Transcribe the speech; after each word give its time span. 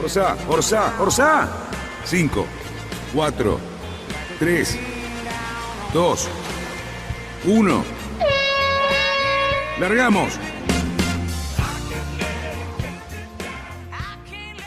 Orsa, 0.00 0.36
Orsa, 0.48 1.00
Orsa. 1.00 1.48
5, 2.04 2.46
4, 3.12 3.58
3, 4.38 4.78
2, 5.92 6.28
1. 7.46 7.84
¡Largamos! 9.80 10.38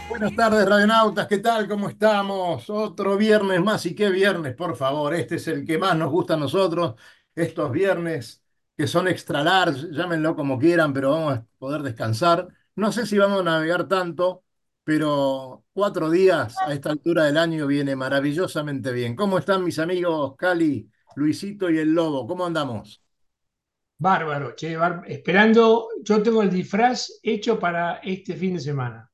Buenas 0.10 0.36
tardes, 0.36 0.68
radionautas, 0.68 1.28
¿qué 1.28 1.38
tal? 1.38 1.68
¿Cómo 1.68 1.88
estamos? 1.88 2.70
Otro 2.70 3.16
viernes 3.16 3.62
más, 3.62 3.86
y 3.86 3.96
qué 3.96 4.10
viernes, 4.10 4.54
por 4.54 4.76
favor. 4.76 5.14
Este 5.16 5.38
es 5.38 5.48
el 5.48 5.66
que 5.66 5.78
más 5.78 5.96
nos 5.96 6.12
gusta 6.12 6.34
a 6.34 6.38
nosotros, 6.38 6.96
estos 7.34 7.72
viernes 7.72 8.44
que 8.78 8.86
son 8.86 9.08
extra 9.08 9.44
large, 9.44 9.88
llámenlo 9.92 10.36
como 10.36 10.60
quieran, 10.60 10.94
pero 10.94 11.12
vamos 11.12 11.34
a 11.38 11.46
poder 11.58 11.82
descansar. 11.84 12.48
No 12.76 12.92
sé 12.92 13.06
si 13.06 13.18
vamos 13.18 13.40
a 13.42 13.44
navegar 13.44 13.88
tanto, 13.88 14.44
pero 14.84 15.66
cuatro 15.74 16.10
días 16.10 16.62
a 16.66 16.74
esta 16.74 16.92
altura 16.92 17.26
del 17.26 17.38
año 17.38 17.68
viene 17.68 17.96
maravillosamente 17.96 18.92
bien. 18.92 19.16
¿Cómo 19.16 19.38
están 19.38 19.64
mis 19.64 19.80
amigos 19.80 20.36
Cali, 20.38 20.90
Luisito 21.16 21.70
y 21.70 21.78
el 21.80 21.94
Lobo? 21.94 22.28
¿Cómo 22.28 22.46
andamos? 22.46 23.02
Bárbaro, 24.06 24.48
che, 24.60 24.70
esperando, 25.18 25.88
yo 26.04 26.22
tengo 26.22 26.42
el 26.44 26.50
disfraz 26.50 27.20
hecho 27.24 27.58
para 27.58 28.02
este 28.04 28.34
fin 28.36 28.56
de 28.56 28.60
semana. 28.60 29.10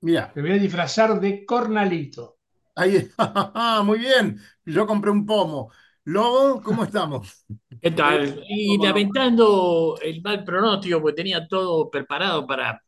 Mira, 0.00 0.34
Me 0.34 0.42
voy 0.42 0.52
a 0.52 0.58
disfrazar 0.64 1.18
de 1.20 1.44
cornalito. 1.44 2.36
ahí 2.74 2.96
está, 2.96 3.82
muy 3.84 3.98
bien. 3.98 4.40
Yo 4.64 4.86
compré 4.86 5.10
un 5.10 5.26
pomo. 5.26 5.70
Lobo, 6.04 6.62
¿cómo 6.62 6.84
estamos? 6.84 7.44
¿Qué 7.80 7.90
tal? 7.92 8.42
Y 8.48 8.78
lamentando 8.82 9.98
el 10.02 10.22
mal 10.22 10.44
pronóstico, 10.44 11.00
porque 11.00 11.16
tenía 11.16 11.46
todo 11.46 11.90
preparado 11.90 12.46
para 12.46 12.82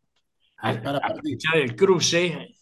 a- 0.58 0.72
Para 0.82 1.00
partir. 1.00 1.10
aprovechar 1.18 1.56
el 1.58 1.74
cruce, 1.76 2.54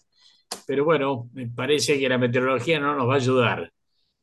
pero 0.67 0.85
bueno, 0.85 1.29
me 1.33 1.49
parece 1.49 1.99
que 1.99 2.09
la 2.09 2.19
meteorología 2.19 2.79
no 2.81 2.95
nos 2.95 3.09
va 3.09 3.15
a 3.15 3.17
ayudar. 3.17 3.73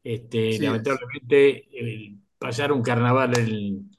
Este, 0.04 0.60
lamentablemente, 0.60 1.68
el 1.72 2.18
pasar 2.38 2.72
un 2.72 2.82
carnaval 2.82 3.38
en, 3.40 3.90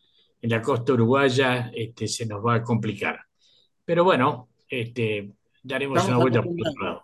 en 0.41 0.51
la 0.51 0.61
costa 0.61 0.93
uruguaya 0.93 1.71
este, 1.75 2.07
se 2.09 2.27
nos 2.27 2.45
va 2.45 2.57
a 2.57 2.63
complicar. 2.63 3.19
Pero 3.85 4.05
bueno, 4.05 4.49
este, 4.69 5.31
daremos 5.63 5.99
Estamos 5.99 6.17
una 6.17 6.23
vuelta 6.23 6.43
por 6.43 6.53
otro 6.69 6.83
lado. 6.85 7.03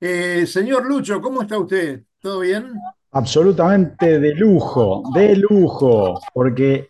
Eh, 0.00 0.46
señor 0.46 0.86
Lucho, 0.86 1.20
¿cómo 1.20 1.42
está 1.42 1.58
usted? 1.58 2.02
¿Todo 2.20 2.40
bien? 2.40 2.72
Absolutamente 3.10 4.20
de 4.20 4.34
lujo, 4.34 5.02
de 5.14 5.36
lujo, 5.36 6.20
porque 6.32 6.88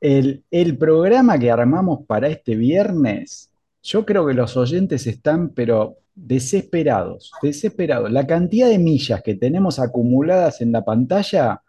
el, 0.00 0.44
el 0.50 0.76
programa 0.76 1.38
que 1.38 1.50
armamos 1.50 2.04
para 2.06 2.28
este 2.28 2.54
viernes, 2.56 3.50
yo 3.82 4.06
creo 4.06 4.26
que 4.26 4.34
los 4.34 4.56
oyentes 4.56 5.06
están, 5.06 5.50
pero 5.50 5.98
desesperados, 6.14 7.32
desesperados. 7.42 8.10
La 8.10 8.26
cantidad 8.26 8.68
de 8.68 8.78
millas 8.78 9.22
que 9.22 9.34
tenemos 9.34 9.78
acumuladas 9.78 10.60
en 10.60 10.72
la 10.72 10.84
pantalla, 10.84 11.62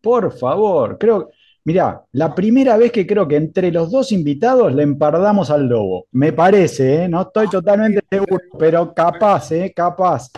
por 0.00 0.32
favor, 0.32 0.98
creo, 0.98 1.30
mirá, 1.64 2.02
la 2.12 2.34
primera 2.34 2.76
vez 2.76 2.92
que 2.92 3.06
creo 3.06 3.28
que 3.28 3.36
entre 3.36 3.70
los 3.70 3.90
dos 3.90 4.12
invitados 4.12 4.74
le 4.74 4.82
empardamos 4.82 5.50
al 5.50 5.66
lobo, 5.68 6.06
me 6.12 6.32
parece, 6.32 7.04
¿eh? 7.04 7.08
No 7.08 7.22
estoy 7.22 7.48
totalmente 7.48 8.00
seguro, 8.10 8.42
pero 8.58 8.92
capaz, 8.94 9.52
¿eh? 9.52 9.72
Capaz. 9.74 10.30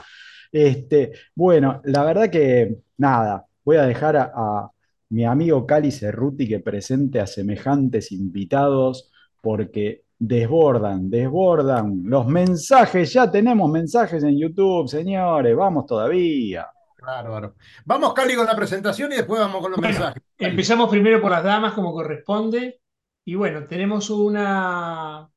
Este, 0.51 1.13
bueno, 1.35 1.81
la 1.85 2.05
verdad 2.05 2.29
que 2.31 2.77
nada, 2.99 3.47
voy 3.65 3.77
a 3.77 3.87
dejar 3.87 4.17
a, 4.17 4.33
a 4.35 4.71
mi 5.11 5.25
amigo 5.25 5.67
Cali 5.67 5.91
Cerruti 5.93 6.49
que 6.49 6.61
presente 6.61 7.21
a 7.21 7.27
semejantes 7.27 8.13
invitados 8.13 9.11
porque 9.41 10.05
desbordan, 10.25 11.11
desbordan 11.11 12.03
los 12.05 12.27
mensajes. 12.29 13.13
Ya 13.13 13.29
tenemos 13.29 13.69
mensajes 13.69 14.23
en 14.23 14.39
YouTube, 14.39 14.89
señores, 14.89 15.57
vamos 15.57 15.85
todavía. 15.85 16.69
Bárbaro. 17.05 17.57
Vamos, 17.85 18.15
Cali, 18.15 18.37
con 18.37 18.47
la 18.47 18.55
presentación 18.55 19.11
y 19.13 19.17
después 19.17 19.41
vamos 19.41 19.61
con 19.61 19.73
los 19.73 19.81
Bueno, 19.81 19.93
mensajes. 19.93 20.23
Cali. 20.37 20.51
empezamos 20.53 20.89
primero 20.89 21.21
por 21.21 21.33
las 21.33 21.43
damas, 21.43 21.73
como 21.73 21.93
corresponde. 21.93 22.81
Y 23.25 23.35
bueno, 23.35 23.65
tenemos 23.67 24.11
una 24.11 25.29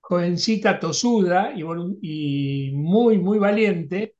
jovencita 0.00 0.78
tosuda 0.78 1.52
y, 1.56 2.70
muy, 2.72 3.18
muy 3.18 3.38
valiente, 3.40 4.14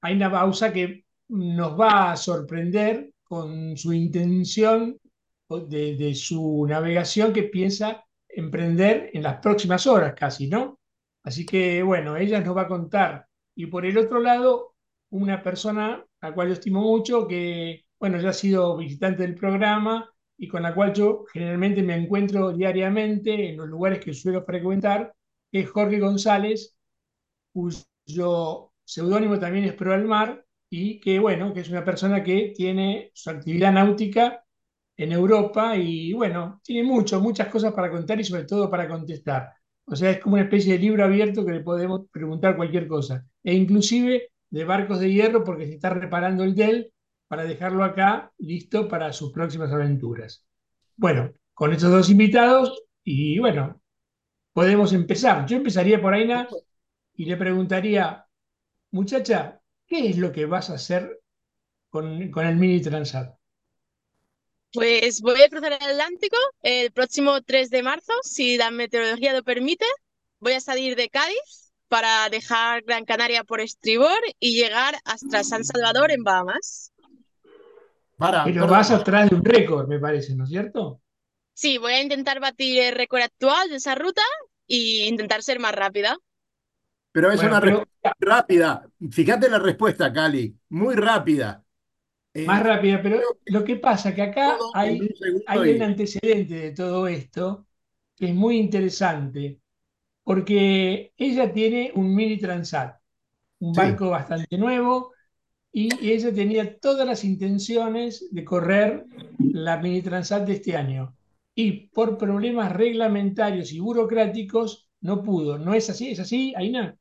Aina 0.00 0.28
Bausa, 0.28 0.72
que 0.72 1.04
nos 1.28 1.78
va 1.78 2.10
a 2.10 2.16
sorprender 2.16 3.12
con 3.22 3.76
su 3.76 3.92
intención 3.92 4.98
de, 5.48 5.94
de 5.96 6.14
su 6.16 6.66
navegación 6.68 7.32
que 7.32 7.44
piensa 7.44 8.05
emprender 8.36 9.10
en 9.14 9.22
las 9.22 9.38
próximas 9.38 9.86
horas 9.86 10.14
casi, 10.14 10.46
¿no? 10.48 10.78
Así 11.24 11.44
que 11.46 11.82
bueno, 11.82 12.16
ella 12.16 12.40
nos 12.40 12.56
va 12.56 12.62
a 12.62 12.68
contar. 12.68 13.26
Y 13.54 13.66
por 13.66 13.86
el 13.86 13.98
otro 13.98 14.20
lado, 14.20 14.74
una 15.10 15.42
persona 15.42 16.04
a 16.20 16.28
la 16.28 16.34
cual 16.34 16.48
yo 16.48 16.54
estimo 16.54 16.80
mucho, 16.82 17.26
que 17.26 17.84
bueno, 17.98 18.20
ya 18.20 18.30
ha 18.30 18.32
sido 18.32 18.76
visitante 18.76 19.22
del 19.22 19.34
programa 19.34 20.12
y 20.38 20.48
con 20.48 20.62
la 20.62 20.74
cual 20.74 20.92
yo 20.92 21.24
generalmente 21.32 21.82
me 21.82 21.96
encuentro 21.96 22.52
diariamente 22.52 23.50
en 23.50 23.56
los 23.56 23.68
lugares 23.68 24.00
que 24.00 24.12
suelo 24.12 24.44
frecuentar, 24.44 25.14
que 25.50 25.60
es 25.60 25.70
Jorge 25.70 25.98
González, 25.98 26.76
cuyo 27.52 28.72
seudónimo 28.84 29.38
también 29.38 29.64
es 29.64 29.74
Pro 29.74 29.94
al 29.94 30.04
Mar, 30.04 30.44
y 30.68 31.00
que 31.00 31.18
bueno, 31.18 31.54
que 31.54 31.60
es 31.60 31.70
una 31.70 31.84
persona 31.84 32.22
que 32.22 32.52
tiene 32.54 33.10
su 33.14 33.30
actividad 33.30 33.72
náutica 33.72 34.44
en 34.96 35.12
Europa 35.12 35.76
y 35.76 36.12
bueno, 36.12 36.60
tiene 36.64 36.88
mucho, 36.88 37.20
muchas 37.20 37.48
cosas 37.48 37.72
para 37.74 37.90
contar 37.90 38.20
y 38.20 38.24
sobre 38.24 38.44
todo 38.44 38.70
para 38.70 38.88
contestar. 38.88 39.52
O 39.84 39.94
sea, 39.94 40.10
es 40.10 40.20
como 40.20 40.34
una 40.34 40.44
especie 40.44 40.72
de 40.72 40.78
libro 40.80 41.04
abierto 41.04 41.44
que 41.44 41.52
le 41.52 41.60
podemos 41.60 42.08
preguntar 42.10 42.56
cualquier 42.56 42.88
cosa. 42.88 43.26
E 43.44 43.54
inclusive 43.54 44.30
de 44.50 44.64
barcos 44.64 45.00
de 45.00 45.12
hierro 45.12 45.44
porque 45.44 45.66
se 45.66 45.74
está 45.74 45.90
reparando 45.90 46.44
el 46.44 46.54
Dell 46.54 46.92
para 47.28 47.44
dejarlo 47.44 47.84
acá 47.84 48.32
listo 48.38 48.88
para 48.88 49.12
sus 49.12 49.32
próximas 49.32 49.72
aventuras. 49.72 50.44
Bueno, 50.96 51.32
con 51.54 51.72
estos 51.72 51.90
dos 51.90 52.10
invitados 52.10 52.82
y 53.04 53.38
bueno, 53.38 53.80
podemos 54.52 54.92
empezar. 54.92 55.46
Yo 55.46 55.56
empezaría 55.56 56.00
por 56.00 56.14
Aina 56.14 56.48
y 57.14 57.26
le 57.26 57.36
preguntaría, 57.36 58.26
muchacha, 58.90 59.60
¿qué 59.86 60.08
es 60.08 60.18
lo 60.18 60.32
que 60.32 60.46
vas 60.46 60.70
a 60.70 60.74
hacer 60.74 61.20
con, 61.90 62.30
con 62.30 62.46
el 62.46 62.56
Mini 62.56 62.80
Transat? 62.80 63.36
Pues 64.76 65.22
voy 65.22 65.40
a 65.40 65.48
cruzar 65.48 65.72
el 65.72 65.82
Atlántico 65.90 66.36
el 66.62 66.92
próximo 66.92 67.40
3 67.40 67.70
de 67.70 67.82
marzo, 67.82 68.12
si 68.22 68.58
la 68.58 68.70
meteorología 68.70 69.32
lo 69.32 69.42
permite. 69.42 69.86
Voy 70.38 70.52
a 70.52 70.60
salir 70.60 70.96
de 70.96 71.08
Cádiz 71.08 71.72
para 71.88 72.28
dejar 72.28 72.82
Gran 72.82 73.06
Canaria 73.06 73.42
por 73.42 73.62
estribor 73.62 74.18
y 74.38 74.54
llegar 74.54 74.94
hasta 75.06 75.44
San 75.44 75.64
Salvador 75.64 76.10
en 76.10 76.22
Bahamas. 76.22 76.92
Para, 78.18 78.44
Pero 78.44 78.66
vas 78.66 78.90
atrás 78.90 79.30
de 79.30 79.36
un 79.36 79.44
récord, 79.44 79.88
me 79.88 79.98
parece, 79.98 80.34
¿no 80.34 80.44
es 80.44 80.50
cierto? 80.50 81.00
Sí, 81.54 81.78
voy 81.78 81.94
a 81.94 82.02
intentar 82.02 82.38
batir 82.38 82.78
el 82.78 82.94
récord 82.94 83.22
actual 83.22 83.70
de 83.70 83.76
esa 83.76 83.94
ruta 83.94 84.22
e 84.68 85.06
intentar 85.06 85.42
ser 85.42 85.58
más 85.58 85.74
rápida. 85.74 86.18
Pero 87.12 87.30
es 87.30 87.36
Bueno, 87.36 87.52
una 87.52 87.60
pero 87.60 87.78
respuesta 87.78 88.16
rápida. 88.20 88.88
Fíjate 89.10 89.48
la 89.48 89.58
respuesta, 89.58 90.12
Cali. 90.12 90.54
Muy 90.68 90.96
rápida. 90.96 91.64
Eh, 92.36 92.46
más 92.46 92.62
rápida, 92.62 93.00
pero 93.02 93.20
lo 93.46 93.64
que 93.64 93.76
pasa 93.76 94.14
que 94.14 94.22
acá 94.22 94.56
hay, 94.72 95.00
un 95.00 95.42
hay 95.46 95.80
antecedente 95.80 96.54
de 96.54 96.70
todo 96.72 97.06
esto 97.08 97.66
que 98.16 98.26
es 98.28 98.34
muy 98.34 98.56
interesante, 98.58 99.60
porque 100.24 101.12
ella 101.16 101.52
tiene 101.52 101.92
un 101.94 102.14
Mini 102.14 102.38
Transat, 102.38 102.96
un 103.60 103.74
Sí. 103.74 103.80
barco 103.80 104.10
bastante 104.10 104.58
nuevo, 104.58 105.12
y 105.72 105.88
ella 106.10 106.32
tenía 106.34 106.78
todas 106.78 107.06
las 107.06 107.24
intenciones 107.24 108.28
de 108.30 108.44
correr 108.44 109.06
la 109.38 109.78
Mini 109.78 110.02
Transat 110.02 110.46
de 110.46 110.54
este 110.54 110.76
año. 110.76 111.16
Y 111.54 111.88
por 111.88 112.18
problemas 112.18 112.72
reglamentarios 112.72 113.72
y 113.72 113.80
burocráticos 113.80 114.88
no 115.02 115.22
pudo. 115.22 115.58
¿No 115.58 115.74
es 115.74 115.90
así? 115.90 116.10
¿Es 116.10 116.20
así, 116.20 116.54
Aina? 116.56 116.96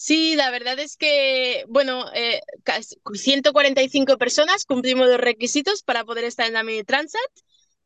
Sí, 0.00 0.36
la 0.36 0.50
verdad 0.50 0.78
es 0.78 0.96
que, 0.96 1.64
bueno, 1.68 2.04
eh, 2.14 2.40
cas- 2.64 2.96
145 3.14 4.16
personas 4.16 4.64
cumplimos 4.64 5.08
los 5.08 5.18
requisitos 5.20 5.82
para 5.82 6.04
poder 6.04 6.24
estar 6.24 6.46
en 6.46 6.52
la 6.54 6.62
Mini 6.62 6.84
Transat 6.84 7.20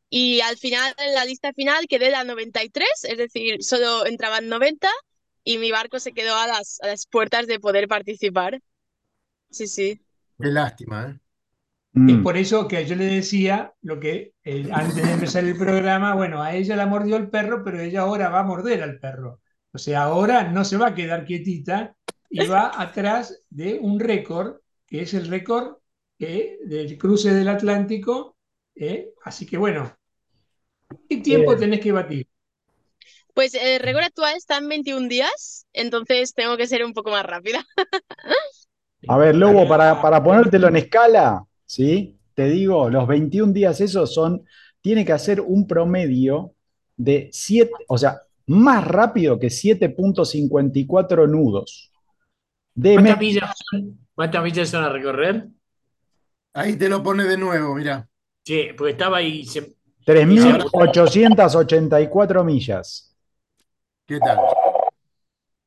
y 0.09 0.41
al 0.41 0.57
final, 0.57 0.93
en 0.99 1.15
la 1.15 1.25
lista 1.25 1.53
final, 1.53 1.87
quedé 1.87 2.11
la 2.11 2.23
93, 2.23 3.05
es 3.05 3.17
decir, 3.17 3.63
solo 3.63 4.05
entraban 4.05 4.49
90 4.49 4.89
y 5.43 5.57
mi 5.59 5.71
barco 5.71 5.99
se 5.99 6.13
quedó 6.13 6.35
a 6.37 6.47
las, 6.47 6.79
a 6.81 6.87
las 6.87 7.07
puertas 7.07 7.47
de 7.47 7.59
poder 7.59 7.87
participar. 7.87 8.61
Sí, 9.51 9.67
sí. 9.67 10.01
Qué 10.39 10.49
lástima, 10.49 11.05
¿eh? 11.09 11.19
Es 12.05 12.17
Mm. 12.17 12.21
por 12.21 12.37
eso 12.37 12.67
que 12.67 12.85
yo 12.85 12.95
le 12.95 13.05
decía 13.05 13.73
lo 13.81 13.99
que 13.99 14.33
eh, 14.43 14.69
antes 14.73 15.07
de 15.07 15.13
empezar 15.13 15.45
el 15.45 15.57
programa, 15.57 16.15
bueno, 16.15 16.41
a 16.43 16.55
ella 16.55 16.75
la 16.75 16.87
mordió 16.87 17.17
el 17.17 17.29
perro, 17.29 17.63
pero 17.63 17.81
ella 17.81 18.01
ahora 18.01 18.29
va 18.29 18.41
a 18.41 18.43
morder 18.43 18.83
al 18.83 18.99
perro. 18.99 19.41
O 19.73 19.77
sea, 19.79 20.03
ahora 20.03 20.45
no 20.51 20.65
se 20.65 20.77
va 20.77 20.87
a 20.89 20.95
quedar 20.95 21.25
quietita 21.25 21.95
y 22.33 22.45
va 22.47 22.71
atrás 22.81 23.45
de 23.49 23.79
un 23.79 23.99
récord, 23.99 24.57
que 24.87 25.01
es 25.03 25.13
el 25.13 25.27
récord 25.27 25.77
eh, 26.19 26.59
del 26.65 26.97
cruce 26.97 27.33
del 27.33 27.47
Atlántico. 27.49 28.37
eh. 28.75 29.13
Así 29.23 29.45
que 29.45 29.57
bueno, 29.57 29.95
¿qué 31.09 31.17
tiempo 31.17 31.53
Eh. 31.53 31.57
tenés 31.57 31.79
que 31.79 31.91
batir? 31.91 32.27
Pues 33.33 33.55
el 33.55 33.79
récord 33.79 34.03
actual 34.03 34.35
está 34.37 34.57
en 34.57 34.69
21 34.69 35.07
días, 35.07 35.65
entonces 35.73 36.33
tengo 36.33 36.55
que 36.57 36.67
ser 36.67 36.85
un 36.85 36.93
poco 36.93 37.09
más 37.11 37.25
rápida. 37.25 37.65
A 39.07 39.17
ver, 39.17 39.35
Lobo, 39.35 39.67
para, 39.67 40.01
para 40.01 40.23
ponértelo 40.23 40.67
en 40.69 40.77
escala, 40.77 41.45
¿sí? 41.65 42.17
Te 42.33 42.45
digo, 42.49 42.89
los 42.89 43.07
21 43.07 43.53
días 43.53 43.81
esos 43.81 44.13
son, 44.13 44.45
tiene 44.81 45.05
que 45.05 45.11
hacer 45.13 45.41
un 45.41 45.67
promedio 45.67 46.55
de 46.95 47.29
7, 47.33 47.71
o 47.87 47.97
sea, 47.97 48.21
más 48.47 48.85
rápido 48.87 49.39
que 49.39 49.49
7.54 49.49 51.27
nudos. 51.27 51.92
De 52.75 52.95
¿Cuántas 52.95 53.19
millas 53.19 53.53
son, 53.69 53.99
cuántas 54.15 54.43
millas 54.43 54.69
son 54.69 54.83
a 54.83 54.89
recorrer? 54.89 55.47
Ahí 56.53 56.77
te 56.77 56.89
lo 56.89 57.01
pone 57.01 57.23
de 57.23 57.37
nuevo, 57.37 57.75
mira. 57.75 58.07
Sí, 58.43 58.67
porque 58.77 58.91
estaba 58.91 59.17
ahí. 59.17 59.45
se- 59.45 59.75
3.884 60.05 62.43
millas. 62.43 63.15
¿Qué 64.05 64.19
tal? 64.19 64.37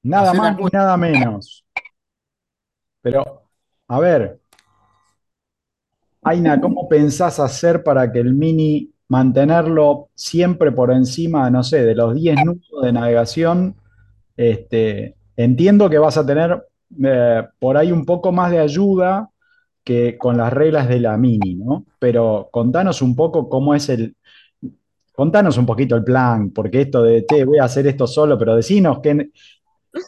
Nada 0.02 0.34
más 0.34 0.56
ni 0.56 0.64
nada 0.72 0.96
menos. 0.96 1.64
Pero, 3.02 3.48
a 3.88 4.00
ver, 4.00 4.40
Aina, 6.22 6.60
¿cómo 6.60 6.88
pensás 6.88 7.38
hacer 7.38 7.84
para 7.84 8.10
que 8.10 8.18
el 8.18 8.34
Mini 8.34 8.92
mantenerlo 9.08 10.08
siempre 10.14 10.72
por 10.72 10.90
encima, 10.90 11.48
no 11.50 11.62
sé, 11.62 11.84
de 11.84 11.94
los 11.94 12.14
10 12.14 12.44
nudos 12.44 12.82
de 12.82 12.92
navegación? 12.92 13.76
Este, 14.36 15.16
entiendo 15.36 15.88
que 15.88 15.98
vas 15.98 16.18
a 16.18 16.26
tener 16.26 16.66
eh, 17.04 17.42
por 17.58 17.76
ahí 17.76 17.92
un 17.92 18.04
poco 18.04 18.32
más 18.32 18.50
de 18.50 18.60
ayuda 18.60 19.30
que 19.84 20.18
con 20.18 20.36
las 20.36 20.52
reglas 20.52 20.88
de 20.88 21.00
la 21.00 21.16
Mini, 21.16 21.54
¿no? 21.54 21.86
Pero 21.98 22.48
contanos 22.50 23.02
un 23.02 23.14
poco 23.14 23.48
cómo 23.48 23.74
es 23.74 23.88
el, 23.88 24.16
contanos 25.12 25.56
un 25.58 25.66
poquito 25.66 25.94
el 25.96 26.04
plan, 26.04 26.50
porque 26.50 26.82
esto 26.82 27.02
de, 27.02 27.24
che, 27.24 27.44
voy 27.44 27.58
a 27.58 27.64
hacer 27.64 27.86
esto 27.86 28.06
solo, 28.06 28.36
pero 28.36 28.56
decinos 28.56 28.98
que 29.00 29.30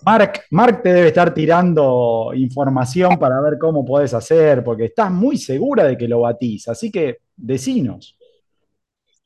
Mark, 0.04 0.42
Mark 0.50 0.82
te 0.82 0.92
debe 0.92 1.08
estar 1.08 1.32
tirando 1.32 2.32
información 2.34 3.18
para 3.18 3.40
ver 3.40 3.56
cómo 3.58 3.84
podés 3.84 4.12
hacer, 4.14 4.62
porque 4.62 4.86
estás 4.86 5.10
muy 5.10 5.38
segura 5.38 5.84
de 5.84 5.96
que 5.96 6.08
lo 6.08 6.20
batís, 6.20 6.68
así 6.68 6.90
que 6.90 7.18
decinos. 7.36 8.16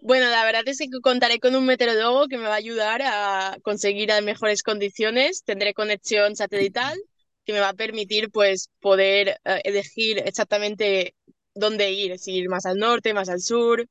Bueno, 0.00 0.28
la 0.31 0.44
verdad 0.44 0.62
es 0.66 0.78
que 0.78 0.88
contaré 1.00 1.38
con 1.38 1.55
un 1.55 1.64
meteorólogo 1.64 2.26
que 2.26 2.37
me 2.37 2.44
va 2.44 2.55
a 2.55 2.56
ayudar 2.56 3.02
a 3.02 3.56
conseguir 3.62 4.08
las 4.08 4.22
mejores 4.22 4.64
condiciones. 4.64 5.44
Tendré 5.44 5.75
conexión 5.75 6.34
satelital 6.34 6.98
que 7.44 7.53
me 7.53 7.61
va 7.61 7.71
a 7.71 7.75
permitir 7.75 8.31
pues 8.31 8.71
poder 8.81 9.41
eh, 9.44 9.61
elegir 9.65 10.19
exactamente 10.19 11.15
dónde 11.55 11.91
ir, 11.93 12.19
si 12.19 12.33
ir 12.37 12.49
más 12.49 12.67
al 12.67 12.79
norte, 12.79 13.15
más 13.15 13.29
al 13.29 13.41
sur. 13.41 13.87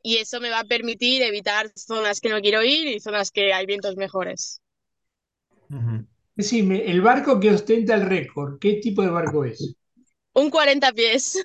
Y 0.00 0.18
eso 0.18 0.38
me 0.40 0.48
va 0.48 0.60
a 0.60 0.64
permitir 0.64 1.22
evitar 1.22 1.72
zonas 1.74 2.20
que 2.20 2.28
no 2.28 2.40
quiero 2.40 2.62
ir 2.62 2.86
y 2.86 3.00
zonas 3.00 3.32
que 3.32 3.52
hay 3.52 3.66
vientos 3.66 3.96
mejores. 3.96 4.60
Ujú. 5.70 6.06
Decime, 6.36 6.84
el 6.88 7.00
barco 7.00 7.40
que 7.40 7.50
ostenta 7.50 7.94
el 7.96 8.06
récord, 8.06 8.60
¿qué 8.60 8.74
tipo 8.74 9.02
de 9.02 9.10
barco 9.10 9.44
es? 9.44 9.74
Un 10.34 10.50
40 10.50 10.92
pies. 10.92 11.42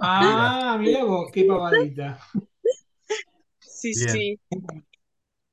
Ah, 0.00 0.76
mira 0.80 1.04
vos, 1.04 1.30
qué 1.32 1.44
pavadita. 1.44 2.18
Sí, 3.60 3.94
Bien. 3.94 4.26
sí. 4.34 4.38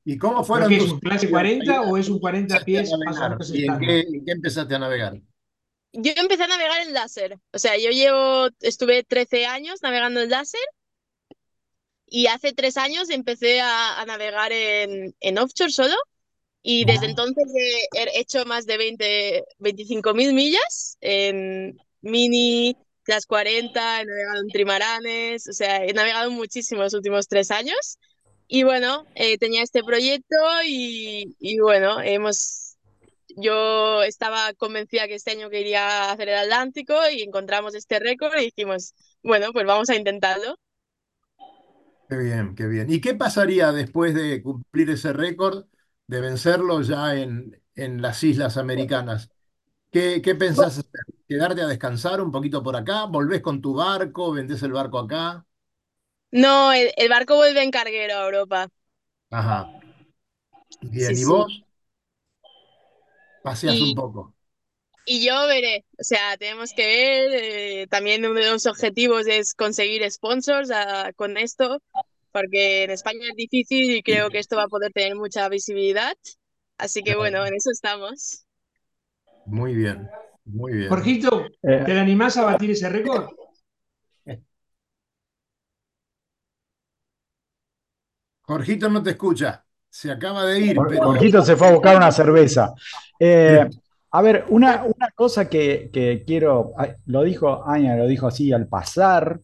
¿Y 0.10 0.18
cómo 0.18 0.38
¿Pero 0.38 0.46
fueron 0.46 0.70
qué 0.70 0.78
es 0.78 0.84
tus 0.84 0.94
un 0.94 1.00
clase 1.00 1.30
40 1.30 1.82
o 1.84 1.96
es 1.96 2.10
un 2.10 2.20
40 2.20 2.58
empezaste 2.58 2.64
a 2.64 2.66
pies 2.66 2.92
más 3.38 3.52
¿Y 3.52 3.66
en 3.66 3.80
qué, 3.80 4.00
en 4.00 4.26
qué 4.26 4.32
empezaste 4.32 4.74
a 4.74 4.80
navegar? 4.80 5.22
Yo 5.94 6.12
empecé 6.16 6.46
a 6.46 6.48
navegar 6.48 6.82
en 6.82 6.94
láser. 6.94 7.38
O 7.54 7.60
sea, 7.60 7.78
yo 7.78 7.92
llevo, 7.92 8.50
estuve 8.62 9.04
13 9.04 9.46
años 9.46 9.84
navegando 9.84 10.20
en 10.22 10.32
láser 10.32 10.62
y 12.08 12.26
hace 12.26 12.54
tres 12.54 12.78
años 12.78 13.12
empecé 13.12 13.62
a, 13.62 14.02
a 14.02 14.06
navegar 14.08 14.52
en, 14.52 15.16
en 15.20 15.38
offshore 15.38 15.72
solo. 15.72 15.96
Y 16.64 16.86
desde 16.86 17.06
entonces 17.06 17.46
he, 17.56 18.00
he 18.00 18.20
hecho 18.20 18.46
más 18.46 18.66
de 18.66 18.78
20, 18.78 19.44
25 19.60 20.16
mil 20.16 20.34
millas 20.34 20.98
en 21.02 21.78
mini, 22.02 22.76
las 23.06 23.28
40, 23.28 24.02
he 24.02 24.06
navegado 24.06 24.42
en 24.42 24.48
trimaranes, 24.48 25.48
o 25.48 25.54
sea, 25.54 25.86
he 25.86 25.94
navegado 25.94 26.32
muchísimo 26.32 26.82
los 26.82 26.96
últimos 26.96 27.28
tres 27.28 27.52
años. 27.52 28.00
Y 28.50 28.63
bueno, 28.66 29.06
eh, 29.16 29.40
tenía 29.40 29.63
este 29.63 29.84
proyecto 29.84 30.36
y, 30.66 31.36
y 31.40 31.60
bueno, 31.60 32.01
hemos, 32.01 32.78
yo 33.38 34.04
estaba 34.04 34.54
convencida 34.56 35.07
que 35.07 35.16
este 35.16 35.31
año 35.31 35.50
quería 35.51 36.12
hacer 36.12 36.30
el 36.30 36.36
Atlántico 36.38 36.96
y 37.12 37.22
encontramos 37.24 37.75
este 37.75 38.00
récord 38.00 38.34
y 38.40 38.46
dijimos, 38.46 38.94
bueno, 39.24 39.54
pues 39.54 39.66
vamos 39.68 39.90
a 39.90 39.96
intentarlo. 39.96 40.56
Qué 42.07 42.18
bien, 42.18 42.56
qué 42.56 42.66
bien. 42.68 42.92
¿Y 42.92 43.01
qué 43.01 43.13
pasaría 43.13 43.72
después 43.72 44.16
de 44.16 44.42
cumplir 44.42 44.90
ese 44.90 45.13
récord, 45.13 45.68
de 46.07 46.22
vencerlo 46.22 46.81
ya 46.81 47.16
en, 47.16 47.62
en 47.75 48.01
las 48.01 48.24
Islas 48.24 48.57
Americanas? 48.57 49.30
¿Qué, 49.92 50.22
qué 50.22 50.36
pensás 50.36 50.80
hacer? 50.80 50.92
¿Quedarte 51.28 51.62
a 51.63 51.68
descansar 51.68 52.22
un 52.22 52.31
poquito 52.31 52.63
por 52.63 52.75
acá? 52.78 53.06
¿Volvés 53.06 53.42
con 53.42 53.62
tu 53.62 53.75
barco? 53.75 54.31
¿Vendés 54.34 54.63
el 54.63 54.74
barco 54.74 55.00
acá? 55.00 55.46
No, 56.31 56.74
el, 56.74 56.92
el 56.98 57.10
barco 57.10 57.36
vuelve 57.36 57.62
en 57.64 57.72
carguero 57.72 58.16
a 58.16 58.26
Europa. 58.26 58.70
Ajá. 59.31 59.70
Bien, 60.81 61.12
Sí, 61.12 61.16
¿y 61.18 61.24
sí. 61.24 61.24
vos? 61.24 61.64
Paseas 63.44 63.81
Y- 63.81 63.81
un 63.81 63.94
poco. 63.94 64.34
Y 65.06 65.26
yo 65.26 65.48
veré, 65.48 65.86
o 66.00 66.04
sea, 66.04 66.38
tenemos 66.38 66.72
que 66.74 66.86
ver, 66.86 67.31
eh, 67.34 67.88
también 67.88 68.26
uno 68.26 68.40
de 68.40 68.52
los 68.52 68.66
objetivos 68.68 69.26
es 69.28 69.56
conseguir 69.56 70.10
sponsors 70.12 70.70
ah, 70.72 71.12
con 71.16 71.38
esto, 71.38 71.81
porque 72.32 72.84
en 72.84 72.92
España 72.92 73.27
es 73.30 73.36
difícil 73.36 73.89
y 73.96 74.03
creo 74.03 74.30
que 74.30 74.38
esto 74.39 74.56
va 74.58 74.63
a 74.63 74.68
poder 74.68 74.92
tener 74.94 75.15
mucha 75.15 75.50
visibilidad. 75.50 76.15
Así 76.77 77.03
que 77.03 77.15
bueno, 77.15 77.46
en 77.46 77.56
eso 77.56 77.72
estamos. 77.72 78.46
Muy 79.46 79.74
bien, 79.75 80.10
muy 80.46 80.74
bien. 80.74 80.89
Jorgito, 80.89 81.48
Eh, 81.62 81.84
¿te 81.86 82.00
animás 82.00 82.38
a 82.38 82.44
batir 82.46 82.72
ese 82.72 82.88
récord? 82.89 83.25
Jorgito 88.50 88.89
no 88.89 89.01
te 89.03 89.12
escucha. 89.12 89.63
Se 89.89 90.12
acaba 90.12 90.46
de 90.46 90.60
ir, 90.60 90.86
pero 90.88 91.01
Jorgito 91.03 91.41
se 91.44 91.56
fue 91.56 91.68
a 91.68 91.72
buscar 91.74 91.96
una 91.98 92.12
cerveza. 92.12 92.74
Eh, 93.20 93.68
a 94.12 94.22
ver, 94.22 94.46
una, 94.50 94.84
una 94.86 95.10
cosa 95.15 95.48
que, 95.50 95.89
que 95.94 96.24
quiero, 96.25 96.74
lo 97.06 97.24
dijo 97.24 97.63
Aña, 97.68 97.96
lo 97.96 98.08
dijo 98.08 98.27
así 98.27 98.51
al 98.51 98.68
pasar, 98.68 99.39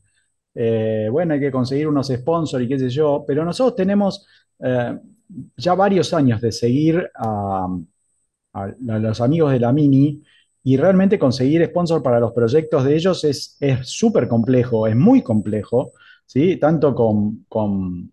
eh, 0.56 1.08
bueno, 1.12 1.34
hay 1.36 1.40
que 1.40 1.52
conseguir 1.52 1.88
unos 1.88 2.08
sponsors 2.08 2.64
y 2.64 2.68
qué 2.68 2.80
sé 2.80 2.90
yo, 2.90 3.24
pero 3.28 3.46
nosotros 3.46 3.76
tenemos 3.76 4.26
eh, 4.60 4.98
ya 5.58 5.76
varios 5.76 6.14
años 6.14 6.42
de 6.42 6.52
seguir 6.52 7.10
a, 7.16 7.68
a- 8.54 8.64
a 8.64 9.00
los 9.00 9.22
amigos 9.22 9.52
de 9.52 9.60
la 9.60 9.72
Mini 9.74 10.22
y 10.64 10.78
realmente 10.78 11.20
conseguir 11.20 11.66
sponsor 11.68 12.02
para 12.04 12.20
los 12.20 12.34
proyectos 12.34 12.84
de 12.86 12.96
ellos 12.96 13.24
es 13.24 13.58
es 13.60 13.88
súper 13.90 14.28
complejo, 14.28 14.88
es 14.88 14.96
muy 14.96 15.22
complejo, 15.24 15.92
¿sí? 16.26 16.58
Tanto 16.58 16.96
con, 16.96 17.46
con 17.50 18.12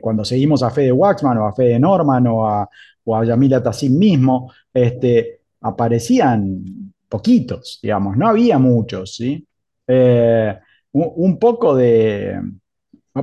cuando 0.00 0.24
seguimos 0.24 0.62
a 0.62 0.70
Fede 0.70 0.92
Waxman 0.92 1.38
o 1.38 1.46
a 1.46 1.54
Fede 1.54 1.78
Norman 1.78 2.26
o 2.26 2.46
a, 2.46 2.68
o 3.04 3.16
a 3.16 3.24
Yamila 3.24 3.62
Tassim 3.62 3.98
mismo, 3.98 4.52
este, 4.72 5.40
aparecían 5.60 6.92
poquitos, 7.08 7.78
digamos, 7.82 8.16
no 8.16 8.28
había 8.28 8.58
muchos, 8.58 9.16
¿sí? 9.16 9.46
Eh, 9.86 10.58
un, 10.92 11.12
un 11.16 11.38
poco 11.38 11.74
de, 11.76 12.40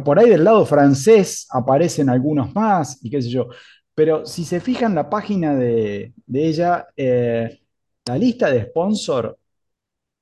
por 0.04 0.20
ahí 0.20 0.30
del 0.30 0.44
lado 0.44 0.66
francés 0.66 1.48
aparecen 1.52 2.10
algunos 2.10 2.54
más 2.56 3.04
y 3.04 3.10
qué 3.10 3.22
sé 3.22 3.30
yo, 3.30 3.48
pero 3.94 4.26
si 4.26 4.46
se 4.46 4.60
fijan 4.60 4.96
la 4.96 5.10
página 5.10 5.56
de, 5.56 6.14
de 6.26 6.48
ella, 6.48 6.88
eh, 6.96 7.60
la 8.06 8.18
lista 8.18 8.50
de 8.50 8.64
sponsor, 8.64 9.38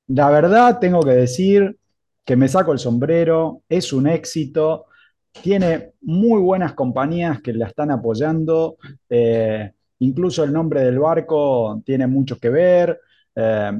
la 0.07 0.29
verdad 0.29 0.79
tengo 0.79 1.01
que 1.01 1.11
decir 1.11 1.77
que 2.25 2.35
me 2.35 2.47
saco 2.47 2.71
el 2.73 2.79
sombrero, 2.79 3.63
es 3.69 3.93
un 3.93 4.07
éxito, 4.07 4.85
tiene 5.31 5.91
muy 6.01 6.41
buenas 6.41 6.73
compañías 6.73 7.41
que 7.41 7.53
la 7.53 7.67
están 7.67 7.91
apoyando, 7.91 8.77
eh, 9.09 9.71
incluso 9.99 10.43
el 10.43 10.51
nombre 10.53 10.81
del 10.83 10.99
barco 10.99 11.81
tiene 11.85 12.07
mucho 12.07 12.37
que 12.39 12.49
ver. 12.49 12.99
Eh, 13.35 13.71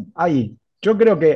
yo 0.82 0.98
creo 0.98 1.20
que 1.20 1.32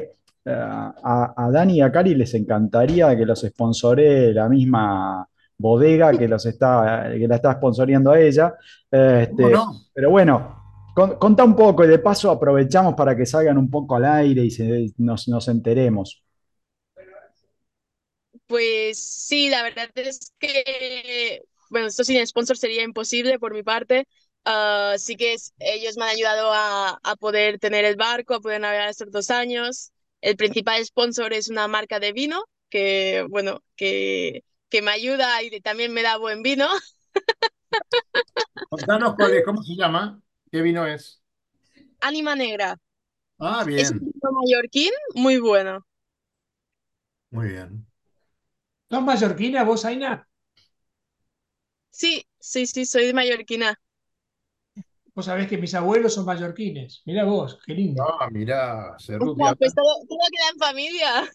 eh, 0.46 0.51
a, 0.51 1.34
a 1.36 1.51
Dani 1.51 1.75
y 1.77 1.82
a 1.82 1.91
Cari 1.91 2.15
les 2.15 2.34
encantaría 2.34 3.15
que 3.17 3.25
los 3.25 3.41
sponsoree 3.41 4.34
la 4.34 4.48
misma 4.50 5.27
bodega 5.58 6.12
que 6.17 6.27
los 6.27 6.46
está, 6.46 7.10
que 7.17 7.27
la 7.27 7.36
está 7.36 7.53
sponsoreando 7.53 8.12
a 8.12 8.20
ella. 8.20 8.53
Este, 8.91 9.34
pero 9.93 10.10
bueno, 10.10 10.55
con- 10.96 11.15
contá 11.15 11.43
un 11.43 11.55
poco 11.55 11.84
y 11.84 11.88
de 11.88 12.00
paso 12.00 12.32
aprovechamos 12.32 12.93
para 12.96 13.15
que 13.15 13.25
salgan 13.25 13.58
un 13.58 13.70
poco 13.70 13.96
al 13.96 14.05
aire 14.05 14.43
y 14.46 14.51
se- 14.51 14.93
nos, 14.98 15.27
nos 15.27 15.48
enteremos. 15.48 16.22
Pues 18.53 19.00
sí, 19.03 19.50
la 19.50 19.63
verdad 19.63 19.89
es 19.95 20.31
que, 20.39 21.41
bueno, 21.69 21.88
esto 21.88 22.03
sin 22.03 22.25
sponsor 22.27 22.55
sería 22.57 22.83
imposible 22.83 23.39
por 23.39 23.53
mi 23.53 23.63
parte. 23.63 24.07
Ah, 24.45 24.93
sí 25.00 25.15
que 25.15 25.33
es- 25.33 25.53
ellos 25.60 25.98
me 25.98 26.03
han 26.03 26.10
ayudado 26.12 26.51
a, 26.53 27.00
a 27.01 27.15
poder 27.15 27.57
tener 27.60 27.83
el 27.86 27.95
barco, 27.95 28.36
a 28.36 28.41
poder 28.41 28.62
navegar 28.62 28.89
estos 28.89 29.12
dos 29.12 29.31
años. 29.31 29.91
El 30.22 30.38
principal 30.38 30.86
sponsor 30.86 31.33
es 31.33 31.50
una 31.50 31.67
marca 31.67 32.00
de 32.00 32.13
vino 32.13 32.43
que, 32.69 33.25
bueno, 33.29 33.63
que, 33.75 34.43
que 34.69 34.81
me 34.83 34.91
ayuda 34.91 35.41
y 35.43 35.60
también 35.62 35.91
me 35.93 36.03
da 36.03 36.17
buen 36.17 36.43
vino. 36.43 36.67
Contanos 38.69 39.15
cuál 39.15 39.33
es, 39.36 39.45
¿cómo 39.45 39.63
se 39.63 39.75
llama? 39.75 40.22
¿Qué 40.51 40.62
vino 40.62 40.86
es? 40.88 41.24
Ánima 42.01 42.36
Negra. 42.36 42.77
Ah, 43.39 43.63
Es 43.75 43.91
un 43.91 44.00
bien, 44.00 44.13
vino 44.13 44.31
mallorquín 44.33 44.91
muy 45.15 45.39
bueno. 45.39 45.86
muy 47.31 47.50
bien. 47.50 47.86
¿Sos 48.93 49.01
mallorquina 49.01 49.63
vos, 49.63 49.85
Aina? 49.85 50.12
Sí, 51.91 52.27
sí, 52.39 52.67
sí, 52.67 52.85
soy 52.85 53.05
de 53.07 53.13
mallorquina. 53.13 53.79
Vos 55.15 55.25
sabés 55.25 55.47
que 55.47 55.57
mis 55.57 55.73
abuelos 55.75 56.13
son 56.13 56.25
mallorquines. 56.25 57.01
Mirá 57.05 57.23
vos, 57.25 57.59
qué 57.65 57.73
lindo. 57.73 58.03
Ah, 58.03 58.29
mirá, 58.31 58.95
Cerruti. 59.00 59.41
Ostras, 59.41 59.55
pues 59.59 59.73
todo, 59.75 59.93
todo 60.07 60.19
queda 60.31 60.50
en 60.53 60.59
familia. 60.59 61.31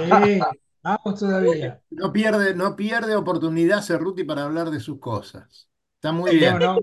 Eh, 0.00 0.40
vamos 0.82 1.18
todavía. 1.20 1.80
No 1.90 2.12
pierde, 2.12 2.54
no 2.54 2.76
pierde 2.76 3.16
oportunidad 3.16 3.82
Cerruti 3.82 4.24
para 4.24 4.44
hablar 4.44 4.70
de 4.70 4.80
sus 4.80 4.98
cosas. 4.98 5.68
Está 5.96 6.12
muy 6.12 6.36
bien. 6.36 6.58
no. 6.58 6.78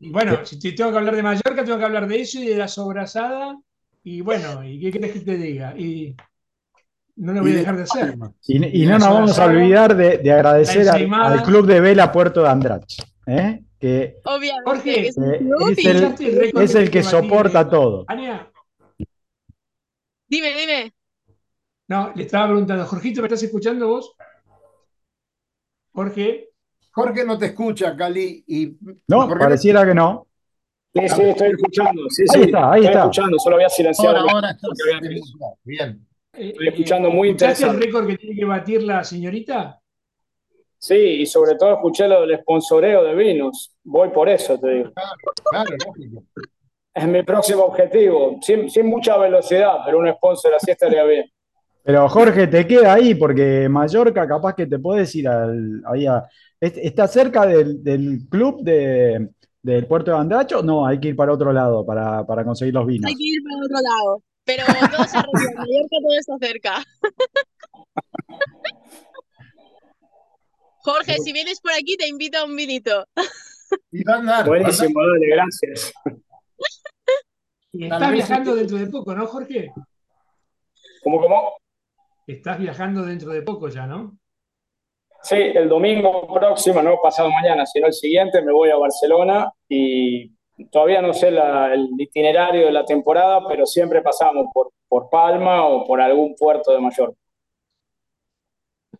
Bueno, 0.00 0.44
si 0.46 0.58
te 0.60 0.72
tengo 0.72 0.92
que 0.92 0.98
hablar 0.98 1.16
de 1.16 1.22
Mallorca, 1.24 1.64
tengo 1.64 1.78
que 1.78 1.84
hablar 1.84 2.06
de 2.06 2.20
eso 2.20 2.38
y 2.38 2.46
de 2.46 2.56
la 2.56 2.68
sobrasada. 2.68 3.58
Y 4.04 4.20
bueno, 4.20 4.62
¿y 4.64 4.80
qué 4.80 4.92
querés 4.92 5.12
que 5.12 5.20
te 5.20 5.36
diga? 5.36 5.74
Y 5.76 6.14
no 7.18 7.32
lo 7.32 7.40
voy 7.40 7.50
a 7.50 7.54
de 7.54 7.58
dejar 7.60 7.76
de 7.76 7.82
hacer. 7.82 8.14
Y, 8.46 8.86
no 8.86 8.98
nos 8.98 9.08
vamos 9.08 9.38
a 9.38 9.46
olvidar 9.46 9.96
de, 9.96 10.18
de 10.18 10.32
agradecer 10.32 10.88
al, 10.88 11.42
Club 11.42 11.66
de 11.66 11.80
Vela 11.80 12.12
Puerto 12.12 12.42
de 12.42 12.48
Andrach, 12.48 12.84
¿eh? 13.26 13.62
que 13.78 14.16
Obviamente, 14.24 14.62
Jorge, 14.64 14.94
que 14.94 15.08
es 15.08 15.18
eh, 15.18 15.40
es 15.70 15.84
el, 15.84 15.96
¿Escuchaste 15.96 16.26
el 16.26 16.38
récord 16.38 16.62
es 16.62 16.74
el 16.74 16.84
te 16.86 16.90
que 16.90 17.02
soporta 17.02 17.68
todo. 17.68 18.04
Ania, 18.08 18.50
Dime, 20.28 20.54
dime. 20.54 20.92
no, 21.88 22.12
le 22.14 22.22
estaba 22.24 22.46
preguntando, 22.48 22.84
Jorgito, 22.86 23.20
¿me 23.22 23.28
estás 23.28 23.42
escuchando 23.42 23.88
vos? 23.88 24.14
Jorge, 25.92 26.50
Jorge 26.92 27.24
no 27.24 27.38
te 27.38 27.46
escucha, 27.46 27.96
Cali. 27.96 28.44
Y 28.46 28.76
No, 29.08 29.22
Jorge 29.22 29.38
pareciera 29.38 29.84
que 29.86 29.94
no. 29.94 30.26
Sí, 30.94 31.08
sí, 31.08 31.22
estoy 31.22 31.50
escuchando. 31.50 32.02
Sí, 32.10 32.22
Ahí 32.22 32.28
sí, 32.28 32.40
está, 32.46 32.70
ahí 32.72 32.80
estoy 32.80 32.86
está. 32.86 33.00
escuchando, 33.00 33.38
solo 33.38 33.56
había 33.56 33.68
silenciado. 33.68 34.16
ahora, 34.18 34.32
ahora. 34.32 34.58
Bien. 35.64 36.07
Eh, 36.38 36.48
Estoy 36.50 36.68
escuchando 36.68 37.08
eh, 37.08 37.12
muy 37.12 37.28
¿escuchaste 37.28 37.64
el 37.64 37.70
interesante. 37.70 37.86
récord 37.86 38.06
que 38.08 38.16
tiene 38.18 38.36
que 38.36 38.44
batir 38.44 38.82
la 38.82 39.04
señorita? 39.04 39.80
Sí, 40.80 40.94
y 40.94 41.26
sobre 41.26 41.56
todo 41.56 41.72
escuché 41.74 42.06
lo 42.06 42.20
del 42.26 42.38
sponsoreo 42.38 43.02
de 43.04 43.14
vinos. 43.14 43.76
Voy 43.84 44.10
por 44.10 44.28
eso, 44.28 44.58
te 44.58 44.68
digo. 44.74 44.90
Claro, 45.50 45.70
lógico. 45.86 46.22
Es 46.94 47.06
mi 47.06 47.22
próximo 47.22 47.62
objetivo. 47.64 48.38
Sin, 48.40 48.70
sin 48.70 48.86
mucha 48.86 49.16
velocidad, 49.18 49.78
pero 49.84 49.98
un 49.98 50.12
sponsor 50.14 50.54
así 50.54 50.70
estaría 50.70 51.02
bien. 51.04 51.24
Pero 51.82 52.08
Jorge, 52.08 52.46
te 52.46 52.66
queda 52.66 52.92
ahí 52.94 53.14
porque 53.14 53.68
Mallorca 53.68 54.26
capaz 54.28 54.54
que 54.54 54.66
te 54.66 54.78
puedes 54.78 55.12
ir 55.16 55.26
al, 55.28 55.82
ahí 55.86 56.06
a- 56.06 56.24
¿est- 56.60 56.78
¿Está 56.78 57.08
cerca 57.08 57.46
del, 57.46 57.82
del 57.82 58.28
club 58.28 58.62
de, 58.62 59.30
del 59.62 59.86
puerto 59.86 60.10
de 60.12 60.18
Andracho? 60.18 60.62
No, 60.62 60.86
hay 60.86 61.00
que 61.00 61.08
ir 61.08 61.16
para 61.16 61.32
otro 61.32 61.52
lado 61.52 61.84
para, 61.86 62.24
para 62.26 62.44
conseguir 62.44 62.74
los 62.74 62.86
vinos. 62.86 63.08
Hay 63.08 63.16
que 63.16 63.24
ir 63.24 63.42
para 63.42 63.56
otro 63.64 63.76
lado. 63.82 64.22
Pero 64.48 64.64
todo 64.64 65.04
se 65.04 65.16
arregla. 65.18 65.50
En 65.50 65.56
Mallorca 65.56 65.96
todo 66.00 66.14
está 66.18 66.38
cerca. 66.40 66.82
Jorge, 70.80 71.18
si 71.18 71.34
vienes 71.34 71.60
por 71.60 71.72
aquí, 71.72 71.98
te 71.98 72.08
invito 72.08 72.38
a 72.38 72.46
un 72.46 72.56
vinito. 72.56 73.04
Y 73.90 74.02
va 74.04 74.14
a 74.14 74.18
andar. 74.20 74.46
Buenísimo, 74.46 75.06
dale, 75.06 75.28
gracias. 75.28 75.92
Estás 77.74 78.10
viajando 78.10 78.56
dentro 78.56 78.78
de 78.78 78.86
poco, 78.86 79.14
¿no, 79.14 79.26
Jorge? 79.26 79.70
¿Cómo, 81.02 81.20
cómo? 81.20 81.58
Estás 82.26 82.58
viajando 82.58 83.04
dentro 83.04 83.32
de 83.32 83.42
poco 83.42 83.68
ya, 83.68 83.86
¿no? 83.86 84.18
Sí, 85.22 85.36
el 85.36 85.68
domingo 85.68 86.26
próximo, 86.32 86.80
no 86.80 86.98
pasado 87.02 87.30
mañana, 87.30 87.66
sino 87.66 87.86
el 87.86 87.92
siguiente, 87.92 88.40
me 88.40 88.52
voy 88.52 88.70
a 88.70 88.76
Barcelona 88.76 89.52
y 89.68 90.37
todavía 90.66 91.00
no 91.02 91.12
sé 91.14 91.30
la- 91.30 91.72
el 91.72 91.88
itinerario 91.98 92.66
de 92.66 92.72
la 92.72 92.84
temporada, 92.84 93.40
pero 93.48 93.64
siempre 93.66 94.02
pasamos 94.02 94.46
por, 94.52 94.70
por 94.88 95.08
Palma 95.10 95.64
o 95.66 95.86
por 95.86 96.00
algún 96.00 96.34
puerto 96.36 96.72
de 96.72 96.80
Mallorca. 96.80 97.16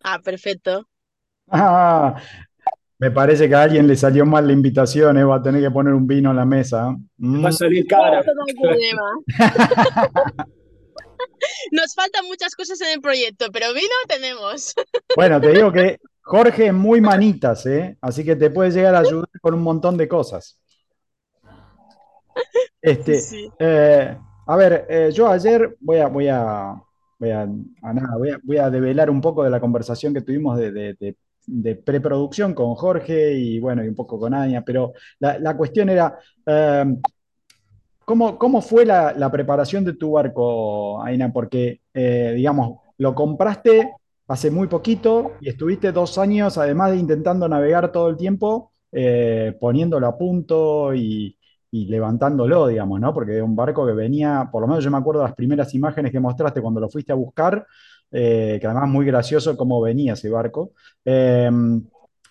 Ah, 0.03 0.19
perfecto. 0.23 0.87
Ah, 1.49 2.15
me 2.99 3.11
parece 3.11 3.47
que 3.49 3.55
a 3.55 3.63
alguien 3.63 3.87
le 3.87 3.95
salió 3.95 4.25
mal 4.25 4.45
la 4.47 4.53
invitación, 4.53 5.17
eh, 5.17 5.23
Va 5.23 5.37
a 5.37 5.41
tener 5.41 5.61
que 5.61 5.71
poner 5.71 5.93
un 5.93 6.07
vino 6.07 6.29
en 6.31 6.35
la 6.37 6.45
mesa. 6.45 6.95
Mm. 7.17 7.45
Va 7.45 7.49
a 7.49 7.53
salir 7.53 7.85
cara. 7.87 8.23
Nos 11.71 11.93
faltan 11.95 12.25
muchas 12.25 12.55
cosas 12.55 12.79
en 12.81 12.93
el 12.93 13.01
proyecto, 13.01 13.47
pero 13.51 13.73
vino 13.73 13.93
tenemos. 14.07 14.73
Bueno, 15.15 15.41
te 15.41 15.51
digo 15.51 15.71
que 15.71 15.97
Jorge 16.21 16.67
es 16.67 16.73
muy 16.73 17.01
manitas, 17.01 17.65
¿eh? 17.65 17.97
Así 17.99 18.23
que 18.23 18.35
te 18.35 18.51
puede 18.51 18.69
llegar 18.71 18.93
a 18.95 18.99
ayudar 18.99 19.27
con 19.41 19.55
un 19.55 19.63
montón 19.63 19.97
de 19.97 20.07
cosas. 20.07 20.59
Este, 22.81 23.19
Sí. 23.19 23.49
eh, 23.59 24.17
a 24.47 24.55
ver, 24.55 24.85
eh, 24.89 25.11
yo 25.13 25.27
ayer 25.27 25.75
voy 25.81 25.97
a, 25.97 26.07
voy 26.07 26.27
a, 26.27 26.75
voy 27.19 27.29
a, 27.31 27.41
a 27.43 27.93
nada, 27.93 28.17
voy 28.17 28.29
a, 28.31 28.39
voy 28.43 28.57
a 28.57 28.69
develar 28.69 29.09
un 29.09 29.21
poco 29.21 29.43
de 29.43 29.49
la 29.49 29.59
conversación 29.59 30.13
que 30.13 30.21
tuvimos 30.21 30.57
de, 30.57 30.71
de- 30.71 30.93
de- 30.99 31.17
de 31.51 31.75
preproducción 31.75 32.53
con 32.53 32.75
Jorge 32.75 33.33
y 33.33 33.59
bueno, 33.59 33.83
y 33.83 33.87
un 33.87 33.95
poco 33.95 34.19
con 34.19 34.33
Anya, 34.35 34.61
pero 34.63 34.93
la, 35.19 35.39
la 35.39 35.57
cuestión 35.57 35.89
era, 35.89 36.19
eh, 36.45 36.85
¿cómo, 38.05 38.37
cómo 38.37 38.61
fue 38.61 38.85
la, 38.85 39.13
la 39.13 39.31
preparación 39.31 39.83
de 39.85 39.93
tu 39.93 40.11
barco, 40.11 41.01
Aina? 41.03 41.31
Porque, 41.31 41.81
digamos, 41.93 42.79
lo 42.97 43.13
compraste 43.15 43.93
hace 44.27 44.51
muy 44.51 44.67
poquito 44.67 45.33
y 45.41 45.49
estuviste 45.49 45.91
dos 45.91 46.17
años, 46.17 46.57
además 46.57 46.91
de 46.91 46.97
intentando 46.97 47.47
navegar 47.47 47.91
todo 47.91 48.09
el 48.09 48.17
tiempo, 48.17 48.71
eh, 48.91 49.55
poniéndolo 49.59 50.07
a 50.07 50.17
punto 50.17 50.93
y, 50.93 51.35
y 51.71 51.85
levantándolo, 51.87 52.67
digamos, 52.67 52.99
¿no? 52.99 53.13
Porque 53.13 53.41
un 53.41 53.55
barco 53.55 53.85
que 53.85 53.93
venía, 53.93 54.49
por 54.51 54.61
lo 54.61 54.67
menos 54.67 54.83
yo 54.83 54.91
me 54.91 54.97
acuerdo 54.97 55.23
las 55.23 55.35
primeras 55.35 55.73
imágenes 55.75 56.11
que 56.11 56.19
mostraste 56.19 56.61
cuando 56.61 56.79
lo 56.79 56.89
fuiste 56.89 57.11
a 57.11 57.15
buscar, 57.15 57.65
eh, 58.11 58.57
que 58.59 58.67
además 58.67 58.89
muy 58.89 59.05
gracioso 59.05 59.55
cómo 59.57 59.81
venía 59.81 60.13
ese 60.13 60.29
barco. 60.29 60.73
Eh, 61.05 61.49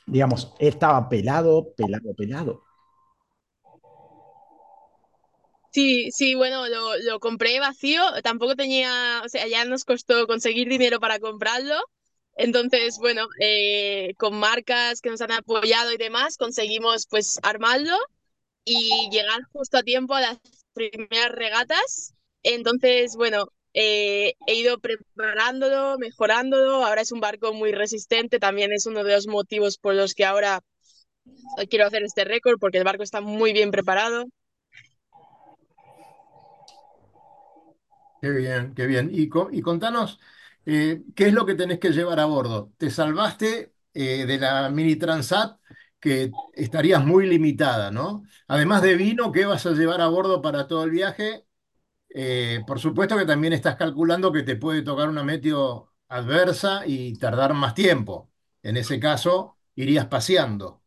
digamos, 0.06 0.54
estaba 0.58 1.08
pelado, 1.08 1.72
pelado, 1.76 2.14
pelado. 2.16 2.62
Sí, 5.70 6.10
sí, 6.12 6.34
bueno, 6.34 6.66
lo, 6.68 6.96
lo 6.98 7.20
compré 7.20 7.60
vacío, 7.60 8.02
tampoco 8.22 8.56
tenía, 8.56 9.22
o 9.24 9.28
sea, 9.28 9.46
ya 9.46 9.64
nos 9.66 9.84
costó 9.84 10.26
conseguir 10.26 10.68
dinero 10.68 10.98
para 10.98 11.20
comprarlo. 11.20 11.74
Entonces, 12.36 12.98
bueno, 12.98 13.26
eh, 13.40 14.14
con 14.16 14.34
marcas 14.38 15.00
que 15.00 15.10
nos 15.10 15.20
han 15.20 15.32
apoyado 15.32 15.92
y 15.92 15.96
demás, 15.98 16.36
conseguimos 16.38 17.06
pues 17.08 17.38
armarlo 17.42 17.92
y 18.64 19.08
llegar 19.10 19.40
justo 19.52 19.78
a 19.78 19.82
tiempo 19.82 20.14
a 20.14 20.20
las 20.20 20.38
primeras 20.74 21.30
regatas. 21.32 22.14
Entonces, 22.42 23.16
bueno, 23.16 23.46
eh, 23.74 24.34
he 24.46 24.54
ido 24.54 24.78
preparándolo, 24.80 25.98
mejorándolo. 25.98 26.84
Ahora 26.84 27.02
es 27.02 27.12
un 27.12 27.20
barco 27.20 27.52
muy 27.54 27.72
resistente, 27.72 28.38
también 28.38 28.72
es 28.72 28.86
uno 28.86 29.04
de 29.04 29.14
los 29.14 29.26
motivos 29.26 29.78
por 29.78 29.94
los 29.94 30.14
que 30.14 30.24
ahora 30.24 30.60
quiero 31.70 31.86
hacer 31.86 32.02
este 32.02 32.24
récord, 32.24 32.58
porque 32.58 32.78
el 32.78 32.84
barco 32.84 33.02
está 33.02 33.20
muy 33.20 33.52
bien 33.52 33.70
preparado. 33.70 34.26
Qué 38.20 38.30
bien, 38.30 38.74
qué 38.74 38.86
bien. 38.86 39.10
Y, 39.12 39.28
y 39.52 39.62
contanos, 39.62 40.18
eh, 40.66 41.02
¿qué 41.14 41.28
es 41.28 41.32
lo 41.32 41.46
que 41.46 41.54
tenés 41.54 41.78
que 41.78 41.90
llevar 41.92 42.18
a 42.18 42.24
bordo? 42.26 42.72
Te 42.76 42.90
salvaste 42.90 43.74
eh, 43.94 44.26
de 44.26 44.38
la 44.38 44.68
Mini 44.70 44.96
Transat, 44.96 45.60
que 46.00 46.30
estarías 46.54 47.04
muy 47.04 47.26
limitada, 47.26 47.90
¿no? 47.90 48.22
Además 48.48 48.82
de 48.82 48.94
vino, 48.96 49.32
¿qué 49.32 49.46
vas 49.46 49.66
a 49.66 49.72
llevar 49.72 50.00
a 50.00 50.08
bordo 50.08 50.42
para 50.42 50.68
todo 50.68 50.84
el 50.84 50.90
viaje? 50.90 51.46
Eh, 52.10 52.62
por 52.66 52.80
supuesto 52.80 53.16
que 53.18 53.26
también 53.26 53.52
estás 53.52 53.76
calculando 53.76 54.32
que 54.32 54.42
te 54.42 54.56
puede 54.56 54.82
tocar 54.82 55.08
una 55.08 55.24
meteo 55.24 55.92
adversa 56.08 56.82
y 56.86 57.18
tardar 57.18 57.54
más 57.54 57.74
tiempo. 57.74 58.30
En 58.62 58.76
ese 58.76 59.00
caso, 59.00 59.58
irías 59.76 60.06
paseando. 60.06 60.82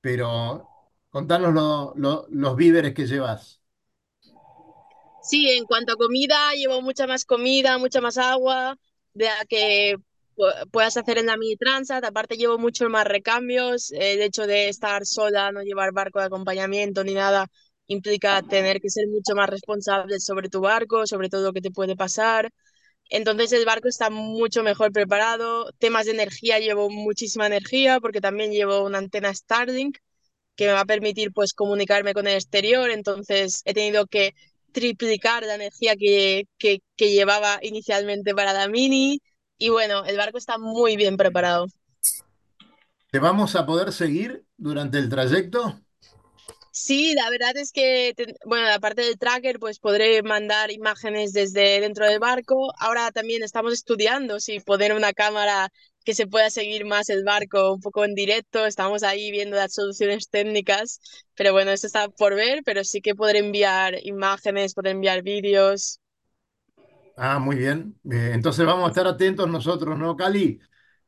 Pero 0.00 0.68
contanos 1.10 1.54
lo- 1.54 1.94
lo- 1.96 2.26
los 2.30 2.56
víveres 2.56 2.94
que 2.94 3.06
llevas. 3.06 3.62
Sí, 5.22 5.48
en 5.50 5.64
cuanto 5.66 5.92
a 5.92 5.96
comida, 5.96 6.52
llevo 6.54 6.80
mucha 6.82 7.06
más 7.06 7.24
comida, 7.24 7.78
mucha 7.78 8.00
más 8.00 8.16
agua, 8.18 8.76
de 9.14 9.28
que 9.48 9.96
puedas 10.70 10.96
hacer 10.96 11.18
en 11.18 11.26
la 11.26 11.36
mini 11.36 11.56
transat. 11.56 12.04
Aparte 12.04 12.36
llevo 12.36 12.58
muchos 12.58 12.88
más 12.90 13.06
recambios. 13.06 13.90
el 13.92 14.22
hecho 14.22 14.46
de 14.46 14.68
estar 14.68 15.06
sola, 15.06 15.52
no 15.52 15.62
llevar 15.62 15.92
barco 15.92 16.20
de 16.20 16.26
acompañamiento 16.26 17.04
ni 17.04 17.14
nada, 17.14 17.46
implica 17.86 18.42
tener 18.42 18.80
que 18.80 18.90
ser 18.90 19.06
mucho 19.08 19.34
más 19.34 19.48
responsable 19.50 20.20
sobre 20.20 20.48
tu 20.48 20.60
barco, 20.60 21.06
sobre 21.06 21.28
todo 21.28 21.42
lo 21.46 21.52
que 21.52 21.60
te 21.60 21.70
puede 21.70 21.96
pasar. 21.96 22.50
Entonces 23.10 23.52
el 23.52 23.64
barco 23.66 23.88
está 23.88 24.10
mucho 24.10 24.62
mejor 24.62 24.92
preparado. 24.92 25.72
Temas 25.78 26.06
de 26.06 26.12
energía, 26.12 26.58
llevo 26.60 26.90
muchísima 26.90 27.46
energía 27.46 28.00
porque 28.00 28.20
también 28.20 28.52
llevo 28.52 28.84
una 28.84 28.98
antena 28.98 29.34
Starlink 29.34 29.98
que 30.56 30.66
me 30.66 30.72
va 30.72 30.80
a 30.80 30.84
permitir 30.86 31.32
pues 31.32 31.54
comunicarme 31.54 32.14
con 32.14 32.26
el 32.28 32.34
exterior. 32.36 32.90
Entonces 32.90 33.62
he 33.64 33.74
tenido 33.74 34.06
que 34.06 34.34
triplicar 34.72 35.44
la 35.44 35.54
energía 35.56 35.96
que, 35.96 36.44
que, 36.58 36.80
llevaba 36.98 37.58
inicialmente 37.62 38.34
para 38.34 38.52
la 38.52 38.68
Mini. 38.68 39.20
Y 39.60 39.68
bueno, 39.68 40.06
el 40.06 40.16
barco 40.16 40.38
está 40.38 40.56
muy 40.56 40.96
bien 40.96 41.18
preparado. 41.18 41.66
¿Te 43.10 43.18
vamos 43.18 43.54
a 43.56 43.66
poder 43.66 43.92
seguir 43.92 44.42
durante 44.56 44.96
el 44.98 45.10
trayecto? 45.10 45.78
Sí, 46.72 47.12
la 47.14 47.28
verdad 47.28 47.54
es 47.58 47.70
que, 47.70 48.14
bueno, 48.46 48.72
aparte 48.72 49.02
del 49.02 49.18
tracker, 49.18 49.58
pues 49.58 49.78
podré 49.78 50.22
mandar 50.22 50.70
imágenes 50.70 51.34
desde 51.34 51.80
dentro 51.80 52.06
del 52.06 52.20
barco. 52.20 52.72
Ahora 52.78 53.10
también 53.10 53.42
estamos 53.42 53.74
estudiando 53.74 54.40
si 54.40 54.60
poner 54.60 54.94
una 54.94 55.12
cámara 55.12 55.70
que 56.04 56.14
se 56.14 56.26
pueda 56.26 56.48
seguir 56.48 56.86
más 56.86 57.10
el 57.10 57.22
barco 57.22 57.74
un 57.74 57.80
poco 57.80 58.06
en 58.06 58.14
directo. 58.14 58.64
Estamos 58.64 59.02
ahí 59.02 59.30
viendo 59.30 59.56
las 59.56 59.74
soluciones 59.74 60.30
técnicas, 60.30 61.00
pero 61.34 61.52
bueno, 61.52 61.70
eso 61.70 61.86
está 61.86 62.08
por 62.08 62.34
ver, 62.34 62.62
pero 62.64 62.82
sí 62.82 63.02
que 63.02 63.14
podré 63.14 63.40
enviar 63.40 63.98
imágenes, 64.06 64.72
podré 64.72 64.92
enviar 64.92 65.22
vídeos. 65.22 65.99
Ah, 67.22 67.38
muy 67.38 67.56
bien. 67.56 67.94
Eh, 68.10 68.30
entonces 68.32 68.64
vamos 68.64 68.86
a 68.86 68.88
estar 68.88 69.06
atentos 69.06 69.46
nosotros, 69.46 69.98
¿no, 69.98 70.16
Cali? 70.16 70.58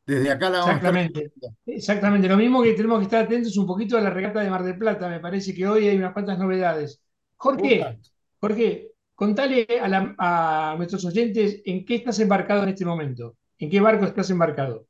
Desde 0.04 0.31
acá 0.31 0.50
la 0.50 0.59
vamos 0.59 0.76
Exactamente. 0.76 1.21
A 1.21 1.23
estar... 1.23 1.50
Exactamente. 1.64 2.28
Lo 2.28 2.37
mismo 2.37 2.62
que 2.62 2.75
tenemos 2.75 2.99
que 2.99 3.04
estar 3.04 3.25
atentos 3.25 3.57
un 3.57 3.66
poquito 3.66 3.97
a 3.97 4.02
la 4.02 4.11
regata 4.11 4.40
de 4.40 4.50
Mar 4.50 4.62
del 4.62 4.76
Plata. 4.76 5.09
Me 5.09 5.21
parece 5.21 5.54
que 5.54 5.66
hoy 5.66 5.88
hay 5.88 5.97
unas 5.97 6.12
cuantas 6.12 6.38
novedades. 6.38 7.02
Jorge, 7.38 7.99
Jorge, 8.38 8.90
contale 9.14 9.66
a, 9.81 10.73
a 10.73 10.76
nuestros 10.76 11.02
oyentes 11.07 11.62
en 11.64 11.83
qué 11.87 11.95
estás 11.95 12.21
embarcado 12.21 12.64
en 12.64 12.69
este 12.69 12.85
momento. 12.85 13.37
¿En 13.59 13.71
qué 13.71 13.81
barco 13.81 14.04
estás 14.04 14.28
embarcado? 14.28 14.87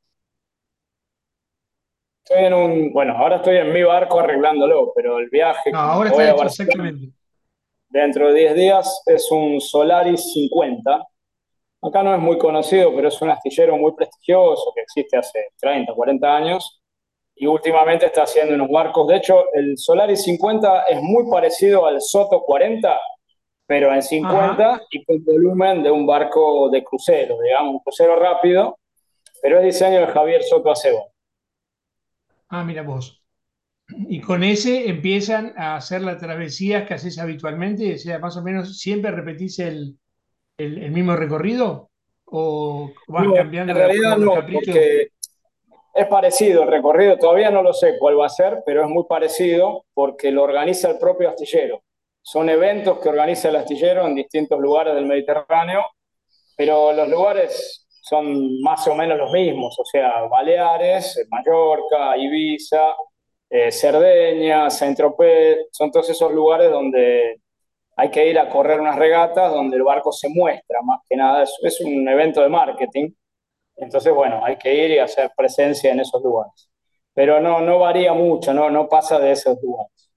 Estoy 2.25 2.43
en 2.43 2.53
un, 2.53 2.91
bueno, 2.91 3.13
ahora 3.17 3.37
estoy 3.37 3.57
en 3.57 3.71
mi 3.71 3.83
barco 3.83 4.19
arreglándolo, 4.19 4.91
pero 4.93 5.19
el 5.19 5.29
viaje 5.29 5.71
no, 5.71 5.79
ahora 5.79 6.09
está 6.09 6.31
hecho, 6.31 6.43
exactamente. 6.43 7.13
dentro 7.87 8.27
de 8.27 8.39
10 8.41 8.55
días 8.55 9.03
es 9.05 9.31
un 9.31 9.61
Solaris 9.61 10.33
50. 10.33 11.07
Acá 11.83 12.01
no 12.01 12.15
es 12.15 12.21
muy 12.21 12.37
conocido, 12.37 12.95
pero 12.95 13.09
es 13.09 13.21
un 13.21 13.29
astillero 13.29 13.77
muy 13.77 13.93
prestigioso 13.93 14.71
que 14.73 14.81
existe 14.81 15.17
hace 15.17 15.47
30, 15.59 15.93
40 15.93 16.35
años 16.35 16.81
y 17.35 17.45
últimamente 17.45 18.05
está 18.05 18.23
haciendo 18.23 18.55
unos 18.55 18.69
barcos. 18.69 19.05
De 19.07 19.17
hecho, 19.17 19.53
el 19.53 19.77
Solaris 19.77 20.23
50 20.23 20.83
es 20.83 21.01
muy 21.01 21.29
parecido 21.29 21.85
al 21.85 22.01
Soto 22.01 22.41
40, 22.43 22.97
pero 23.67 23.93
en 23.93 24.01
50 24.01 24.81
y 24.91 25.03
con 25.03 25.25
volumen 25.25 25.83
de 25.83 25.91
un 25.91 26.05
barco 26.05 26.69
de 26.69 26.83
crucero, 26.85 27.37
digamos, 27.41 27.73
un 27.73 27.79
crucero 27.79 28.15
rápido, 28.15 28.79
pero 29.41 29.59
es 29.59 29.65
diseño 29.65 29.99
de 29.99 30.07
Javier 30.07 30.41
Soto 30.43 30.71
Acebo. 30.71 31.11
Ah, 32.47 32.63
mira 32.63 32.83
vos. 32.83 33.21
Y 34.07 34.21
con 34.21 34.45
ese 34.45 34.87
empiezan 34.87 35.53
a 35.57 35.75
hacer 35.75 36.01
las 36.01 36.17
travesías 36.17 36.87
que 36.87 36.93
haces 36.93 37.19
habitualmente, 37.19 37.95
o 37.95 37.97
sea, 37.97 38.19
más 38.19 38.37
o 38.37 38.41
menos 38.41 38.79
siempre 38.79 39.11
repetís 39.11 39.59
el, 39.59 39.97
el, 40.57 40.91
mismo 40.91 41.15
recorrido 41.15 41.89
o 42.25 42.91
vas 43.07 43.27
cambiando. 43.35 43.71
En 43.71 43.77
realidad 43.77 44.17
no, 44.17 44.33
porque 44.33 45.09
es 45.93 46.07
parecido 46.07 46.63
el 46.63 46.69
recorrido, 46.69 47.17
todavía 47.17 47.51
no 47.51 47.61
lo 47.61 47.73
sé 47.73 47.97
cuál 47.99 48.19
va 48.19 48.25
a 48.25 48.29
ser, 48.29 48.63
pero 48.65 48.83
es 48.83 48.89
muy 48.89 49.03
parecido 49.07 49.85
porque 49.93 50.31
lo 50.31 50.43
organiza 50.43 50.89
el 50.89 50.97
propio 50.97 51.29
astillero. 51.29 51.83
Son 52.21 52.49
eventos 52.49 52.99
que 52.99 53.09
organiza 53.09 53.49
el 53.49 53.57
astillero 53.57 54.07
en 54.07 54.15
distintos 54.15 54.59
lugares 54.59 54.95
del 54.95 55.05
Mediterráneo, 55.05 55.83
pero 56.55 56.93
los 56.93 57.09
lugares 57.09 57.85
son 58.01 58.61
más 58.61 58.87
o 58.87 58.95
menos 58.95 59.17
los 59.17 59.31
mismos, 59.31 59.77
o 59.79 59.85
sea, 59.85 60.23
Baleares, 60.23 61.25
Mallorca, 61.29 62.17
Ibiza, 62.17 62.95
eh, 63.49 63.71
Cerdeña, 63.71 64.69
Saint-Tropez, 64.69 65.67
son 65.71 65.91
todos 65.91 66.09
esos 66.09 66.31
lugares 66.31 66.71
donde 66.71 67.42
hay 67.95 68.09
que 68.11 68.29
ir 68.29 68.39
a 68.39 68.49
correr 68.49 68.79
unas 68.79 68.97
regatas, 68.97 69.51
donde 69.51 69.77
el 69.77 69.83
barco 69.83 70.11
se 70.11 70.29
muestra, 70.29 70.81
más 70.83 71.01
que 71.07 71.15
nada, 71.15 71.43
es, 71.43 71.57
es 71.61 71.81
un 71.81 72.07
evento 72.07 72.41
de 72.41 72.49
marketing, 72.49 73.09
entonces, 73.75 74.13
bueno, 74.13 74.43
hay 74.43 74.57
que 74.57 74.73
ir 74.73 74.91
y 74.91 74.99
hacer 74.99 75.31
presencia 75.35 75.91
en 75.91 75.99
esos 75.99 76.21
lugares. 76.21 76.69
Pero 77.13 77.39
no, 77.39 77.61
no 77.61 77.79
varía 77.79 78.13
mucho, 78.13 78.53
no, 78.53 78.69
no 78.69 78.87
pasa 78.87 79.19
de 79.19 79.31
esos 79.31 79.61
lugares. 79.61 80.11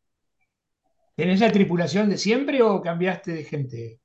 ¿Tenés 1.15 1.41
la 1.41 1.51
tripulación 1.51 2.11
de 2.11 2.19
siempre 2.19 2.63
o 2.63 2.81
cambiaste 2.83 3.33
de 3.33 3.45
gente? 3.45 4.01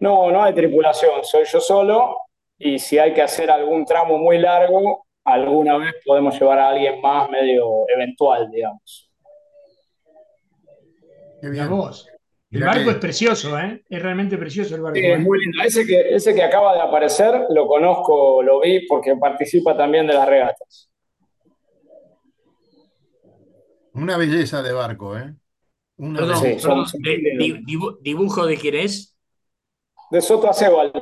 No, 0.00 0.30
no 0.30 0.42
hay 0.42 0.54
tripulación, 0.54 1.24
soy 1.24 1.44
yo 1.44 1.60
solo 1.60 2.16
y 2.56 2.78
si 2.78 2.98
hay 2.98 3.12
que 3.12 3.22
hacer 3.22 3.50
algún 3.50 3.84
tramo 3.84 4.16
muy 4.16 4.38
largo, 4.38 5.06
alguna 5.24 5.76
vez 5.76 5.94
podemos 6.04 6.38
llevar 6.38 6.58
a 6.58 6.68
alguien 6.68 7.00
más 7.00 7.28
medio 7.28 7.84
eventual, 7.88 8.50
digamos. 8.50 9.10
Qué 11.40 11.50
bien. 11.50 11.68
vos. 11.68 12.08
El 12.50 12.64
barco 12.64 12.90
es 12.90 12.96
precioso, 12.96 13.58
¿eh? 13.58 13.84
Es 13.88 14.02
realmente 14.02 14.38
precioso 14.38 14.74
el 14.74 14.80
barco. 14.80 14.98
Sí, 14.98 15.04
es 15.04 15.18
¿eh? 15.18 15.20
muy 15.22 15.38
lindo. 15.40 15.62
Ese 15.62 15.86
que, 15.86 16.14
ese 16.14 16.34
que 16.34 16.42
acaba 16.42 16.74
de 16.74 16.80
aparecer 16.80 17.44
lo 17.50 17.66
conozco, 17.66 18.42
lo 18.42 18.60
vi 18.60 18.86
porque 18.86 19.14
participa 19.16 19.76
también 19.76 20.06
de 20.06 20.14
las 20.14 20.26
regatas. 20.26 20.90
Una 23.92 24.16
belleza 24.16 24.62
de 24.62 24.72
barco, 24.72 25.18
¿eh? 25.18 25.34
perdón, 25.96 26.86
¿dibujo 28.00 28.46
de 28.46 28.56
quién 28.56 28.76
es? 28.76 29.14
De 30.10 30.22
Soto 30.22 30.48
Acebal. 30.48 30.92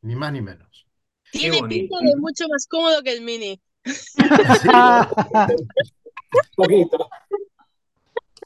Ni 0.00 0.16
más 0.16 0.32
ni 0.32 0.40
menos. 0.40 0.88
Tiene 1.30 1.60
pinta 1.68 1.98
de 2.00 2.16
mucho 2.16 2.48
más 2.48 2.66
cómodo 2.66 3.00
que 3.02 3.12
el 3.12 3.20
Mini. 3.20 3.60
poquito. 6.56 7.08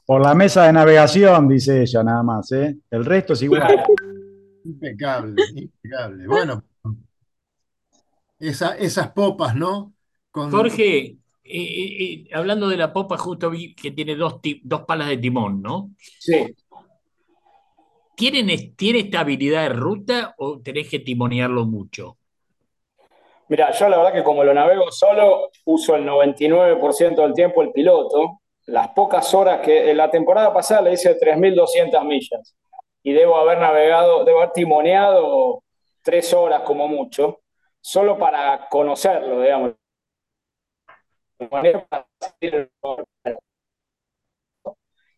Por 0.07 0.21
la 0.21 0.33
mesa 0.33 0.65
de 0.65 0.71
navegación, 0.71 1.49
dice 1.49 1.81
ella, 1.81 2.01
nada 2.01 2.23
más, 2.23 2.49
¿eh? 2.53 2.77
El 2.89 3.03
resto 3.03 3.33
es 3.33 3.41
igual. 3.41 3.83
impecable, 4.63 5.43
impecable. 5.53 6.25
Bueno, 6.25 6.63
esas 8.39 9.11
popas, 9.11 9.53
¿no? 9.53 9.91
Jorge, 10.31 11.17
hablando 12.33 12.69
de 12.69 12.77
la 12.77 12.93
popa, 12.93 13.17
justo 13.17 13.49
vi 13.49 13.75
que 13.75 13.91
tiene 13.91 14.15
dos, 14.15 14.39
dos 14.63 14.81
palas 14.83 15.09
de 15.09 15.17
timón, 15.17 15.61
¿no? 15.61 15.91
Sí. 15.97 16.55
¿Tienen, 18.15 18.75
¿Tiene 18.77 18.99
estabilidad 18.99 19.63
de 19.63 19.69
ruta 19.75 20.35
o 20.37 20.61
tenés 20.61 20.89
que 20.89 20.99
timonearlo 20.99 21.65
mucho? 21.65 22.15
Mira, 23.49 23.73
yo 23.73 23.89
la 23.89 23.97
verdad 23.97 24.13
que 24.13 24.23
como 24.23 24.45
lo 24.45 24.53
navego 24.53 24.89
solo, 24.89 25.49
uso 25.65 25.97
el 25.97 26.05
99% 26.05 27.15
del 27.15 27.33
tiempo 27.33 27.61
el 27.61 27.73
piloto. 27.73 28.39
Las 28.67 28.89
pocas 28.89 29.33
horas 29.33 29.61
que 29.61 29.89
en 29.89 29.97
la 29.97 30.11
temporada 30.11 30.53
pasada 30.53 30.81
le 30.81 30.93
hice 30.93 31.17
3.200 31.17 32.03
millas 32.05 32.55
y 33.01 33.13
debo 33.13 33.37
haber 33.37 33.59
navegado, 33.59 34.25
debo 34.25 34.39
haber 34.39 34.51
timoneado 34.51 35.63
tres 36.01 36.33
horas 36.33 36.61
como 36.61 36.87
mucho, 36.87 37.39
solo 37.79 38.17
para 38.17 38.67
conocerlo, 38.69 39.41
digamos. 39.41 39.73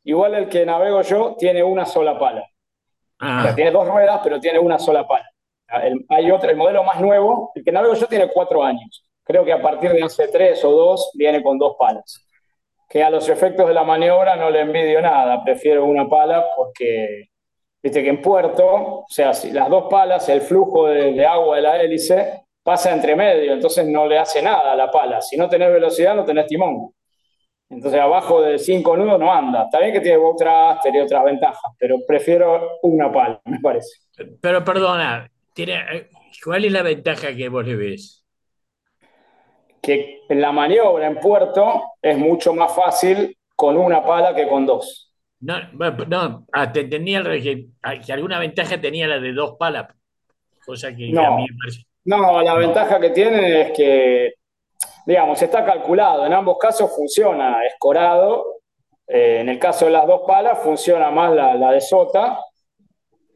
Igual 0.04 0.36
el 0.36 0.50
que 0.50 0.66
navego 0.66 1.02
yo 1.02 1.36
tiene 1.38 1.64
una 1.64 1.86
sola 1.86 2.18
pala. 2.18 2.48
Ah. 3.20 3.52
tiene 3.56 3.72
dos 3.72 3.88
ruedas, 3.88 4.22
pero 4.24 4.40
tiene 4.40 4.60
una 4.60 4.80
sola 4.80 5.08
pala. 5.08 5.30
El, 5.84 6.06
hay 6.10 6.32
otro, 6.32 6.50
el 6.50 6.58
modelo 6.58 6.84
más 6.84 7.02
nuevo, 7.02 7.52
el 7.56 7.64
que 7.64 7.72
navego 7.72 7.96
yo 7.96 8.08
tiene 8.08 8.30
cuatro 8.32 8.64
años. 8.64 9.06
Creo 9.24 9.44
que 9.44 9.54
a 9.54 9.62
partir 9.62 9.92
de 9.92 10.04
hace 10.04 10.28
tres 10.28 10.64
o 10.64 10.72
dos 10.72 11.12
viene 11.16 11.44
con 11.44 11.58
dos 11.58 11.76
palas. 11.78 12.26
Que 12.89 13.04
a 13.04 13.10
los 13.12 13.30
efectos 13.30 13.67
de 13.67 13.73
la 13.73 13.84
maniobra 13.84 14.36
no 14.36 14.49
le 14.49 14.62
envidio 14.62 14.99
nada, 14.99 15.43
prefiero 15.43 15.86
una 15.86 16.10
pala 16.10 16.43
porque, 16.56 17.30
viste 17.84 18.02
que 18.02 18.10
en 18.10 18.21
puerto, 18.21 18.65
o 18.65 19.06
sea, 19.08 19.34
si 19.34 19.52
las 19.52 19.69
dos 19.69 19.86
palas, 19.89 20.28
el 20.30 20.41
flujo 20.41 20.88
de, 20.88 21.23
agua 21.23 21.58
de 21.58 21.62
la 21.62 21.82
hélice 21.82 22.45
pasa 22.63 22.91
entre 22.91 23.15
medio, 23.15 23.54
entonces 23.54 23.88
no 23.88 24.08
le 24.08 24.17
hace 24.17 24.41
nada 24.41 24.71
a 24.71 24.75
la 24.75 24.89
pala. 24.89 25.21
Si 25.21 25.38
no 25.38 25.47
tenés 25.47 25.71
velocidad, 25.71 26.15
no 26.15 26.25
tenés 26.25 26.47
timón. 26.47 26.91
Entonces 27.69 27.99
abajo 27.99 28.41
de 28.41 28.58
cinco 28.58 28.97
nudos 28.97 29.19
no 29.19 29.32
anda. 29.32 29.65
Está 29.65 29.80
bien 29.80 29.93
que 29.93 30.02
tiene 30.02 30.17
otra 30.17 30.80
y 30.91 30.99
otras 30.99 31.23
ventajas, 31.23 31.71
pero 31.78 31.97
prefiero 32.08 32.80
una 32.82 33.12
pala, 33.12 33.39
me 33.45 33.60
parece. 33.60 33.99
Pero 34.41 34.63
perdona, 34.63 35.30
tiene, 35.54 36.10
¿cuál 36.43 36.65
es 36.65 36.71
la 36.71 36.82
ventaja 36.82 37.36
que 37.36 37.49
vos 37.49 37.65
le 37.67 37.75
ves? 37.75 38.18
Que 39.89 40.36
la 40.36 40.52
maniobra 40.52 41.08
en 41.08 41.19
puerto 41.19 41.95
es 42.02 42.17
mucho 42.17 42.54
más 42.54 42.73
fácil 42.73 43.36
con 43.56 43.78
una 43.78 44.06
pala 44.06 44.36
que 44.36 44.47
con 44.47 44.65
dos. 44.65 45.12
No, 45.41 45.58
no 45.73 46.45
ah, 46.52 46.71
tenía 46.71 47.23
que, 47.23 47.67
que 48.06 48.13
alguna 48.13 48.39
ventaja 48.39 48.80
tenía 48.80 49.08
la 49.08 49.19
de 49.19 49.34
dos 49.34 49.56
palas, 49.58 49.88
cosa 50.65 50.93
que 50.95 51.10
no, 51.12 51.38
No, 52.06 52.41
la 52.41 52.56
ventaja 52.56 52.99
que 52.99 53.10
tiene 53.12 53.62
es 53.62 53.71
que, 53.71 54.34
digamos, 55.06 55.41
está 55.41 55.65
calculado. 55.65 56.25
En 56.25 56.34
ambos 56.34 56.58
casos 56.60 56.93
funciona 56.95 57.65
escorado. 57.65 58.60
Eh, 59.08 59.39
en 59.39 59.49
el 59.49 59.58
caso 59.58 59.86
de 59.86 59.91
las 59.91 60.06
dos 60.06 60.21
palas 60.28 60.60
funciona 60.60 61.10
más 61.10 61.34
la, 61.34 61.56
la 61.56 61.71
de 61.71 61.82
sota 61.82 62.39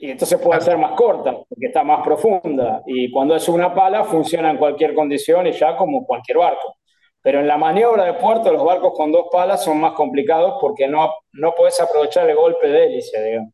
y 0.04 0.12
entonces 0.12 0.38
puede 0.38 0.60
ser 0.60 0.78
más 0.78 0.98
corta 0.98 1.32
porque 1.32 1.68
está 1.68 1.82
más 1.82 2.04
profunda. 2.04 2.84
Y 2.86 3.10
cuando 3.10 3.38
es 3.38 3.48
una 3.48 3.74
pala 3.74 4.04
funciona 4.04 4.52
en 4.52 4.58
cualquier 4.58 4.94
condición 4.94 5.48
y 5.48 5.54
ya 5.54 5.78
como 5.78 6.06
cualquier 6.06 6.40
barco. 6.40 6.76
Pero 7.22 7.40
en 7.40 7.48
la 7.48 7.58
maniobra 7.58 8.04
de 8.04 8.16
puerto 8.16 8.52
los 8.52 8.66
barcos 8.66 8.92
con 8.98 9.14
dos 9.14 9.28
palas 9.32 9.64
son 9.64 9.80
más 9.80 9.94
complicados 9.94 10.56
porque 10.60 10.90
no, 10.90 11.10
no 11.32 11.54
puedes 11.56 11.80
aprovechar 11.80 12.30
el 12.30 12.36
golpe 12.36 12.68
de 12.68 12.86
hélice, 12.86 13.24
digamos. 13.24 13.54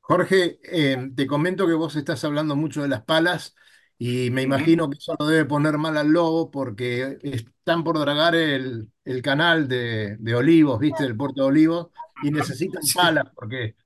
Jorge, 0.00 0.58
eh, 0.62 1.08
te 1.16 1.26
comento 1.26 1.66
que 1.66 1.72
vos 1.72 1.96
estás 1.96 2.22
hablando 2.22 2.54
mucho 2.54 2.82
de 2.82 2.88
las 2.88 3.02
palas 3.02 3.54
y 3.96 4.28
me 4.32 4.42
imagino 4.42 4.90
que 4.90 4.98
eso 4.98 5.16
lo 5.18 5.24
debe 5.26 5.46
poner 5.46 5.78
mal 5.78 5.96
al 5.96 6.08
lobo 6.08 6.50
porque 6.50 7.16
están 7.22 7.82
por 7.82 7.98
dragar 7.98 8.34
el, 8.34 8.90
el 9.06 9.22
canal 9.22 9.68
de, 9.68 10.18
de 10.18 10.34
Olivos, 10.34 10.78
¿viste? 10.78 11.04
Del 11.04 11.16
puerto 11.16 11.40
de 11.40 11.48
Olivos 11.48 11.86
y 12.22 12.30
necesitan 12.30 12.82
palas 12.94 13.24
porque 13.34 13.76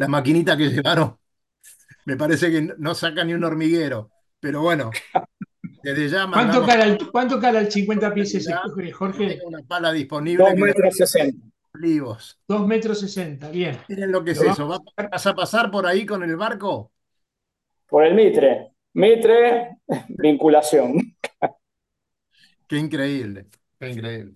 la 0.00 0.08
maquinita 0.08 0.56
que 0.56 0.70
llevaron 0.70 1.14
me 2.06 2.16
parece 2.16 2.50
que 2.50 2.74
no 2.78 2.94
saca 2.94 3.22
ni 3.22 3.34
un 3.34 3.44
hormiguero. 3.44 4.10
Pero 4.40 4.62
bueno, 4.62 4.90
desde 5.82 6.08
ya 6.08 6.26
¿Cuánto 6.32 6.64
cala 6.64 6.84
el, 6.84 7.10
cuánto 7.10 7.38
cala 7.38 7.60
el 7.60 7.70
50 7.70 8.14
pies 8.14 8.34
ese. 8.34 8.54
Jorge? 8.92 9.38
una 9.44 9.62
pala 9.62 9.92
disponible 9.92 10.42
Dos 10.42 10.54
que 10.54 10.60
metros 10.60 10.96
sesenta. 10.96 11.46
Olivos. 11.74 12.38
2 12.48 12.66
metros 12.66 13.00
60, 13.00 13.50
bien. 13.50 13.78
Miren 13.88 14.10
lo 14.10 14.24
que 14.24 14.30
es 14.30 14.42
Lo 14.42 14.50
eso. 14.50 14.66
¿Vas 14.66 15.26
a 15.26 15.34
pasar 15.34 15.70
por 15.70 15.86
ahí 15.86 16.06
con 16.06 16.22
el 16.22 16.34
barco? 16.36 16.90
Por 17.86 18.06
el 18.06 18.14
Mitre. 18.14 18.72
Mitre, 18.94 19.76
vinculación. 20.08 21.16
Qué 22.66 22.76
increíble, 22.76 23.46
qué 23.78 23.90
increíble. 23.90 24.34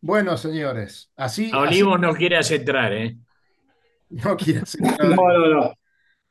Bueno, 0.00 0.36
señores, 0.36 1.10
así, 1.16 1.50
A 1.52 1.64
así 1.64 1.82
Olivos 1.82 2.00
no 2.00 2.14
quieras 2.14 2.50
entrar, 2.50 2.92
¿eh? 2.92 3.16
No 4.10 4.36
quieras 4.36 4.74
No, 4.78 4.88
entrar, 4.90 5.20
no, 5.32 5.46
no. 5.54 5.74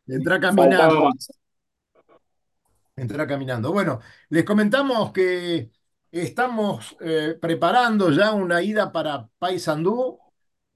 entra 0.07 0.39
Faltaba 0.55 0.93
caminando, 0.93 1.09
entra 2.95 3.27
caminando. 3.27 3.71
Bueno, 3.71 3.99
les 4.29 4.43
comentamos 4.43 5.11
que 5.11 5.71
estamos 6.11 6.95
eh, 7.01 7.37
preparando 7.41 8.11
ya 8.11 8.33
una 8.33 8.61
ida 8.61 8.91
para 8.91 9.27
Paysandú, 9.39 10.19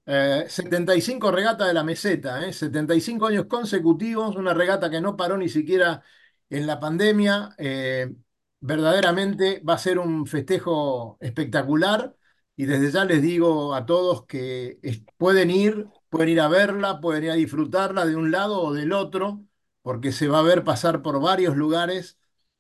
eh, 0.06 0.46
75 0.50 1.32
regata 1.32 1.68
de 1.68 1.74
la 1.74 1.84
meseta, 1.84 2.46
eh, 2.48 2.54
75 2.54 3.28
años 3.28 3.46
consecutivos, 3.48 4.36
una 4.36 4.54
regata 4.54 4.90
que 4.90 5.02
no 5.02 5.18
paró 5.18 5.38
ni 5.38 5.50
siquiera 5.50 6.04
en 6.50 6.68
la 6.68 6.80
pandemia. 6.80 7.52
eh, 7.58 8.14
verdaderamente 8.62 9.62
va 9.68 9.76
a 9.76 9.78
ser 9.78 10.00
un 10.00 10.26
festejo 10.28 11.18
espectacular 11.22 12.16
y 12.56 12.66
desde 12.66 12.92
ya 12.92 13.06
les 13.06 13.22
digo 13.22 13.76
a 13.76 13.86
todos 13.86 14.26
que 14.26 14.80
pueden 15.18 15.52
ir, 15.52 15.88
pueden 16.10 16.30
ir 16.30 16.42
a 16.42 16.48
verla, 16.48 17.02
pueden 17.02 17.26
ir 17.26 17.32
a 17.32 17.36
disfrutarla 17.36 18.06
de 18.06 18.16
un 18.16 18.32
lado 18.32 18.62
o 18.62 18.74
del 18.74 18.94
otro, 18.94 19.44
porque 19.82 20.12
se 20.12 20.28
va 20.28 20.40
a 20.40 20.42
ver 20.44 20.64
pasar 20.64 21.02
por 21.02 21.22
varios 21.22 21.56
lugares. 21.56 22.18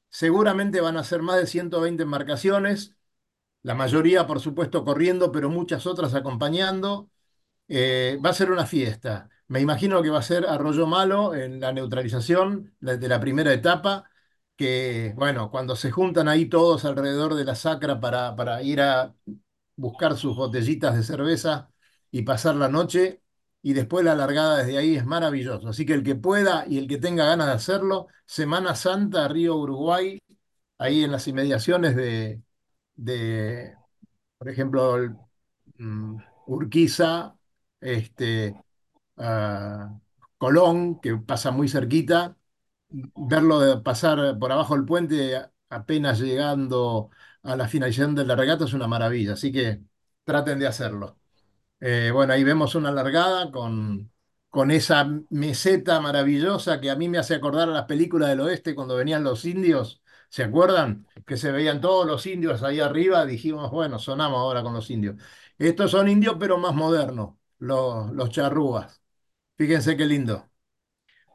Seguramente 0.10 0.81
van 0.81 0.97
a 0.97 1.03
ser 1.03 1.21
más 1.21 1.38
de 1.38 1.47
120 1.47 2.03
embarcaciones, 2.03 2.95
la 3.63 3.75
mayoría, 3.75 4.27
por 4.27 4.39
supuesto, 4.39 4.83
corriendo, 4.86 5.31
pero 5.31 5.49
muchas 5.49 5.86
otras 5.88 6.13
acompañando. 6.15 7.10
Eh, 7.67 8.19
va 8.25 8.31
a 8.31 8.33
ser 8.33 8.51
una 8.51 8.65
fiesta. 8.65 9.29
Me 9.47 9.62
imagino 9.62 10.01
que 10.01 10.10
va 10.10 10.19
a 10.19 10.21
ser 10.21 10.45
Arroyo 10.47 10.88
Malo 10.88 11.36
en 11.36 11.60
la 11.60 11.73
neutralización 11.73 12.75
de 12.81 13.07
la 13.07 13.19
primera 13.19 13.53
etapa, 13.53 14.10
que, 14.55 15.13
bueno, 15.17 15.51
cuando 15.51 15.75
se 15.75 15.91
juntan 15.91 16.27
ahí 16.27 16.47
todos 16.47 16.86
alrededor 16.86 17.36
de 17.36 17.45
la 17.45 17.55
sacra 17.55 17.99
para, 17.99 18.36
para 18.36 18.63
ir 18.63 18.81
a 18.81 19.15
buscar 19.75 20.17
sus 20.17 20.36
botellitas 20.36 20.95
de 20.95 21.03
cerveza 21.03 21.71
y 22.12 22.23
pasar 22.23 22.55
la 22.55 22.69
noche, 22.69 23.21
y 23.62 23.74
después 23.74 24.06
la 24.06 24.15
largada 24.15 24.60
desde 24.60 24.78
ahí 24.78 24.96
es 24.96 25.06
maravilloso. 25.06 25.70
Así 25.70 25.86
que 25.86 25.93
el 25.93 26.04
que 26.04 26.15
pueda 26.15 26.65
y 26.67 26.78
el 26.78 26.88
que 26.88 26.98
tenga 26.98 27.26
ganas 27.26 27.48
de 27.48 27.54
hacerlo, 27.54 28.08
Semana 28.26 28.76
Santa, 28.76 29.28
Río 29.28 29.56
Uruguay, 29.58 30.20
ahí 30.78 31.04
en 31.04 31.12
las 31.12 31.28
inmediaciones 31.28 31.96
de, 31.96 32.41
de 32.96 33.76
por 34.38 34.50
ejemplo, 34.50 34.98
mm, 35.78 36.17
Urquiza, 36.48 37.38
este, 37.82 38.56
Colón, 40.38 41.00
que 41.02 41.17
pasa 41.17 41.52
muy 41.52 41.67
cerquita, 41.70 42.38
verlo 42.89 43.60
de 43.60 43.82
pasar 43.82 44.38
por 44.39 44.52
abajo 44.52 44.76
del 44.76 44.86
puente 44.86 45.41
apenas 45.70 46.20
llegando 46.20 47.10
a 47.43 47.56
la 47.56 47.67
finalización 47.67 48.15
de 48.15 48.26
la 48.26 48.36
regata 48.36 48.65
es 48.65 48.74
una 48.74 48.88
maravilla, 48.88 49.34
así 49.34 49.52
que 49.52 49.82
traten 50.26 50.60
de 50.60 50.67
hacerlo. 50.67 51.16
Eh, 51.79 52.09
bueno, 52.13 52.33
ahí 52.33 52.43
vemos 52.43 52.73
una 52.75 52.91
largada 52.91 53.51
con, 53.51 54.11
con 54.49 54.71
esa 54.71 55.05
meseta 55.29 55.99
maravillosa 56.01 56.81
que 56.81 56.89
a 56.89 56.95
mí 56.95 57.07
me 57.07 57.19
hace 57.19 57.35
acordar 57.35 57.69
a 57.69 57.71
las 57.71 57.85
películas 57.85 58.29
del 58.29 58.39
oeste 58.41 58.73
cuando 58.75 58.95
venían 58.95 59.23
los 59.23 59.45
indios. 59.45 60.01
¿Se 60.29 60.43
acuerdan? 60.43 61.07
Que 61.25 61.37
se 61.37 61.51
veían 61.51 61.79
todos 61.79 62.05
los 62.07 62.25
indios 62.25 62.63
ahí 62.63 62.79
arriba. 62.79 63.25
Dijimos, 63.25 63.69
bueno, 63.71 63.99
sonamos 63.99 64.39
ahora 64.39 64.63
con 64.63 64.73
los 64.73 64.89
indios. 64.89 65.15
Estos 65.57 65.91
son 65.91 66.07
indios, 66.09 66.35
pero 66.39 66.57
más 66.57 66.73
modernos, 66.75 67.35
los, 67.59 68.11
los 68.11 68.29
charrúas. 68.31 69.01
Fíjense 69.57 69.97
qué 69.97 70.05
lindo. 70.05 70.49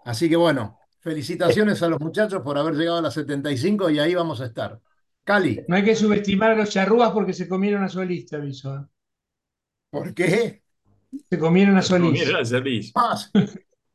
Así 0.05 0.29
que 0.31 0.37
bueno, 0.37 0.79
felicitaciones 1.01 1.83
a 1.83 1.89
los 1.89 2.01
muchachos 2.01 2.43
por 2.43 2.59
haber 2.59 2.75
llegado 2.77 2.99
a 2.99 3.03
las 3.03 3.15
75 3.15 3.91
y 3.91 3.99
ahí 4.01 4.15
vamos 4.15 4.41
a 4.41 4.47
estar. 4.47 4.81
Cali, 5.25 5.67
No 5.67 5.75
hay 5.77 5.83
que 5.85 5.97
subestimar 5.97 6.53
a 6.53 6.55
los 6.55 6.71
charrúas 6.71 7.11
porque 7.13 7.33
se 7.33 7.49
comieron 7.49 7.83
a 7.83 7.89
Solís, 7.89 8.27
te 8.27 8.37
aviso. 8.37 8.89
¿Por 9.93 10.15
qué? 10.15 10.63
Se 11.31 11.39
comieron 11.39 11.77
a 11.79 11.83
Solís. 11.83 12.21
Mira 12.21 12.39
la 12.39 12.45
Solís. 12.45 12.93
Más. 12.95 13.31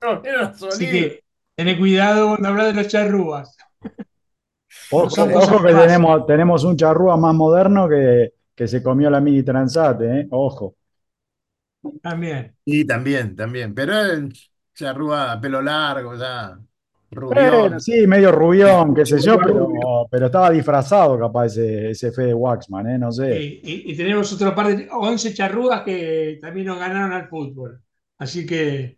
No, 0.01 0.23
era 0.23 0.53
Así 0.69 0.85
Solís. 0.85 0.91
que 0.91 1.23
tené 1.55 1.77
cuidado 1.77 2.29
cuando 2.29 2.49
hablas 2.49 2.67
de 2.67 2.73
los 2.83 2.87
charrúas. 2.91 3.57
Ojo, 4.89 5.61
que 5.63 5.73
tenemos, 5.73 6.25
tenemos 6.25 6.63
un 6.65 6.75
charrúa 6.77 7.17
más 7.17 7.33
moderno 7.35 7.87
que, 7.89 8.33
que 8.55 8.67
se 8.67 8.81
comió 8.83 9.09
la 9.09 9.21
mini 9.21 9.43
Transat, 9.43 10.01
¿eh? 10.01 10.27
Ojo. 10.31 10.75
También. 12.01 12.55
Y 12.65 12.85
también, 12.85 13.35
también. 13.35 13.73
Pero 13.73 13.99
él 14.01 14.33
se 14.73 14.87
arruga 14.87 15.39
pelo 15.41 15.61
largo, 15.61 16.15
ya. 16.15 16.59
Rubión. 17.09 17.79
sí, 17.79 18.05
medio 18.05 18.31
rubión, 18.31 18.93
qué 18.93 19.05
sé 19.05 19.19
yo, 19.21 19.37
pero, 19.37 20.07
pero 20.11 20.25
estaba 20.25 20.51
disfrazado 20.51 21.17
capaz 21.17 21.45
ese, 21.47 21.91
ese 21.91 22.11
Fede 22.11 22.33
Waxman, 22.33 22.87
¿eh? 22.87 22.97
No 22.99 23.11
sé. 23.11 23.41
Y, 23.41 23.61
y- 23.63 23.91
y 23.91 23.97
tenemos 23.97 24.31
otro 24.33 24.53
par 24.53 24.75
de 24.75 24.87
11 24.91 25.33
charrúas 25.33 25.83
que 25.83 26.37
también 26.41 26.67
nos 26.67 26.77
ganaron 26.79 27.13
al 27.13 27.29
fútbol. 27.29 27.81
Así 28.17 28.45
que 28.45 28.97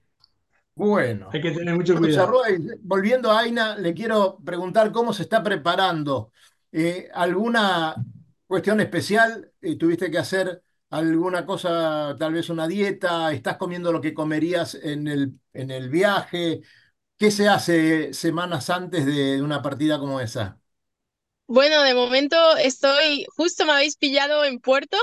Bueno. 0.76 1.30
hay 1.32 1.42
que 1.42 1.52
tener 1.52 1.76
mucho 1.76 1.96
cuidado. 1.98 2.26
Charrúa, 2.26 2.48
volviendo 2.82 3.32
a 3.32 3.42
Aina, 3.42 3.78
le 3.78 3.94
quiero 3.94 4.38
preguntar 4.44 4.92
cómo 4.92 5.14
se 5.14 5.24
está 5.24 5.44
preparando. 5.44 6.32
Eh, 6.72 7.10
¿alguna 7.14 7.96
cuestión 8.48 8.80
especial? 8.80 9.52
Eh, 9.62 9.76
¿tuviste 9.78 10.10
que 10.10 10.18
hacer 10.18 10.62
alguna 10.90 11.46
cosa, 11.46 12.16
tal 12.18 12.34
vez 12.34 12.50
una 12.50 12.68
dieta? 12.68 13.32
¿Estás 13.34 13.58
comiendo 13.58 13.92
lo 13.92 14.02
que 14.02 14.14
comerías 14.14 14.76
en 14.76 15.08
el, 15.08 15.34
en 15.54 15.70
el 15.72 15.90
viaje? 15.90 16.62
¿Qué 17.20 17.32
se 17.32 17.48
hace 17.50 18.14
semanas 18.14 18.70
antes 18.72 19.06
de 19.06 19.42
una 19.44 19.62
partida 19.62 20.00
como 20.00 20.22
esa? 20.22 20.60
Bueno, 21.48 21.82
de 21.84 21.94
momento 21.96 22.38
estoy, 22.58 23.26
justo 23.36 23.66
me 23.66 23.74
habéis 23.74 23.98
pillado 23.98 24.46
en 24.46 24.60
puerto, 24.62 24.98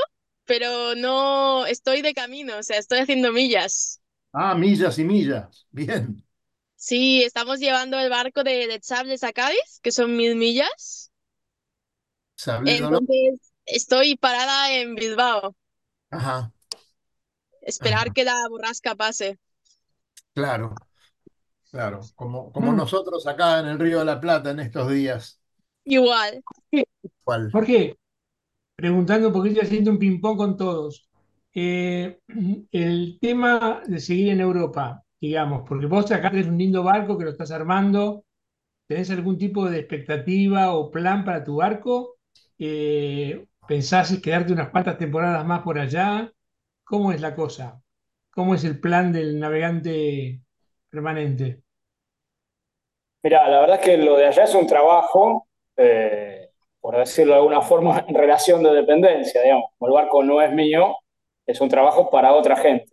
pero 0.46 0.94
no 0.94 1.66
estoy 1.66 2.00
de 2.02 2.14
camino, 2.14 2.56
o 2.58 2.62
sea, 2.62 2.78
estoy 2.78 3.00
haciendo 3.00 3.32
millas. 3.32 4.00
Ah, 4.32 4.54
millas 4.54 4.98
y 4.98 5.04
millas. 5.04 5.66
Bien. 5.70 6.22
Sí, 6.76 7.22
estamos 7.22 7.58
llevando 7.60 7.98
el 7.98 8.08
barco 8.10 8.42
de, 8.44 8.66
de 8.66 8.80
Chables 8.80 9.24
a 9.24 9.32
Cádiz, 9.34 9.80
que 9.82 9.92
son 9.92 10.16
mil 10.16 10.36
millas. 10.36 11.10
Dolor. 12.78 13.02
Entonces, 13.04 13.40
estoy 13.64 14.16
parada 14.16 14.72
en 14.74 14.94
Bilbao, 14.94 15.54
Ajá, 16.10 16.52
esperar 17.60 18.06
Ajá. 18.06 18.14
que 18.14 18.24
la 18.24 18.34
borrasca 18.48 18.94
pase. 18.94 19.38
claro, 20.34 20.85
claro. 21.70 22.00
Como, 22.14 22.52
como 22.52 22.72
Mm. 22.72 22.76
nosotros 22.76 23.26
acá 23.26 23.60
en 23.60 23.66
el 23.66 23.78
Río 23.78 23.98
de 24.00 24.04
la 24.06 24.20
Plata 24.20 24.50
en 24.50 24.60
estos 24.60 24.90
días. 24.90 25.40
Igual. 25.84 26.42
¿Cuál? 27.24 27.50
Jorge, 27.50 27.98
preguntando 28.76 29.28
un 29.28 29.34
poquito, 29.34 29.62
haciendo 29.62 29.90
un 29.92 29.98
ping-pong 30.00 30.36
con 30.38 30.56
todos. 30.56 31.08
Eh, 31.54 32.20
el 32.72 33.18
tema 33.20 33.82
de 33.86 34.00
seguir 34.00 34.30
en 34.30 34.40
Europa, 34.40 35.04
digamos, 35.20 35.64
porque 35.68 35.86
vos 35.86 36.10
acá 36.12 36.30
tenés 36.30 36.48
un 36.48 36.58
lindo 36.58 36.82
barco 36.84 37.18
que 37.18 37.24
lo 37.24 37.30
estás 37.32 37.50
armando, 37.52 38.24
¿tenés 38.88 39.10
algún 39.10 39.38
tipo 39.38 39.68
de 39.70 39.78
expectativa 39.80 40.74
o 40.74 40.90
plan 40.90 41.24
para 41.24 41.44
tu 41.44 41.56
barco? 41.56 42.18
Eh, 42.58 43.46
¿pensás 43.68 44.12
en 44.12 44.22
quedarte 44.22 44.52
unas 44.54 44.70
cuantas 44.70 44.98
temporadas 44.98 45.46
más 45.46 45.62
por 45.62 45.78
allá? 45.78 46.32
¿Cómo 46.84 47.12
es 47.12 47.20
la 47.20 47.34
cosa? 47.36 47.82
¿Cómo 48.32 48.54
es 48.54 48.64
el 48.64 48.80
plan 48.80 49.12
del 49.12 49.40
navegante 49.40 50.42
permanente? 50.96 51.62
Mira, 53.22 53.48
la 53.48 53.60
verdad 53.60 53.76
es 53.80 53.84
que 53.84 53.96
lo 53.96 54.16
de 54.16 54.26
allá 54.26 54.44
es 54.44 54.54
un 54.54 54.66
trabajo 54.66 55.46
eh, 55.76 56.46
por 56.86 56.96
decirlo 56.96 57.32
de 57.32 57.38
alguna 57.40 57.62
forma, 57.62 58.04
en 58.08 58.14
relación 58.14 58.62
de 58.62 58.70
dependencia, 58.70 59.42
digamos. 59.42 59.70
El 59.80 59.90
barco 59.90 60.22
no 60.22 60.40
es 60.40 60.52
mío, 60.52 60.96
es 61.44 61.60
un 61.60 61.68
trabajo 61.68 62.08
para 62.10 62.32
otra 62.32 62.56
gente. 62.56 62.92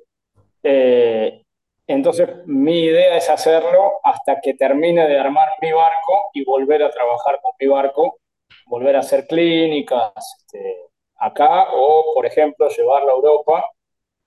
Eh, 0.64 1.44
entonces, 1.86 2.28
mi 2.48 2.80
idea 2.86 3.18
es 3.18 3.30
hacerlo 3.30 4.00
hasta 4.04 4.42
que 4.42 4.56
termine 4.56 5.08
de 5.08 5.20
armar 5.20 5.48
mi 5.62 5.72
barco 5.72 6.32
y 6.34 6.44
volver 6.44 6.82
a 6.82 6.90
trabajar 6.90 7.40
con 7.40 7.52
mi 7.60 7.68
barco, 7.68 8.18
volver 8.66 8.96
a 8.96 9.00
hacer 9.02 9.28
clínicas 9.28 10.12
este, 10.40 10.88
acá 11.18 11.68
o, 11.74 12.14
por 12.16 12.26
ejemplo, 12.26 12.68
llevarlo 12.70 13.12
a 13.12 13.16
Europa. 13.16 13.66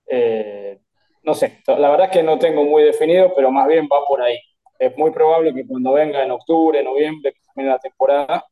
Eh, 0.07 0.79
no 1.27 1.35
sé, 1.35 1.61
la 1.67 1.91
verdad 1.91 2.07
es 2.07 2.13
que 2.13 2.23
no 2.23 2.39
tengo 2.39 2.65
muy 2.65 2.85
definido, 2.85 3.33
pero 3.35 3.51
más 3.51 3.67
bien 3.67 3.87
va 3.93 3.99
por 4.07 4.23
ahí. 4.23 4.39
Es 4.79 4.97
muy 4.97 5.11
probable 5.11 5.53
que 5.53 5.67
cuando 5.67 5.93
venga 5.93 6.23
en 6.23 6.31
octubre, 6.31 6.83
noviembre, 6.83 7.33
que 7.33 7.41
termine 7.41 7.71
la 7.71 7.79
temporada, 7.79 8.47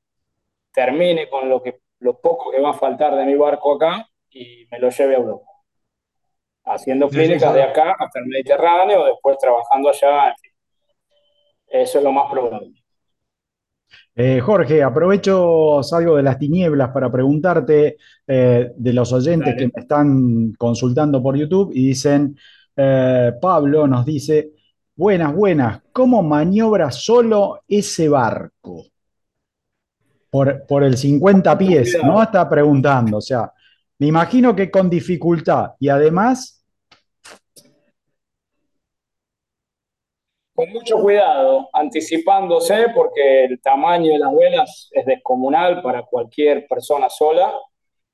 termine 0.72 1.28
con 1.28 1.48
lo, 1.48 1.62
que, 1.62 1.80
lo 2.00 2.20
poco 2.20 2.50
que 2.50 2.60
va 2.60 2.70
a 2.70 2.74
faltar 2.74 3.14
de 3.14 3.24
mi 3.24 3.36
barco 3.36 3.76
acá 3.76 4.08
y 4.30 4.66
me 4.70 4.78
lo 4.80 4.90
lleve 4.90 5.14
a 5.14 5.18
Europa 5.18 5.54
haciendo 6.64 7.08
clínicas 7.08 7.54
de 7.54 7.62
acá 7.62 7.94
hasta 7.98 8.18
el 8.20 8.26
Mediterráneo, 8.26 9.04
después 9.04 9.38
trabajando 9.38 9.90
allá. 9.90 10.34
Eso 11.66 11.98
es 11.98 12.04
lo 12.04 12.12
más 12.12 12.30
probable. 12.30 12.72
Eh, 14.16 14.40
Jorge, 14.40 14.82
aprovecho, 14.82 15.82
salgo 15.82 16.16
de 16.16 16.22
las 16.22 16.38
tinieblas 16.38 16.90
para 16.90 17.10
preguntarte 17.10 17.96
eh, 18.26 18.70
de 18.74 18.92
los 18.92 19.12
oyentes 19.12 19.54
que 19.56 19.66
me 19.66 19.82
están 19.82 20.52
consultando 20.56 21.22
por 21.22 21.36
YouTube 21.36 21.72
y 21.74 21.88
dicen, 21.88 22.36
eh, 22.76 23.32
Pablo 23.40 23.86
nos 23.86 24.04
dice, 24.04 24.52
buenas, 24.96 25.34
buenas, 25.34 25.82
¿cómo 25.92 26.22
maniobra 26.22 26.90
solo 26.90 27.62
ese 27.68 28.08
barco? 28.08 28.84
Por, 30.30 30.66
por 30.66 30.82
el 30.82 30.96
50 30.96 31.56
pies, 31.56 31.96
¿no? 32.02 32.20
Está 32.20 32.48
preguntando, 32.48 33.18
o 33.18 33.20
sea, 33.20 33.52
me 33.98 34.08
imagino 34.08 34.54
que 34.54 34.70
con 34.70 34.90
dificultad 34.90 35.72
y 35.78 35.88
además... 35.88 36.64
Con 40.52 40.70
mucho 40.70 40.98
cuidado, 40.98 41.68
anticipándose 41.72 42.86
porque 42.94 43.44
el 43.44 43.60
tamaño 43.60 44.12
de 44.12 44.18
las 44.18 44.32
velas 44.32 44.88
es 44.92 45.04
descomunal 45.04 45.82
para 45.82 46.02
cualquier 46.02 46.66
persona 46.68 47.08
sola. 47.08 47.52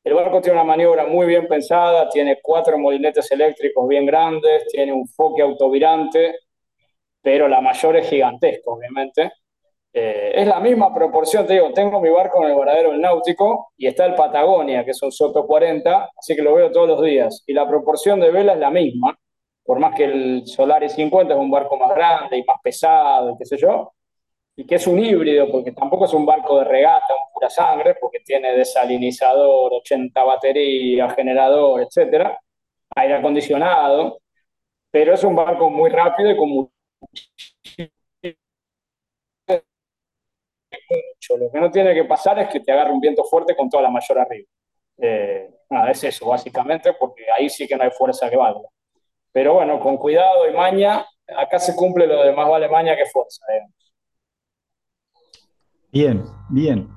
El 0.02 0.14
barco 0.14 0.40
tiene 0.40 0.58
una 0.58 0.64
maniobra 0.64 1.06
muy 1.06 1.26
bien 1.26 1.46
pensada, 1.46 2.08
tiene 2.08 2.38
cuatro 2.42 2.78
molinetes 2.78 3.30
eléctricos 3.32 3.86
bien 3.86 4.06
grandes, 4.06 4.66
tiene 4.68 4.92
un 4.92 5.06
foque 5.06 5.42
autovirante, 5.42 6.36
pero 7.22 7.48
la 7.48 7.60
mayor 7.60 7.96
es 7.96 8.08
gigantesca, 8.08 8.70
obviamente. 8.70 9.32
Eh, 9.92 10.32
es 10.36 10.46
la 10.46 10.60
misma 10.60 10.94
proporción, 10.94 11.46
te 11.46 11.54
digo, 11.54 11.72
tengo 11.72 12.00
mi 12.00 12.10
barco 12.10 12.42
en 12.42 12.50
el 12.50 12.56
varadero 12.56 12.92
del 12.92 13.00
Náutico 13.00 13.72
y 13.76 13.88
está 13.88 14.06
el 14.06 14.14
Patagonia, 14.14 14.84
que 14.84 14.92
es 14.92 15.02
un 15.02 15.12
Soto 15.12 15.46
40, 15.46 16.10
así 16.16 16.36
que 16.36 16.42
lo 16.42 16.54
veo 16.54 16.70
todos 16.70 16.88
los 16.88 17.02
días. 17.02 17.42
Y 17.46 17.52
la 17.52 17.68
proporción 17.68 18.20
de 18.20 18.30
vela 18.30 18.54
es 18.54 18.60
la 18.60 18.70
misma, 18.70 19.18
por 19.64 19.80
más 19.80 19.94
que 19.94 20.04
el 20.04 20.46
Solaris 20.46 20.92
50 20.92 21.34
es 21.34 21.40
un 21.40 21.50
barco 21.50 21.76
más 21.76 21.90
grande 21.94 22.38
y 22.38 22.44
más 22.44 22.58
pesado, 22.62 23.36
qué 23.38 23.44
sé 23.44 23.56
yo, 23.58 23.92
y 24.56 24.66
que 24.66 24.74
es 24.76 24.86
un 24.86 24.98
híbrido, 24.98 25.50
porque 25.50 25.72
tampoco 25.72 26.04
es 26.04 26.12
un 26.12 26.26
barco 26.26 26.58
de 26.58 26.64
regata, 26.64 27.14
un 27.14 27.32
pura 27.32 27.50
sangre, 27.50 27.96
porque 28.00 28.20
tiene 28.20 28.52
desalinizador, 28.52 29.72
80 29.74 30.22
baterías, 30.24 31.14
generador, 31.14 31.82
etcétera, 31.82 32.38
aire 32.96 33.14
acondicionado, 33.14 34.20
pero 34.90 35.14
es 35.14 35.24
un 35.24 35.36
barco 35.36 35.70
muy 35.70 35.90
rápido 35.90 36.30
y 36.30 36.36
con 36.36 36.48
mucho. 36.50 36.72
Lo 41.38 41.50
que 41.50 41.60
no 41.60 41.70
tiene 41.70 41.94
que 41.94 42.04
pasar 42.04 42.38
es 42.40 42.48
que 42.48 42.60
te 42.60 42.72
agarre 42.72 42.92
un 42.92 43.00
viento 43.00 43.24
fuerte 43.24 43.54
con 43.56 43.68
toda 43.70 43.84
la 43.84 43.90
mayor 43.90 44.18
arriba. 44.18 44.48
Eh, 44.98 45.48
nada, 45.70 45.90
es 45.90 46.04
eso, 46.04 46.26
básicamente, 46.28 46.92
porque 46.94 47.24
ahí 47.30 47.48
sí 47.48 47.66
que 47.66 47.76
no 47.76 47.84
hay 47.84 47.90
fuerza 47.90 48.28
que 48.28 48.36
valga. 48.36 48.68
Pero 49.32 49.54
bueno, 49.54 49.80
con 49.80 49.96
cuidado 49.96 50.48
y 50.48 50.54
maña, 50.54 51.06
acá 51.36 51.58
se 51.58 51.76
cumple 51.76 52.06
lo 52.06 52.22
de 52.24 52.32
más 52.32 52.48
vale 52.48 52.68
maña 52.68 52.96
que 52.96 53.06
fuerza. 53.06 53.44
Bien, 55.92 56.24
bien. 56.48 56.88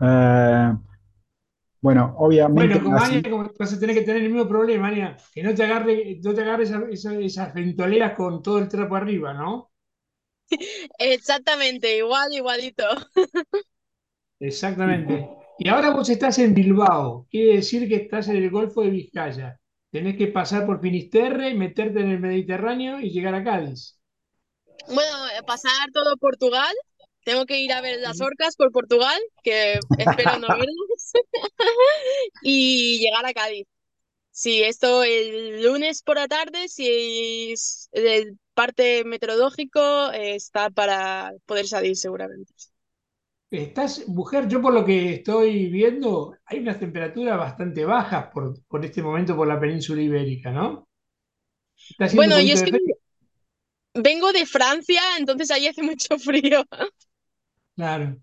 Eh, 0.00 0.72
bueno, 1.80 2.14
obviamente. 2.18 2.78
Bueno, 2.78 2.82
con 2.82 2.92
maña 2.94 3.52
vas 3.58 3.72
a 3.72 3.78
tener 3.78 3.94
que 3.94 4.02
tener 4.02 4.22
el 4.22 4.30
mismo 4.30 4.48
problema, 4.48 4.88
Maña, 4.88 5.16
que 5.32 5.42
no 5.42 5.54
te 5.54 5.64
agarre, 5.64 6.18
no 6.22 6.34
te 6.34 6.42
agarre 6.42 6.64
esas 6.64 7.54
ventoleras 7.54 8.14
con 8.16 8.42
todo 8.42 8.58
el 8.58 8.68
trapo 8.68 8.96
arriba, 8.96 9.32
¿no? 9.32 9.70
Exactamente, 10.98 11.96
igual, 11.96 12.32
igualito. 12.32 12.84
Exactamente. 14.40 15.28
Y 15.58 15.68
ahora 15.68 15.90
vos 15.90 16.08
estás 16.08 16.38
en 16.38 16.54
Bilbao, 16.54 17.26
quiere 17.30 17.56
decir 17.56 17.88
que 17.88 17.96
estás 17.96 18.28
en 18.28 18.36
el 18.36 18.50
Golfo 18.50 18.82
de 18.82 18.90
Vizcaya. 18.90 19.60
Tenés 19.90 20.16
que 20.16 20.28
pasar 20.28 20.66
por 20.66 20.80
Finisterre, 20.80 21.54
meterte 21.54 22.00
en 22.00 22.10
el 22.10 22.20
Mediterráneo 22.20 23.00
y 23.00 23.10
llegar 23.10 23.34
a 23.34 23.42
Cádiz. 23.42 23.98
Bueno, 24.86 25.28
eh, 25.36 25.42
pasar 25.46 25.90
todo 25.92 26.16
Portugal. 26.16 26.74
Tengo 27.28 27.44
que 27.44 27.60
ir 27.60 27.70
a 27.74 27.82
ver 27.82 28.00
las 28.00 28.22
orcas 28.22 28.56
por 28.56 28.72
Portugal, 28.72 29.20
que 29.42 29.78
espero 29.98 30.38
no 30.38 30.48
verlas. 30.48 31.12
y 32.42 33.00
llegar 33.00 33.26
a 33.26 33.34
Cádiz. 33.34 33.66
Sí, 34.30 34.62
esto 34.62 35.02
el 35.04 35.62
lunes 35.62 36.02
por 36.02 36.16
la 36.16 36.26
tarde, 36.26 36.68
si 36.68 37.52
es 37.52 37.90
el 37.92 38.38
parte 38.54 39.04
meteorológico 39.04 40.10
está 40.10 40.70
para 40.70 41.32
poder 41.44 41.66
salir 41.66 41.96
seguramente. 41.96 42.50
Estás, 43.50 44.08
mujer, 44.08 44.48
yo 44.48 44.62
por 44.62 44.72
lo 44.72 44.82
que 44.86 45.16
estoy 45.16 45.68
viendo, 45.68 46.34
hay 46.46 46.60
unas 46.60 46.80
temperaturas 46.80 47.36
bastante 47.36 47.84
bajas 47.84 48.28
por, 48.32 48.54
por 48.64 48.82
este 48.82 49.02
momento 49.02 49.36
por 49.36 49.46
la 49.46 49.60
península 49.60 50.00
ibérica, 50.00 50.50
¿no? 50.50 50.88
Bueno, 52.14 52.40
yo 52.40 52.54
es 52.54 52.62
que 52.62 52.72
vengo 53.92 54.32
de 54.32 54.46
Francia, 54.46 55.02
entonces 55.18 55.50
ahí 55.50 55.66
hace 55.66 55.82
mucho 55.82 56.18
frío. 56.18 56.64
Claro. 57.78 58.18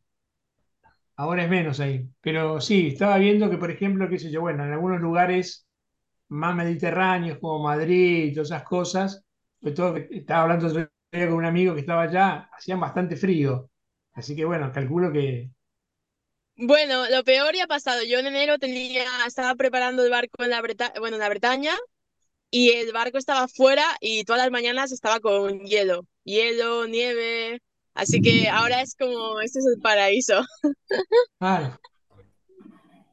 Ahora 1.15 1.43
es 1.43 1.49
menos 1.49 1.79
ahí. 1.79 2.05
Pero 2.21 2.59
sí, 2.59 2.87
estaba 2.87 3.17
viendo 3.17 3.49
que, 3.49 3.57
por 3.57 3.71
ejemplo, 3.71 4.09
qué 4.09 4.19
sé 4.19 4.29
yo, 4.29 4.41
bueno, 4.41 4.65
en 4.65 4.73
algunos 4.73 4.99
lugares 4.99 5.65
más 6.29 6.55
mediterráneos 6.55 7.37
como 7.39 7.63
Madrid 7.63 8.33
todas 8.33 8.49
esas 8.49 8.63
cosas, 8.63 9.23
sobre 9.61 9.75
todo 9.75 9.97
estaba 9.97 10.43
hablando 10.43 10.89
con 11.11 11.33
un 11.33 11.45
amigo 11.45 11.73
que 11.73 11.81
estaba 11.81 12.03
allá, 12.03 12.49
hacían 12.51 12.81
bastante 12.81 13.15
frío. 13.15 13.69
Así 14.13 14.35
que 14.35 14.43
bueno, 14.43 14.71
calculo 14.73 15.11
que... 15.13 15.49
Bueno, 16.57 17.09
lo 17.09 17.23
peor 17.23 17.55
ya 17.55 17.63
ha 17.65 17.67
pasado. 17.67 18.03
Yo 18.03 18.19
en 18.19 18.27
enero 18.27 18.59
tenía, 18.59 19.05
estaba 19.25 19.55
preparando 19.55 20.03
el 20.03 20.11
barco 20.11 20.43
en 20.43 20.49
la, 20.49 20.61
bueno, 20.99 21.15
en 21.15 21.21
la 21.21 21.29
Bretaña 21.29 21.73
y 22.51 22.71
el 22.71 22.91
barco 22.93 23.17
estaba 23.17 23.47
fuera 23.47 23.85
y 24.01 24.25
todas 24.25 24.41
las 24.41 24.51
mañanas 24.51 24.91
estaba 24.91 25.19
con 25.21 25.61
hielo, 25.65 26.05
hielo, 26.25 26.87
nieve. 26.87 27.61
Así 27.95 28.21
que 28.21 28.49
ahora 28.49 28.81
es 28.81 28.95
como, 28.95 29.39
este 29.39 29.59
es 29.59 29.65
el 29.65 29.81
paraíso. 29.81 30.41
Claro. 31.39 31.79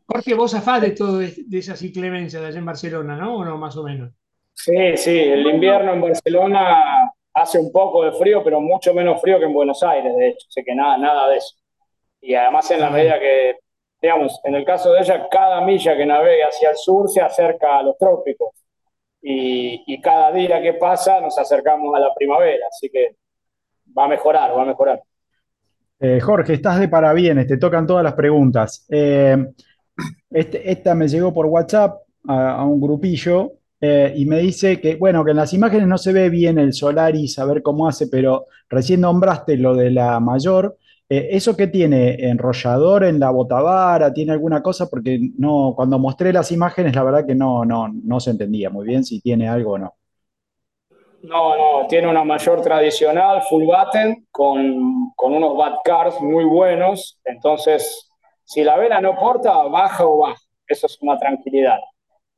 Jorge, 0.07 0.35
vos 0.35 0.55
afás 0.55 0.83
de 0.83 0.91
todo 0.91 1.19
de, 1.19 1.33
esas 1.53 1.81
inclemencias 1.83 2.43
de 2.43 2.49
allá 2.49 2.59
en 2.59 2.67
Barcelona, 2.67 3.17
¿no? 3.17 3.37
¿O 3.37 3.45
no, 3.45 3.57
más 3.57 3.77
o 3.77 3.85
menos? 3.85 4.13
Sí, 4.53 4.97
sí, 4.97 5.19
el 5.19 5.47
invierno 5.47 5.95
en 5.95 6.01
Barcelona 6.03 7.11
hace 7.33 7.59
un 7.59 7.73
poco 7.73 8.05
de 8.05 8.13
frío, 8.13 8.43
pero 8.45 8.61
mucho 8.61 8.93
menos 8.93 9.21
frío 9.21 9.39
que 9.39 9.47
en 9.47 9.55
Buenos 9.55 9.83
Aires, 9.83 10.15
de 10.15 10.29
hecho, 10.29 10.47
sé 10.51 10.65
que 10.65 10.75
nada, 10.75 10.99
nada 10.99 11.29
de 11.29 11.39
eso. 11.39 11.57
Y 12.21 12.35
además 12.35 12.71
en 12.71 12.81
la 12.81 12.91
medida 12.91 13.19
que, 13.19 13.57
digamos, 14.01 14.39
en 14.45 14.55
el 14.55 14.65
caso 14.65 14.93
de 14.93 15.01
ella, 15.01 15.29
cada 15.31 15.63
milla 15.63 15.97
que 15.97 16.05
navegue 16.05 16.45
hacia 16.45 16.71
el 16.71 16.77
sur 16.77 17.09
se 17.09 17.21
acerca 17.21 17.79
a 17.79 17.83
los 17.83 17.97
trópicos. 17.97 18.51
Y, 19.23 20.01
cada 20.03 20.33
día 20.33 20.61
que 20.61 20.75
pasa 20.75 21.21
nos 21.21 21.39
acercamos 21.39 21.95
a 21.95 22.01
la 22.01 22.13
primavera, 22.15 22.67
así 22.69 22.91
que 22.91 23.17
va 23.97 24.05
a 24.05 24.09
mejorar, 24.09 24.57
va 24.57 24.63
a 24.63 24.67
mejorar. 24.67 25.03
Eh, 26.05 26.19
Jorge, 26.21 26.55
estás 26.55 26.81
de 26.81 26.89
parabienes, 26.89 27.47
te 27.47 27.59
tocan 27.59 27.87
todas 27.87 28.03
las 28.03 28.15
preguntas. 28.15 28.85
Eh, 28.89 29.37
este, 30.31 30.71
esta 30.71 30.95
me 30.97 31.07
llegó 31.07 31.33
por 31.33 31.47
WhatsApp 31.47 31.97
a, 32.27 32.65
un 32.65 32.81
grupillo 32.81 33.53
eh, 33.81 34.13
y 34.17 34.27
me 34.27 34.41
dice 34.41 34.81
que, 34.81 34.97
bueno, 34.97 35.25
que 35.25 35.31
en 35.31 35.37
las 35.37 35.55
imágenes 35.55 35.87
no 35.87 35.99
se 35.99 36.13
ve 36.13 36.29
bien 36.29 36.59
el 36.59 36.73
Solaris, 36.73 37.39
a 37.39 37.45
ver 37.45 37.63
cómo 37.63 37.87
hace, 37.87 38.09
pero 38.09 38.47
recién 38.69 39.01
nombraste 39.01 39.57
lo 39.57 39.77
de 39.77 39.91
la 39.91 40.19
mayor. 40.19 40.77
¿Eso 41.09 41.55
qué 41.55 41.67
tiene? 41.67 42.15
¿Enrollador 42.15 43.05
en 43.05 43.21
la 43.21 43.31
botavara? 43.31 44.15
¿Tiene 44.15 44.33
alguna 44.33 44.63
cosa? 44.63 44.89
Porque 44.89 45.21
no, 45.37 45.75
cuando 45.77 45.99
mostré 45.99 46.33
las 46.33 46.51
imágenes, 46.53 46.97
la 46.97 47.05
verdad 47.05 47.27
que 47.27 47.35
no, 47.35 47.67
no, 47.67 47.87
no 47.93 48.19
se 48.19 48.31
entendía 48.31 48.71
muy 48.71 48.87
bien 48.87 49.05
si 49.05 49.21
tiene 49.21 49.47
algo 49.47 49.73
o 49.73 49.79
no. 49.79 49.95
No, 51.23 51.57
no, 51.57 51.87
tiene 51.87 52.09
una 52.09 52.25
mayor 52.25 52.63
tradicional, 52.63 53.43
full 53.43 53.65
button, 53.65 54.27
con, 54.33 55.13
con 55.15 55.35
unos 55.35 55.57
bat 55.57 55.79
cars 55.85 56.21
muy 56.21 56.45
buenos. 56.45 57.19
Entonces, 57.25 58.11
si 58.45 58.65
la 58.65 58.77
vela 58.77 59.01
no 59.01 59.17
porta, 59.17 59.63
baja 59.65 60.05
o 60.07 60.19
baja. 60.19 60.41
Eso 60.67 60.87
es 60.87 60.99
una 61.01 61.17
tranquilidad. 61.19 61.79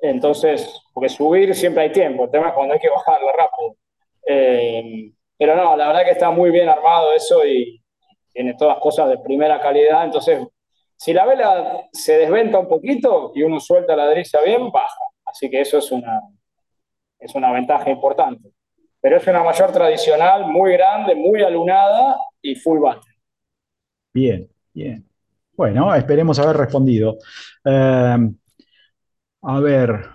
Entonces, 0.00 0.82
porque 0.92 1.08
subir 1.08 1.54
siempre 1.54 1.84
hay 1.84 1.92
tiempo, 1.92 2.24
el 2.24 2.30
tema 2.30 2.48
es 2.48 2.54
cuando 2.54 2.74
hay 2.74 2.80
que 2.80 2.90
bajarla 2.90 3.32
rápido. 3.32 3.76
Eh, 4.26 5.12
pero 5.38 5.56
no, 5.56 5.76
la 5.76 5.88
verdad 5.88 6.04
que 6.04 6.10
está 6.10 6.30
muy 6.30 6.50
bien 6.50 6.68
armado 6.68 7.12
eso 7.14 7.44
y 7.46 7.82
tiene 8.32 8.54
todas 8.54 8.78
cosas 8.78 9.08
de 9.08 9.18
primera 9.18 9.60
calidad, 9.60 10.04
entonces 10.04 10.46
Si 10.96 11.12
la 11.12 11.26
vela 11.26 11.88
se 11.92 12.18
desventa 12.18 12.58
un 12.58 12.68
poquito 12.68 13.32
y 13.34 13.42
uno 13.42 13.60
suelta 13.60 13.96
la 13.96 14.08
driza 14.10 14.40
bien, 14.42 14.70
baja. 14.70 15.04
Así 15.24 15.50
que 15.50 15.60
eso 15.60 15.78
es 15.78 15.90
una, 15.92 16.20
es 17.18 17.34
una 17.34 17.52
ventaja 17.52 17.90
importante. 17.90 18.50
Pero 19.04 19.18
es 19.18 19.26
una 19.28 19.44
mayor 19.44 19.72
tradicional, 19.72 20.46
muy 20.46 20.72
grande, 20.72 21.14
muy 21.14 21.42
alunada 21.42 22.16
y 22.42 22.54
full 22.56 22.80
bate. 22.80 23.06
Bien, 24.12 24.48
bien. 24.72 25.06
Bueno, 25.56 25.94
esperemos 25.94 26.38
haber 26.38 26.56
respondido. 26.56 27.18
Eh, 27.64 28.16
a 29.42 29.60
ver, 29.60 30.06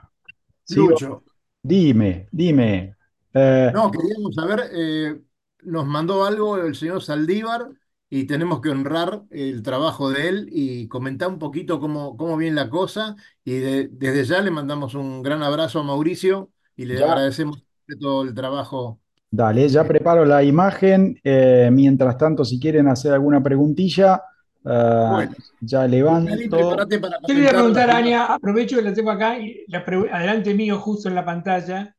sigo. 0.63 0.89
Lucho, 0.89 1.23
Dime, 1.61 2.27
dime. 2.31 2.95
Eh, 3.33 3.71
no, 3.73 3.91
queríamos 3.91 4.35
saber, 4.35 4.61
eh, 4.73 5.21
nos 5.63 5.85
mandó 5.85 6.25
algo 6.25 6.57
el 6.57 6.75
señor 6.75 7.01
Saldívar 7.03 7.69
y 8.09 8.25
tenemos 8.25 8.61
que 8.61 8.69
honrar 8.69 9.23
el 9.29 9.61
trabajo 9.61 10.09
de 10.09 10.27
él 10.29 10.49
y 10.51 10.87
comentar 10.87 11.27
un 11.29 11.37
poquito 11.39 11.79
cómo, 11.79 12.17
cómo 12.17 12.37
viene 12.37 12.55
la 12.55 12.69
cosa. 12.69 13.15
Y 13.43 13.53
de- 13.59 13.87
desde 13.89 14.23
ya 14.25 14.41
le 14.41 14.51
mandamos 14.51 14.95
un 14.95 15.21
gran 15.21 15.43
abrazo 15.43 15.79
a 15.79 15.83
Mauricio 15.83 16.51
y 16.75 16.85
le 16.85 16.97
Ya, 16.97 17.05
agradecemos 17.05 17.63
todo 17.95 18.23
el 18.23 18.33
trabajo. 18.33 18.99
dale, 19.31 19.67
ya 19.69 19.81
Eh, 19.81 19.85
preparo 19.85 20.25
la 20.25 20.43
imagen. 20.43 21.19
Eh, 21.23 21.69
mientras 21.71 22.17
tanto, 22.17 22.43
si 22.45 22.59
quieren 22.59 22.87
hacer 22.87 23.13
alguna 23.13 23.41
preguntilla, 23.41 24.21
bueno, 24.63 25.31
ya 25.61 25.87
levanto. 25.87 26.49
prepárate 26.49 26.99
para 26.99 27.17
Yo 27.27 27.33
le 27.33 27.39
voy 27.41 27.47
a 27.47 27.51
preguntar 27.51 27.89
a 27.89 27.97
final. 27.97 28.03
Ania, 28.03 28.25
aprovecho 28.25 28.75
que 28.77 28.81
la 28.83 28.93
tengo 28.93 29.11
acá, 29.11 29.39
y 29.39 29.65
la 29.67 29.79
adelante 30.11 30.53
mío, 30.53 30.79
justo 30.79 31.09
en 31.09 31.15
la 31.15 31.25
pantalla, 31.25 31.95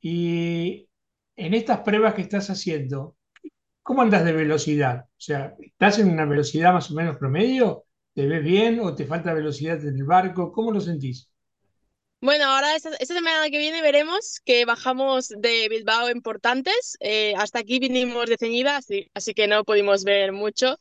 y 0.00 0.88
en 1.36 1.54
estas 1.54 1.80
pruebas 1.80 2.14
que 2.14 2.22
estás 2.22 2.50
haciendo, 2.50 3.16
¿cómo 3.82 4.02
andas 4.02 4.24
de 4.24 4.32
velocidad? 4.32 5.06
O 5.06 5.20
sea, 5.20 5.54
¿estás 5.60 5.98
en 6.00 6.10
una 6.10 6.26
velocidad 6.26 6.72
más 6.72 6.90
o 6.90 6.94
menos 6.94 7.16
promedio? 7.16 7.84
¿Te 8.14 8.26
ves 8.26 8.44
bien 8.44 8.80
o 8.80 8.94
te 8.94 9.06
falta 9.06 9.32
velocidad 9.32 9.80
en 9.86 9.96
el 9.96 10.04
barco? 10.04 10.52
¿Cómo 10.52 10.72
lo 10.72 10.80
sentís? 10.80 11.31
Bueno, 12.22 12.44
ahora 12.46 12.74
esta, 12.76 12.90
esta 13.00 13.14
semana 13.14 13.50
que 13.50 13.58
viene 13.58 13.82
veremos 13.82 14.40
que 14.44 14.64
bajamos 14.64 15.28
de 15.28 15.68
Bilbao 15.68 16.08
en 16.08 16.22
Portantes. 16.22 16.96
Eh, 17.00 17.34
hasta 17.36 17.58
aquí 17.60 17.80
vinimos 17.80 18.26
de 18.30 18.36
ceñida, 18.38 18.76
así, 18.78 19.10
así 19.14 19.34
que 19.34 19.46
no 19.48 19.64
pudimos 19.64 20.04
ver 20.04 20.32
mucho. 20.32 20.76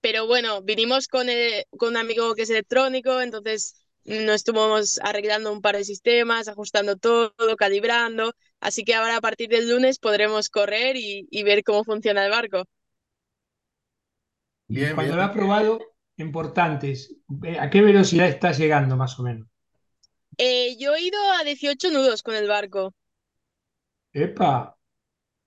Pero 0.00 0.26
bueno, 0.26 0.62
vinimos 0.62 1.08
con, 1.08 1.28
el- 1.28 1.64
con 1.78 1.90
un 1.90 1.96
amigo 1.96 2.34
que 2.34 2.42
es 2.42 2.50
electrónico, 2.50 3.20
entonces 3.20 3.74
nos 4.04 4.36
estuvimos 4.36 5.00
arreglando 5.02 5.52
un 5.52 5.60
par 5.62 5.76
de 5.76 5.84
sistemas, 5.84 6.48
ajustando 6.48 6.96
todo, 6.96 7.32
calibrando. 7.58 8.32
Así 8.60 8.84
que 8.84 8.94
ahora 8.94 9.16
a 9.16 9.20
partir 9.20 9.48
del 9.48 9.68
lunes 9.70 9.98
podremos 9.98 10.48
correr 10.48 10.96
y, 10.96 11.26
y 11.30 11.42
ver 11.42 11.64
cómo 11.64 11.84
funciona 11.84 12.24
el 12.24 12.30
barco. 12.30 12.64
Bien, 14.68 14.94
cuando 14.94 15.16
lo 15.16 15.22
has 15.22 15.30
probado 15.32 15.80
en 16.16 16.30
Portantes, 16.32 17.16
eh, 17.44 17.58
¿a 17.58 17.68
qué 17.70 17.82
velocidad 17.82 18.28
estás 18.28 18.58
llegando 18.58 18.96
más 18.96 19.18
o 19.18 19.22
menos? 19.24 19.48
Eh, 20.38 20.76
yo 20.78 20.94
he 20.94 21.02
ido 21.02 21.18
a 21.32 21.44
18 21.44 21.90
nudos 21.90 22.22
con 22.22 22.34
el 22.36 22.48
barco. 22.48 22.94
¡Epa! 24.22 24.50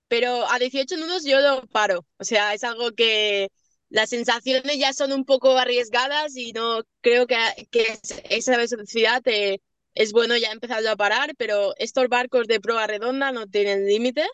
pero 0.08 0.46
a 0.50 0.58
18 0.58 0.96
nudos 0.96 1.24
yo 1.24 1.40
lo 1.40 1.62
paro. 1.68 2.06
O 2.18 2.24
sea, 2.24 2.54
es 2.54 2.64
algo 2.64 2.92
que 2.92 3.48
las 3.88 4.10
sensaciones 4.10 4.78
ya 4.78 4.92
son 4.92 5.12
un 5.12 5.24
poco 5.24 5.56
arriesgadas 5.58 6.36
y 6.36 6.52
no 6.52 6.82
creo 7.00 7.26
que, 7.26 7.36
que 7.70 7.82
es- 7.82 8.22
esa 8.30 8.56
velocidad 8.56 9.22
eh, 9.26 9.60
es 9.94 10.12
bueno 10.12 10.36
ya 10.36 10.52
empezarlo 10.52 10.90
a 10.90 10.96
parar, 10.96 11.34
pero 11.36 11.74
estos 11.78 12.08
barcos 12.08 12.46
de 12.46 12.60
proa 12.60 12.86
redonda 12.86 13.32
no 13.32 13.46
tienen 13.46 13.86
límite, 13.86 14.26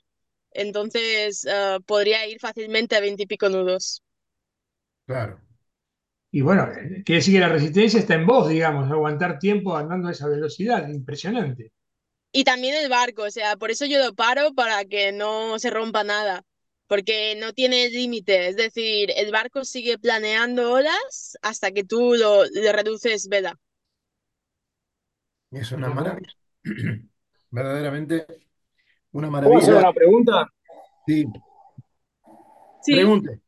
entonces 0.53 1.47
eh, 1.49 1.79
podría 1.87 2.27
ir 2.29 2.41
fácilmente 2.41 2.97
a 2.97 3.01
20 3.01 3.25
y 3.25 3.27
pico 3.27 3.49
nudos. 3.51 4.03
Claro. 5.07 5.41
Y 6.37 6.43
bueno, 6.43 6.69
quiere 7.05 7.19
decir 7.21 7.33
que 7.35 7.41
la 7.41 7.49
resistencia 7.49 7.99
está 7.99 8.15
en 8.15 8.27
vos, 8.27 8.49
digamos, 8.49 8.91
aguantar 8.91 9.39
tiempo 9.39 9.75
andando 9.75 10.09
a 10.09 10.13
esa 10.13 10.29
velocidad, 10.29 10.87
impresionante. 10.89 11.73
Y 12.33 12.45
también 12.45 12.75
el 12.77 12.89
barco, 12.91 13.23
o 13.25 13.31
sea, 13.31 13.57
por 13.57 13.71
eso 13.71 13.87
yo 13.87 13.99
lo 14.05 14.15
paro 14.15 14.53
para 14.55 14.85
que 14.85 15.11
no 15.13 15.59
se 15.59 15.71
rompa 15.71 16.05
nada, 16.05 16.45
porque 16.87 17.35
no 17.37 17.53
tiene 17.53 17.89
límite, 17.89 18.49
es 18.49 18.57
decir, 18.57 19.11
el 19.17 19.33
barco 19.33 19.65
sigue 19.65 19.99
planeando 19.99 20.73
olas 20.73 21.37
hasta 21.43 21.71
que 21.73 21.85
tú 21.85 22.15
lo, 22.15 22.45
le 22.45 22.73
reduces 22.73 23.29
vela. 23.29 23.59
Es 25.51 25.73
una 25.73 25.91
maravilla. 25.91 26.33
Verdaderamente 27.51 28.27
una 29.13 29.31
¿Puedo 29.41 29.59
hacer 29.59 29.75
maravilla. 29.75 29.79
una 29.79 29.93
pregunta? 29.95 30.47
Sí, 31.07 31.27
Sí, 32.81 32.95
pregunte. 32.95 33.41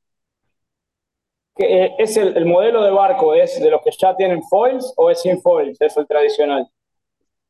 ¿Qué, 1.59 1.85
eh, 1.85 1.94
¿Es 1.99 2.16
el, 2.16 2.35
el 2.38 2.47
modelo 2.47 2.83
de 2.85 2.90
barco 2.90 3.35
es 3.35 3.61
de 3.61 3.68
los 3.71 3.83
que 3.83 3.90
ya 3.99 4.16
tienen 4.16 4.42
foils 4.44 4.94
o 4.97 5.11
es 5.11 5.21
sin 5.21 5.42
foils? 5.42 5.79
Es 5.81 5.94
el 5.99 6.07
tradicional. 6.07 6.66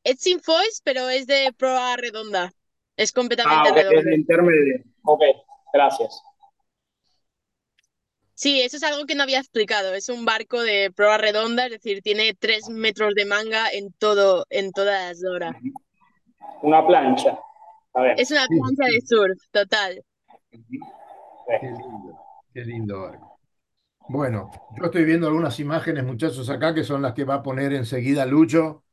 es 0.03 0.19
sin 0.19 0.41
foils, 0.41 0.81
pero 0.83 1.07
es 1.09 1.25
de 1.27 1.53
proa 1.57 1.95
redonda, 1.95 2.51
es 2.97 3.11
Ah, 3.11 3.15
completamente 3.15 3.69
ok, 3.71 3.77
es 3.91 4.05
de 4.05 4.15
intermedio. 4.15 4.83
Ok, 5.03 5.21
gracias. 5.73 6.21
Sí, 8.33 8.61
eso 8.61 8.77
es 8.77 8.83
algo 8.83 9.05
que 9.05 9.13
no 9.15 9.21
había 9.23 9.37
explicado, 9.39 9.93
es 9.93 10.09
un 10.09 10.25
barco 10.25 10.61
de 10.63 10.91
proa 10.95 11.17
redonda, 11.19 11.65
es 11.65 11.71
decir, 11.73 12.01
tiene 12.01 12.33
tres 12.33 12.67
metros 12.69 13.13
de 13.13 13.25
manga 13.25 13.69
en 13.71 13.91
todo, 13.93 14.45
en 14.49 14.71
todas 14.71 15.09
las 15.21 15.31
horas. 15.31 15.55
Una 16.61 16.85
plancha. 16.87 17.37
A 17.93 18.01
ver. 18.01 18.19
Es 18.19 18.31
una 18.31 18.45
plancha 18.47 18.85
de 18.85 19.01
surf, 19.01 19.37
total. 19.51 20.03
Qué 20.51 20.57
lindo, 21.67 22.17
qué 22.53 22.61
lindo 22.63 23.01
barco. 23.01 23.38
Bueno, 24.11 24.49
yo 24.77 24.85
estoy 24.85 25.05
viendo 25.05 25.27
algunas 25.27 25.59
imágenes, 25.59 26.03
muchachos, 26.03 26.49
acá, 26.49 26.73
que 26.73 26.83
son 26.83 27.01
las 27.03 27.13
que 27.13 27.25
va 27.25 27.35
a 27.35 27.43
poner 27.43 27.73
enseguida 27.73 28.25
Lucho. 28.25 28.83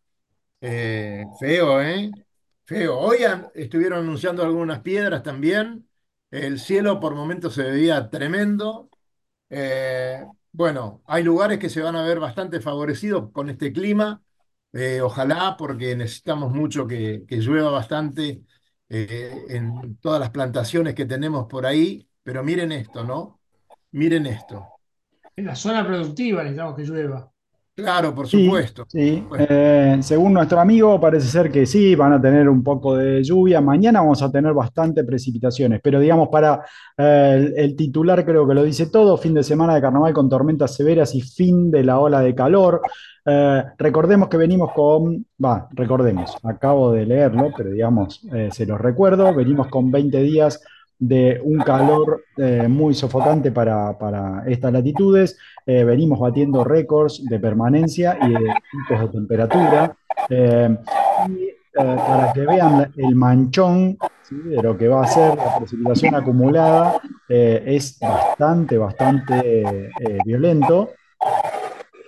Eh, 0.60 1.24
feo, 1.40 1.82
¿eh? 1.82 2.10
Feo. 2.66 2.98
Hoy 2.98 3.18
estuvieron 3.54 4.00
anunciando 4.00 4.44
algunas 4.44 4.80
piedras 4.82 5.22
también. 5.22 5.88
El 6.30 6.60
cielo 6.60 7.00
por 7.00 7.14
momentos 7.14 7.54
se 7.54 7.64
veía 7.64 8.10
tremendo. 8.10 8.90
Eh, 9.50 10.24
bueno, 10.52 11.02
hay 11.06 11.24
lugares 11.24 11.58
que 11.60 11.70
se 11.70 11.82
van 11.82 11.96
a 11.96 12.04
ver 12.04 12.20
bastante 12.20 12.60
favorecidos 12.60 13.30
con 13.32 13.50
este 13.50 13.72
clima. 13.72 14.22
Eh, 14.72 15.00
ojalá, 15.02 15.56
porque 15.58 15.96
necesitamos 15.96 16.52
mucho 16.52 16.86
que, 16.86 17.24
que 17.28 17.38
llueva 17.38 17.70
bastante 17.70 18.42
en 18.88 19.96
todas 19.98 20.20
las 20.20 20.30
plantaciones 20.30 20.94
que 20.94 21.06
tenemos 21.06 21.46
por 21.48 21.66
ahí. 21.66 22.08
Pero 22.24 22.44
miren 22.44 22.72
esto, 22.72 23.04
¿no? 23.04 23.40
Miren 23.92 24.26
esto. 24.26 24.75
En 25.36 25.44
la 25.44 25.54
zona 25.54 25.86
productiva 25.86 26.42
necesitamos 26.42 26.76
que 26.76 26.82
llueva. 26.84 27.30
Claro, 27.74 28.14
por 28.14 28.26
supuesto. 28.26 28.86
sí. 28.88 29.22
Eh, 29.38 29.98
según 30.00 30.32
nuestro 30.32 30.58
amigo, 30.58 30.98
parece 30.98 31.26
ser 31.28 31.52
que 31.52 31.66
sí, 31.66 31.94
van 31.94 32.14
a 32.14 32.20
tener 32.20 32.48
un 32.48 32.64
poco 32.64 32.96
de 32.96 33.22
lluvia. 33.22 33.60
Mañana 33.60 34.00
vamos 34.00 34.22
a 34.22 34.32
tener 34.32 34.54
bastante 34.54 35.04
precipitaciones, 35.04 35.80
pero 35.84 36.00
digamos, 36.00 36.30
para 36.30 36.64
eh, 36.96 37.34
el, 37.36 37.54
el 37.54 37.76
titular 37.76 38.24
creo 38.24 38.48
que 38.48 38.54
lo 38.54 38.62
dice 38.64 38.86
todo, 38.86 39.18
fin 39.18 39.34
de 39.34 39.42
semana 39.42 39.74
de 39.74 39.82
carnaval 39.82 40.14
con 40.14 40.30
tormentas 40.30 40.74
severas 40.74 41.14
y 41.14 41.20
fin 41.20 41.70
de 41.70 41.84
la 41.84 41.98
ola 41.98 42.22
de 42.22 42.34
calor. 42.34 42.80
Eh, 43.28 43.64
recordemos 43.76 44.28
que 44.28 44.36
venimos 44.36 44.72
con, 44.72 45.26
va, 45.44 45.68
recordemos, 45.72 46.36
acabo 46.44 46.92
de 46.92 47.04
leerlo, 47.04 47.50
pero 47.56 47.70
digamos, 47.70 48.22
eh, 48.32 48.50
se 48.52 48.64
los 48.64 48.80
recuerdo, 48.80 49.34
venimos 49.34 49.66
con 49.66 49.90
20 49.90 50.22
días 50.22 50.62
de 50.98 51.40
un 51.42 51.58
calor 51.58 52.24
eh, 52.36 52.66
muy 52.68 52.94
sofocante 52.94 53.52
para, 53.52 53.98
para 53.98 54.44
estas 54.46 54.72
latitudes. 54.72 55.38
Eh, 55.66 55.84
venimos 55.84 56.18
batiendo 56.18 56.64
récords 56.64 57.24
de 57.24 57.38
permanencia 57.38 58.18
y 58.22 58.30
de 58.30 58.54
picos 58.70 59.00
de 59.00 59.08
temperatura. 59.08 59.96
Eh, 60.28 60.76
y 61.28 61.48
para 61.74 62.32
que 62.32 62.40
vean 62.40 62.92
el 62.96 63.14
manchón 63.14 63.98
de 64.30 64.62
lo 64.62 64.76
que 64.76 64.88
va 64.88 65.02
a 65.02 65.06
ser 65.06 65.36
la 65.36 65.58
precipitación 65.58 66.14
acumulada, 66.14 67.00
es 67.28 67.98
bastante, 68.00 68.78
bastante 68.78 69.90
violento. 70.24 70.90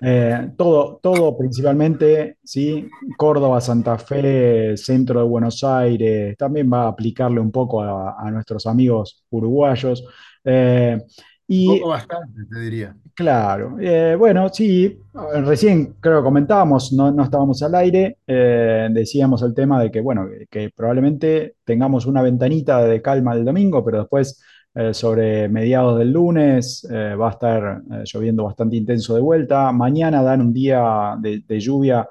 Eh, 0.00 0.52
todo, 0.56 1.00
todo 1.02 1.36
principalmente, 1.36 2.38
¿sí? 2.44 2.88
Córdoba, 3.16 3.60
Santa 3.60 3.98
Fe, 3.98 4.76
centro 4.76 5.20
de 5.20 5.26
Buenos 5.26 5.64
Aires, 5.64 6.36
también 6.36 6.70
va 6.72 6.84
a 6.84 6.88
aplicarle 6.88 7.40
un 7.40 7.50
poco 7.50 7.82
a, 7.82 8.16
a 8.18 8.30
nuestros 8.30 8.66
amigos 8.66 9.24
uruguayos. 9.30 10.04
Eh, 10.44 11.02
y 11.48 11.78
poco 11.78 11.88
bastante, 11.88 12.42
te 12.50 12.60
diría. 12.60 12.94
Claro, 13.14 13.76
eh, 13.80 14.14
bueno, 14.16 14.48
sí, 14.50 15.00
recién 15.42 15.96
creo 15.98 16.18
que 16.18 16.24
comentábamos, 16.24 16.92
no, 16.92 17.10
no 17.10 17.24
estábamos 17.24 17.60
al 17.62 17.74
aire, 17.74 18.18
decíamos 18.26 19.42
el 19.42 19.54
tema 19.54 19.82
de 19.82 19.90
que, 19.90 20.00
bueno, 20.00 20.28
que 20.48 20.70
probablemente 20.76 21.56
tengamos 21.64 22.06
una 22.06 22.22
ventanita 22.22 22.84
de 22.84 23.02
calma 23.02 23.34
el 23.34 23.44
domingo, 23.44 23.84
pero 23.84 24.00
después 24.00 24.40
eh, 24.78 24.94
sobre 24.94 25.48
mediados 25.48 25.98
del 25.98 26.12
lunes 26.12 26.86
eh, 26.88 27.16
va 27.16 27.30
a 27.30 27.32
estar 27.32 27.82
eh, 27.90 28.04
lloviendo 28.04 28.44
bastante 28.44 28.76
intenso 28.76 29.12
de 29.12 29.20
vuelta. 29.20 29.72
Mañana 29.72 30.22
dan 30.22 30.40
un 30.40 30.52
día 30.52 31.16
de, 31.18 31.42
de 31.44 31.58
lluvia, 31.58 32.08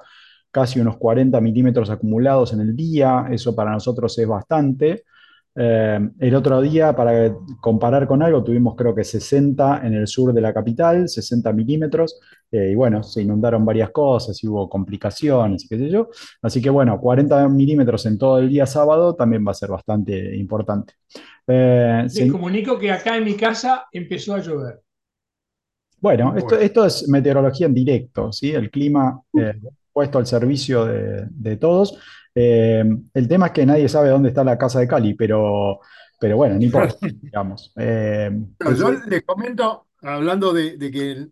casi 0.52 0.82
unos 0.82 0.98
40 0.98 1.40
milímetros 1.40 1.90
acumulados 1.90 2.52
en 2.52 2.60
el 2.60 2.76
día, 2.76 3.28
eso 3.32 3.56
para 3.56 3.72
nosotros 3.72 4.20
es 4.20 4.28
bastante. 4.28 5.06
Eh, 5.60 6.00
el 6.20 6.36
otro 6.36 6.62
día, 6.62 6.96
para 6.96 7.34
comparar 7.60 8.08
con 8.08 8.22
algo, 8.22 8.44
tuvimos 8.44 8.76
creo 8.76 8.94
que 8.94 9.04
60 9.04 9.82
en 9.86 9.94
el 9.96 10.06
sur 10.08 10.32
de 10.34 10.42
la 10.42 10.54
capital, 10.54 11.10
60 11.10 11.52
milímetros, 11.52 12.20
eh, 12.52 12.70
y 12.72 12.76
bueno, 12.76 13.02
se 13.02 13.24
inundaron 13.24 13.66
varias 13.66 13.90
cosas 13.90 14.44
y 14.44 14.48
hubo 14.48 14.70
complicaciones 14.70 15.66
y 15.66 15.68
qué 15.68 15.78
sé 15.80 15.90
yo. 15.90 16.10
Así 16.44 16.62
que 16.62 16.70
bueno, 16.70 17.00
40 17.00 17.48
milímetros 17.50 18.06
en 18.06 18.18
todo 18.18 18.38
el 18.40 18.50
día 18.50 18.66
sábado 18.68 19.16
también 19.16 19.46
va 19.48 19.52
a 19.52 19.56
ser 19.56 19.70
bastante 19.70 20.36
importante. 20.38 20.94
Eh, 21.48 22.02
Les 22.04 22.14
se- 22.14 22.28
comunico 22.28 22.78
que 22.78 22.92
acá 22.92 23.18
en 23.18 23.24
mi 23.24 23.34
casa 23.36 23.86
empezó 23.92 24.36
a 24.36 24.40
llover. 24.40 24.82
Bueno, 26.00 26.36
esto, 26.38 26.60
esto 26.60 26.86
es 26.86 27.08
meteorología 27.10 27.66
en 27.66 27.74
directo, 27.74 28.32
¿sí? 28.32 28.52
El 28.52 28.70
clima 28.70 29.20
eh, 29.36 29.54
puesto 29.92 30.20
al 30.20 30.28
servicio 30.28 30.86
de, 30.86 31.26
de 31.32 31.58
todos. 31.58 31.98
Eh, 32.40 32.84
el 33.14 33.28
tema 33.28 33.48
es 33.48 33.52
que 33.54 33.66
nadie 33.66 33.90
sabe 33.90 34.10
dónde 34.10 34.30
está 34.30 34.44
la 34.44 34.58
casa 34.58 34.80
de 34.80 34.88
Cali, 34.88 35.14
pero, 35.16 35.80
pero 36.20 36.38
bueno, 36.38 36.56
no 36.56 36.64
importa, 36.64 36.98
digamos. 37.22 37.74
Eh, 37.78 38.30
yo 38.76 38.92
les 38.92 39.24
comento, 39.24 39.88
hablando 40.02 40.54
de, 40.54 40.78
de 40.78 40.92
que 40.92 41.28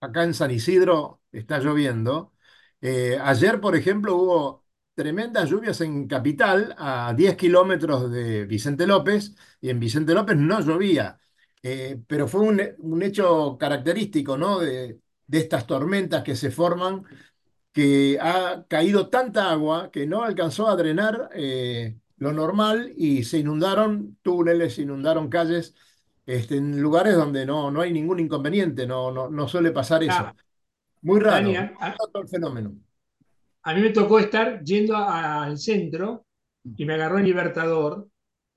acá 0.00 0.24
en 0.24 0.34
San 0.34 0.50
Isidro 0.50 1.22
está 1.32 1.58
lloviendo, 1.58 2.32
eh, 2.80 3.18
ayer, 3.20 3.60
por 3.60 3.76
ejemplo, 3.76 4.16
hubo 4.16 4.66
tremendas 4.94 5.50
lluvias 5.50 5.80
en 5.80 6.06
Capital, 6.06 6.74
a 6.78 7.12
10 7.16 7.36
kilómetros 7.36 8.10
de 8.10 8.44
Vicente 8.46 8.86
López, 8.86 9.34
y 9.60 9.70
en 9.70 9.80
Vicente 9.80 10.14
López 10.14 10.36
no 10.36 10.60
llovía, 10.60 11.18
Eh, 11.62 12.00
pero 12.06 12.28
fue 12.28 12.42
un, 12.42 12.60
un 12.78 13.02
hecho 13.02 13.56
característico, 13.58 14.36
¿no? 14.38 14.60
de, 14.60 15.00
de 15.26 15.38
estas 15.38 15.66
tormentas 15.66 16.22
que 16.22 16.36
se 16.36 16.50
forman, 16.52 17.02
que 17.76 18.18
ha 18.20 18.64
caído 18.68 19.10
tanta 19.10 19.50
agua 19.52 19.90
que 19.92 20.06
no 20.08 20.22
alcanzó 20.24 20.68
a 20.68 20.76
drenar 20.76 21.30
eh, 21.34 21.98
lo 22.18 22.32
normal 22.32 22.92
y 22.96 23.24
se 23.24 23.38
inundaron 23.40 24.18
túneles, 24.22 24.76
se 24.76 24.82
inundaron 24.82 25.28
calles 25.30 25.76
este, 26.26 26.56
en 26.58 26.80
lugares 26.80 27.14
donde 27.16 27.44
no, 27.46 27.70
no 27.70 27.82
hay 27.82 27.92
ningún 27.92 28.20
inconveniente, 28.20 28.86
no, 28.86 29.10
no, 29.12 29.30
no 29.30 29.48
suele 29.48 29.72
pasar 29.72 30.02
eso. 30.04 30.24
Ah, 30.24 30.34
Muy 31.02 31.20
raro, 31.20 31.52
muy 31.54 32.22
el 32.22 32.28
fenómeno. 32.28 32.74
a 33.62 33.74
mí 33.74 33.80
me 33.80 33.90
tocó 33.90 34.18
estar 34.18 34.62
yendo 34.62 34.96
a- 34.96 35.44
al 35.44 35.58
centro 35.58 36.26
y 36.76 36.84
me 36.84 36.94
agarró 36.94 37.18
el 37.18 37.24
Libertador 37.24 38.08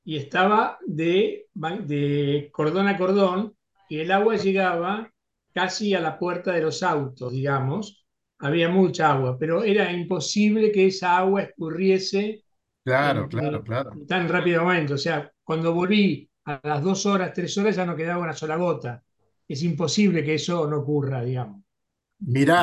y 0.03 0.17
estaba 0.17 0.79
de, 0.85 1.47
de 1.53 2.49
cordón 2.51 2.87
a 2.87 2.97
cordón 2.97 3.55
y 3.89 3.99
el 3.99 4.11
agua 4.11 4.35
llegaba 4.37 5.11
casi 5.53 5.93
a 5.93 6.01
la 6.01 6.17
puerta 6.19 6.51
de 6.53 6.61
los 6.61 6.83
autos, 6.83 7.31
digamos. 7.33 8.05
Había 8.39 8.69
mucha 8.69 9.11
agua, 9.11 9.37
pero 9.39 9.63
era 9.63 9.91
imposible 9.91 10.71
que 10.71 10.87
esa 10.87 11.17
agua 11.17 11.43
escurriese 11.43 12.43
Claro, 12.83 13.27
en, 13.27 13.29
claro, 13.29 13.63
en 13.63 13.63
claro. 13.63 14.01
tan 14.07 14.29
rápido 14.29 14.63
momento. 14.63 14.95
O 14.95 14.97
sea, 14.97 15.31
cuando 15.43 15.73
volví 15.73 16.29
a 16.45 16.59
las 16.63 16.83
dos 16.83 17.05
horas, 17.05 17.33
tres 17.33 17.57
horas, 17.57 17.75
ya 17.75 17.85
no 17.85 17.95
quedaba 17.95 18.23
una 18.23 18.33
sola 18.33 18.55
gota. 18.57 19.03
Es 19.47 19.63
imposible 19.63 20.23
que 20.23 20.35
eso 20.35 20.67
no 20.69 20.79
ocurra, 20.79 21.23
digamos. 21.23 21.63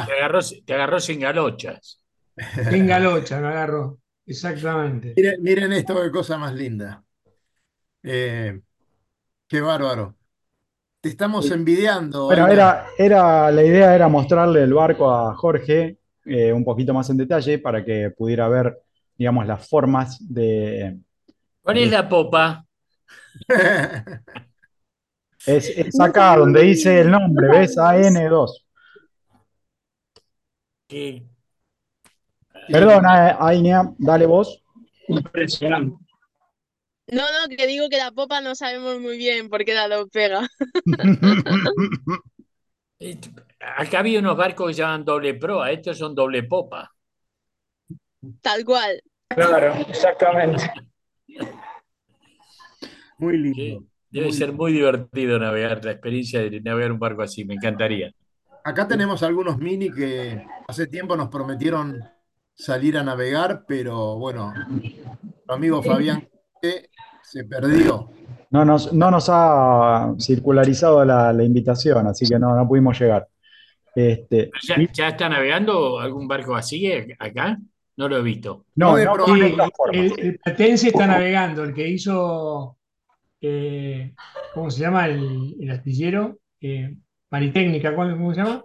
Te 0.05 0.13
Mirá, 0.13 0.13
agarró, 0.13 0.41
te 0.65 0.75
agarró 0.75 1.01
sin 1.01 1.21
galochas. 1.21 2.01
En 2.69 2.87
Galocha 2.87 3.41
me 3.41 3.49
agarró. 3.49 3.99
Exactamente. 4.25 5.11
miren, 5.17 5.43
miren 5.43 5.73
esto, 5.73 6.01
qué 6.03 6.11
cosa 6.11 6.39
más 6.39 6.55
linda. 6.55 7.05
Eh, 8.03 8.61
qué 9.49 9.61
bárbaro. 9.63 10.17
Te 11.07 11.11
estamos 11.11 11.49
envidiando, 11.53 12.27
Bueno, 12.27 12.49
era, 12.49 12.87
era, 12.99 13.51
la 13.53 13.63
idea 13.63 13.95
era 13.95 14.09
mostrarle 14.09 14.63
el 14.65 14.75
barco 14.75 15.09
a 15.09 15.35
Jorge 15.37 15.99
eh, 16.25 16.53
un 16.53 16.65
poquito 16.65 16.93
más 16.93 17.09
en 17.11 17.19
detalle 17.19 17.61
para 17.61 17.85
que 17.85 18.11
pudiera 18.11 18.49
ver, 18.49 18.77
digamos, 19.17 19.47
las 19.47 19.69
formas 19.69 20.19
de... 20.21 20.99
¿Cuál 21.63 21.79
es 21.79 21.91
la 21.91 22.09
popa? 22.09 22.65
Es, 25.47 25.69
es 25.71 26.01
acá 26.01 26.37
donde 26.37 26.63
dice 26.63 27.01
el 27.01 27.11
nombre, 27.11 27.49
¿ves? 27.49 27.79
AN2. 27.79 28.67
Que 30.89 31.27
Perdón, 32.69 33.05
A- 33.07 33.37
Ainea, 33.47 33.93
dale 33.99 34.27
vos. 34.27 34.63
Impresionante. 35.09 35.97
No, 37.09 37.23
no, 37.23 37.49
que 37.57 37.67
digo 37.67 37.89
que 37.89 37.99
la 37.99 38.11
popa 38.11 38.41
no 38.41 38.55
sabemos 38.55 39.01
muy 39.01 39.17
bien 39.17 39.49
por 39.49 39.65
qué 39.65 39.75
dado 39.75 40.09
pega. 40.09 40.49
eh, 42.99 43.19
acá 43.61 44.01
había 44.01 44.19
unos 44.19 44.37
barcos 44.37 44.69
que 44.69 44.75
se 44.75 44.83
llaman 44.83 45.05
doble 45.05 45.35
proa, 45.35 45.71
estos 45.71 45.99
son 45.99 46.15
doble 46.15 46.43
popa. 46.43 46.93
Tal 48.41 48.65
cual. 48.65 49.01
Claro, 49.29 49.75
exactamente. 49.89 50.69
Muy 53.19 53.33
que 53.33 53.39
lindo. 53.39 53.85
debe 54.11 54.27
muy 54.27 54.35
ser 54.35 54.49
lindo. 54.49 54.63
muy 54.65 54.73
divertido 54.73 55.39
navegar, 55.39 55.85
la 55.85 55.93
experiencia 55.93 56.41
de 56.41 56.61
navegar 56.61 56.91
un 56.91 56.99
barco 56.99 57.23
así, 57.23 57.45
me 57.45 57.55
encantaría. 57.55 58.13
Acá 58.65 58.89
tenemos 58.89 59.23
algunos 59.23 59.59
mini 59.59 59.93
que 59.93 60.45
hace 60.67 60.89
tiempo 60.89 61.17
nos 61.17 61.29
prometieron 61.29 62.03
salir 62.53 62.99
a 62.99 63.05
navegar, 63.05 63.65
pero 63.65 64.17
bueno, 64.17 64.53
nuestro 64.69 65.55
amigo 65.55 65.83
Fabián 65.85 66.29
que 66.61 66.89
se 67.23 67.45
perdió. 67.45 68.11
No 68.51 68.65
nos, 68.65 68.93
no 68.93 69.11
nos 69.11 69.27
ha 69.29 70.15
circularizado 70.19 71.05
la, 71.05 71.33
la 71.33 71.43
invitación, 71.45 72.07
así 72.07 72.27
que 72.27 72.39
no, 72.39 72.55
no 72.55 72.67
pudimos 72.69 72.99
llegar. 72.99 73.27
Este, 73.95 74.51
¿Ya, 74.63 74.77
ya 74.93 75.09
está 75.09 75.29
navegando 75.29 75.99
algún 75.99 76.29
barco 76.29 76.55
así 76.55 76.87
acá? 77.19 77.59
No 77.97 78.09
lo 78.09 78.19
he 78.19 78.23
visto. 78.23 78.67
no, 78.75 78.95
Sí, 78.97 79.41
el, 79.93 80.13
el 80.19 80.39
Platense 80.39 80.89
está 80.89 81.07
navegando, 81.07 81.65
el 81.65 81.73
que 81.73 81.89
hizo, 81.89 82.77
eh, 83.41 84.13
¿cómo 84.53 84.71
se 84.71 84.81
llama? 84.83 85.07
El, 85.07 85.57
el 85.59 85.71
astillero, 85.71 86.39
eh, 86.61 86.95
Maritécnica, 87.31 87.95
¿cuál- 87.95 88.13
¿cómo 88.13 88.35
se 88.35 88.43
llama? 88.43 88.65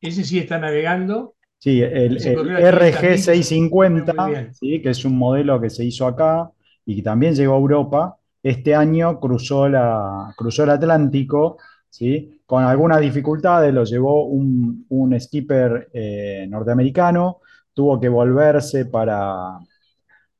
Ese 0.00 0.22
sí 0.22 0.38
está 0.38 0.58
navegando. 0.58 1.34
Sí, 1.58 1.80
el, 1.80 2.18
el 2.24 2.34
corrió 2.34 2.56
aquí 2.56 2.62
también, 2.62 2.62
muy 2.62 2.90
RG650, 2.90 4.26
bien. 4.28 4.54
¿sí? 4.54 4.82
que 4.82 4.90
es 4.90 5.04
un 5.04 5.16
modelo 5.16 5.60
que 5.60 5.70
se 5.70 5.84
hizo 5.84 6.06
acá 6.06 6.50
y 6.84 7.02
también 7.02 7.34
llegó 7.34 7.54
a 7.54 7.58
Europa, 7.58 8.18
este 8.42 8.74
año 8.74 9.20
cruzó, 9.20 9.68
la, 9.68 10.34
cruzó 10.36 10.64
el 10.64 10.70
Atlántico, 10.70 11.58
¿sí? 11.88 12.40
con 12.46 12.64
algunas 12.64 13.00
dificultades, 13.00 13.72
lo 13.72 13.84
llevó 13.84 14.26
un, 14.26 14.86
un 14.88 15.20
skipper 15.20 15.90
eh, 15.92 16.46
norteamericano, 16.48 17.40
tuvo 17.72 18.00
que 18.00 18.08
volverse 18.08 18.86
para, 18.86 19.58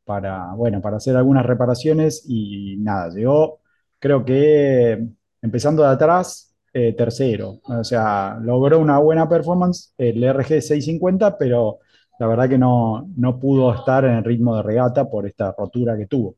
para, 0.05 0.53
bueno, 0.55 0.80
para 0.80 0.97
hacer 0.99 1.16
algunas 1.16 1.47
reparaciones 1.47 2.24
y 2.28 2.76
nada, 2.78 3.11
llegó, 3.11 3.61
creo 3.99 4.24
que 4.24 5.07
empezando 5.40 5.82
de 5.82 5.88
atrás, 5.90 6.53
eh, 6.74 6.95
tercero. 6.95 7.61
O 7.64 7.84
sea, 7.84 8.38
logró 8.40 8.78
una 8.78 8.99
buena 8.99 9.28
performance 9.28 9.93
el 9.99 10.22
RG650, 10.24 11.36
pero 11.38 11.80
la 12.23 12.29
verdad 12.29 12.49
que 12.49 12.57
no, 12.57 13.11
no 13.16 13.41
pudo 13.41 13.75
estar 13.75 14.05
en 14.05 14.12
el 14.12 14.23
ritmo 14.23 14.55
de 14.55 14.62
regata 14.62 15.11
por 15.11 15.27
esta 15.27 15.53
rotura 15.59 15.97
que 15.97 16.07
tuvo. 16.07 16.37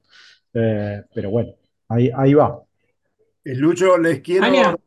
Eh, 0.54 1.02
pero 1.14 1.28
bueno, 1.28 1.52
ahí, 1.88 2.10
ahí 2.16 2.32
va. 2.32 2.58
Eh, 3.44 3.54
Lucho, 3.54 3.98
les 3.98 4.22
quiero, 4.22 4.80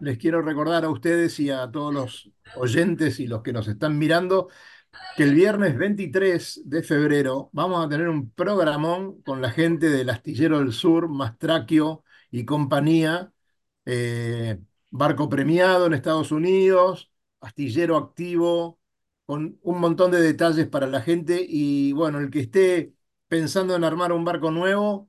les 0.00 0.18
quiero 0.18 0.42
recordar 0.42 0.84
a 0.84 0.90
ustedes 0.90 1.40
y 1.40 1.48
a 1.48 1.70
todos 1.70 1.94
los 1.94 2.30
oyentes 2.56 3.18
y 3.18 3.28
los 3.28 3.40
que 3.40 3.54
nos 3.54 3.66
están 3.66 3.96
mirando 3.96 4.48
que 5.16 5.22
el 5.22 5.32
viernes 5.32 5.78
23 5.78 6.64
de 6.66 6.82
febrero 6.82 7.48
vamos 7.54 7.82
a 7.82 7.88
tener 7.88 8.10
un 8.10 8.30
programón 8.30 9.22
con 9.22 9.40
la 9.40 9.50
gente 9.50 9.88
del 9.88 10.10
Astillero 10.10 10.58
del 10.58 10.74
Sur, 10.74 11.08
Mastraquio 11.08 12.04
y 12.30 12.44
compañía, 12.44 13.32
eh, 13.86 14.58
barco 14.90 15.30
premiado 15.30 15.86
en 15.86 15.94
Estados 15.94 16.30
Unidos, 16.30 17.10
astillero 17.40 17.96
activo, 17.96 18.79
con 19.30 19.60
un 19.62 19.78
montón 19.80 20.10
de 20.10 20.20
detalles 20.20 20.66
para 20.66 20.88
la 20.88 21.02
gente 21.02 21.46
y 21.48 21.92
bueno, 21.92 22.18
el 22.18 22.30
que 22.32 22.40
esté 22.40 22.94
pensando 23.28 23.76
en 23.76 23.84
armar 23.84 24.12
un 24.12 24.24
barco 24.24 24.50
nuevo, 24.50 25.08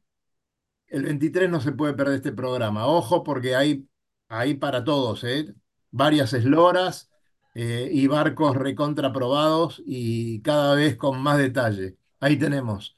el 0.88 1.04
23 1.04 1.50
no 1.50 1.60
se 1.62 1.72
puede 1.72 1.96
perder 1.96 2.18
este 2.18 2.32
programa. 2.32 2.86
Ojo 2.88 3.24
porque 3.24 3.56
hay, 3.56 3.90
hay 4.30 4.56
para 4.56 4.84
todos, 4.84 5.24
¿eh? 5.24 5.56
Varias 5.92 6.34
esloras 6.34 7.10
eh, 7.56 7.90
y 7.92 8.06
barcos 8.08 8.56
recontraprobados 8.58 9.82
y 9.88 10.42
cada 10.44 10.76
vez 10.76 10.98
con 10.98 11.20
más 11.20 11.40
detalle. 11.40 11.98
Ahí 12.20 12.38
tenemos. 12.38 12.96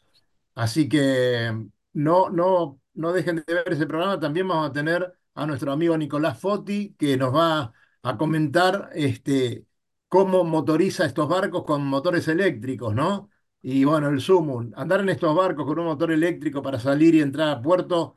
Así 0.55 0.89
que 0.89 1.53
no, 1.93 2.29
no, 2.31 2.81
no 2.95 3.13
dejen 3.13 3.37
de 3.47 3.53
ver 3.53 3.71
ese 3.73 3.87
programa. 3.87 4.19
También 4.19 4.47
vamos 4.49 4.69
a 4.69 4.73
tener 4.73 5.13
a 5.35 5.45
nuestro 5.47 5.71
amigo 5.71 5.97
Nicolás 5.97 6.39
Foti, 6.39 6.95
que 6.99 7.15
nos 7.17 7.33
va 7.33 7.73
a 8.03 8.17
comentar 8.17 8.89
este, 8.93 9.65
cómo 10.13 10.43
motoriza 10.43 11.07
estos 11.07 11.27
barcos 11.27 11.63
con 11.63 11.83
motores 11.87 12.27
eléctricos, 12.27 12.93
¿no? 12.93 13.31
Y 13.63 13.83
bueno, 13.83 14.09
el 14.09 14.21
Sumun, 14.21 14.71
andar 14.77 14.99
en 14.99 15.09
estos 15.09 15.35
barcos 15.35 15.65
con 15.65 15.79
un 15.79 15.85
motor 15.85 16.11
eléctrico 16.11 16.61
para 16.61 16.79
salir 16.79 17.15
y 17.15 17.21
entrar 17.21 17.49
a 17.49 17.61
puerto 17.63 18.13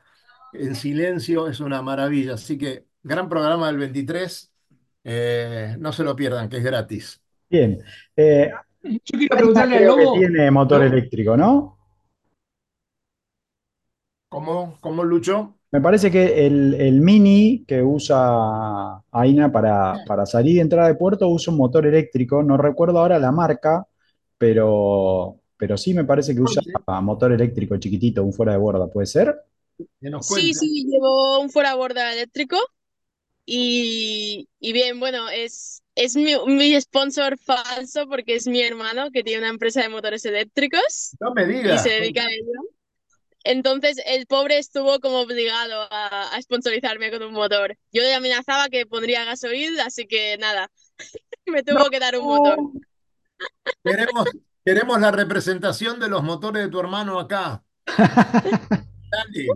en 0.52 0.74
silencio 0.74 1.48
es 1.48 1.58
una 1.58 1.80
maravilla. 1.80 2.34
Así 2.34 2.58
que 2.58 2.84
gran 3.02 3.30
programa 3.30 3.68
del 3.68 3.78
23, 3.78 4.52
eh, 5.04 5.76
no 5.78 5.90
se 5.90 6.04
lo 6.04 6.14
pierdan, 6.14 6.50
que 6.50 6.58
es 6.58 6.64
gratis. 6.64 7.22
Bien. 7.48 7.82
Eh, 8.14 8.50
Yo 8.82 9.18
quiero 9.18 9.36
preguntarle 9.36 9.76
al 9.76 9.82
creo 9.84 9.96
que 9.96 10.02
Lobo, 10.04 10.18
tiene 10.18 10.50
motor 10.50 10.80
¿no? 10.80 10.84
eléctrico, 10.84 11.34
¿no? 11.34 11.78
¿Cómo, 14.28 14.76
cómo 14.82 15.02
Lucho? 15.02 15.55
Me 15.76 15.82
parece 15.82 16.10
que 16.10 16.46
el, 16.46 16.72
el 16.74 17.00
Mini 17.02 17.64
que 17.68 17.82
usa 17.82 18.96
Aina 19.12 19.52
para, 19.52 20.02
para 20.06 20.24
salir 20.24 20.56
y 20.56 20.60
entrar 20.60 20.86
de 20.86 20.94
puerto 20.94 21.28
usa 21.28 21.52
un 21.52 21.58
motor 21.58 21.86
eléctrico. 21.86 22.42
No 22.42 22.56
recuerdo 22.56 22.98
ahora 22.98 23.18
la 23.18 23.30
marca, 23.30 23.86
pero, 24.38 25.38
pero 25.58 25.76
sí 25.76 25.92
me 25.94 26.04
parece 26.04 26.34
que 26.34 26.40
usa 26.40 26.62
motor 27.02 27.32
eléctrico 27.32 27.76
chiquitito, 27.76 28.24
un 28.24 28.32
fuera 28.32 28.52
de 28.52 28.58
borda, 28.58 28.88
¿puede 28.88 29.06
ser? 29.06 29.36
Sí, 30.18 30.54
sí, 30.54 30.84
llevo 30.86 31.40
un 31.40 31.50
fuera 31.50 31.74
borda 31.74 32.12
eléctrico 32.12 32.56
y, 33.46 34.48
y 34.60 34.72
bien, 34.72 35.00
bueno, 35.00 35.28
es, 35.30 35.82
es 35.96 36.16
mi, 36.16 36.34
mi 36.48 36.80
sponsor 36.80 37.38
falso 37.38 38.08
porque 38.08 38.36
es 38.36 38.46
mi 38.48 38.62
hermano 38.62 39.10
que 39.12 39.24
tiene 39.24 39.40
una 39.40 39.50
empresa 39.50 39.82
de 39.82 39.90
motores 39.90 40.24
eléctricos 40.26 41.18
No 41.20 41.32
me 41.34 41.46
y 41.66 41.78
digas. 41.78 41.80
se 41.80 41.90
dedica 41.90 42.22
a 42.22 42.30
ello. 42.30 42.70
Entonces 43.46 44.00
el 44.06 44.26
pobre 44.26 44.58
estuvo 44.58 44.98
como 44.98 45.20
obligado 45.20 45.86
a, 45.90 46.34
a 46.34 46.42
sponsorizarme 46.42 47.12
con 47.12 47.22
un 47.22 47.32
motor. 47.32 47.76
Yo 47.92 48.02
le 48.02 48.14
amenazaba 48.14 48.68
que 48.68 48.86
pondría 48.86 49.24
gasoil, 49.24 49.78
así 49.80 50.06
que 50.06 50.36
nada, 50.38 50.70
me 51.46 51.62
tuvo 51.62 51.88
que 51.88 52.00
dar 52.00 52.18
un 52.18 52.24
motor. 52.24 52.58
Queremos, 53.84 54.28
queremos 54.64 55.00
la 55.00 55.12
representación 55.12 56.00
de 56.00 56.08
los 56.08 56.24
motores 56.24 56.64
de 56.64 56.70
tu 56.70 56.80
hermano 56.80 57.20
acá. 57.20 57.62
Dale. 57.86 59.46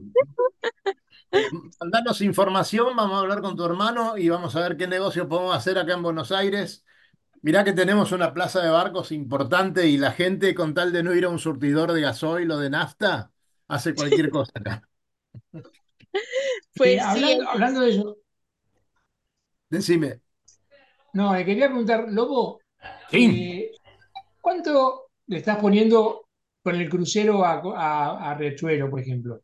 Eh, 1.32 1.48
mandanos 1.80 2.20
información, 2.20 2.94
vamos 2.96 3.16
a 3.16 3.20
hablar 3.20 3.40
con 3.40 3.56
tu 3.56 3.64
hermano 3.64 4.16
y 4.16 4.28
vamos 4.28 4.54
a 4.56 4.60
ver 4.60 4.76
qué 4.76 4.86
negocio 4.86 5.28
podemos 5.28 5.56
hacer 5.56 5.78
acá 5.78 5.94
en 5.94 6.02
Buenos 6.02 6.30
Aires. 6.32 6.84
Mirá 7.42 7.64
que 7.64 7.72
tenemos 7.72 8.12
una 8.12 8.34
plaza 8.34 8.60
de 8.62 8.70
barcos 8.70 9.12
importante 9.12 9.88
y 9.88 9.96
la 9.96 10.12
gente, 10.12 10.54
con 10.54 10.74
tal 10.74 10.92
de 10.92 11.02
no 11.02 11.14
ir 11.14 11.24
a 11.24 11.28
un 11.28 11.38
surtidor 11.38 11.92
de 11.92 12.02
gasoil 12.02 12.50
o 12.50 12.58
de 12.58 12.70
nafta, 12.70 13.32
hace 13.70 13.94
cualquier 13.94 14.30
cosa 14.30 14.52
acá. 14.56 14.82
Pues 16.74 16.96
Eh, 16.96 17.00
sí, 17.00 17.22
hablando, 17.22 17.48
hablando 17.48 17.80
de 17.80 17.90
eso, 17.90 18.16
Decime. 19.70 20.20
no, 21.12 21.34
le 21.34 21.44
quería 21.44 21.66
preguntar, 21.68 22.06
Lobo, 22.10 22.60
Sí. 23.10 23.26
eh, 23.26 23.72
¿cuánto 24.40 25.10
le 25.28 25.38
estás 25.38 25.58
poniendo 25.58 26.28
con 26.62 26.76
el 26.76 26.88
crucero 26.90 27.44
a, 27.44 27.62
a, 27.76 28.30
a 28.32 28.34
Riachuelo, 28.36 28.90
por 28.90 29.00
ejemplo? 29.00 29.42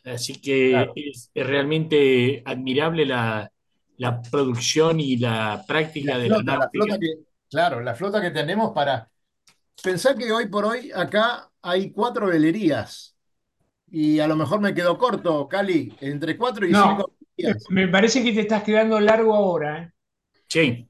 Así 0.04 0.40
que 0.40 0.70
Claro. 0.70 0.92
es, 0.96 1.30
es 1.32 1.46
realmente 1.46 2.42
admirable 2.44 3.06
la, 3.06 3.50
la 3.98 4.20
producción 4.22 4.98
y 5.00 5.16
la 5.16 5.62
práctica 5.66 6.12
La 6.14 6.18
de 6.18 6.28
la 6.28 6.34
flota, 6.36 6.52
la 6.52 6.58
náutica. 6.58 6.98
que, 6.98 7.14
claro, 7.48 7.80
la 7.80 7.94
flota 7.94 8.20
que 8.20 8.30
tenemos 8.32 8.72
para. 8.72 9.08
Pensar 9.82 10.16
que 10.16 10.30
hoy 10.32 10.48
por 10.48 10.64
hoy 10.64 10.90
acá 10.94 11.48
hay 11.64 11.92
cuatro 11.92 12.28
velerías 12.28 13.16
y 13.90 14.20
a 14.20 14.28
lo 14.28 14.36
mejor 14.36 14.60
me 14.60 14.74
quedo 14.74 14.98
corto, 14.98 15.48
Cali, 15.48 15.96
entre 16.00 16.36
cuatro 16.38 16.66
y 16.66 16.74
No, 16.74 16.76
cinco 16.76 17.12
velerías. 17.36 17.68
me 17.68 17.88
parece 17.88 18.22
que 18.22 18.32
te 18.32 18.40
estás 18.42 18.62
quedando 18.64 19.00
largo 19.00 19.34
ahora, 19.34 19.78
¿eh? 19.82 19.90
Sí, 20.48 20.88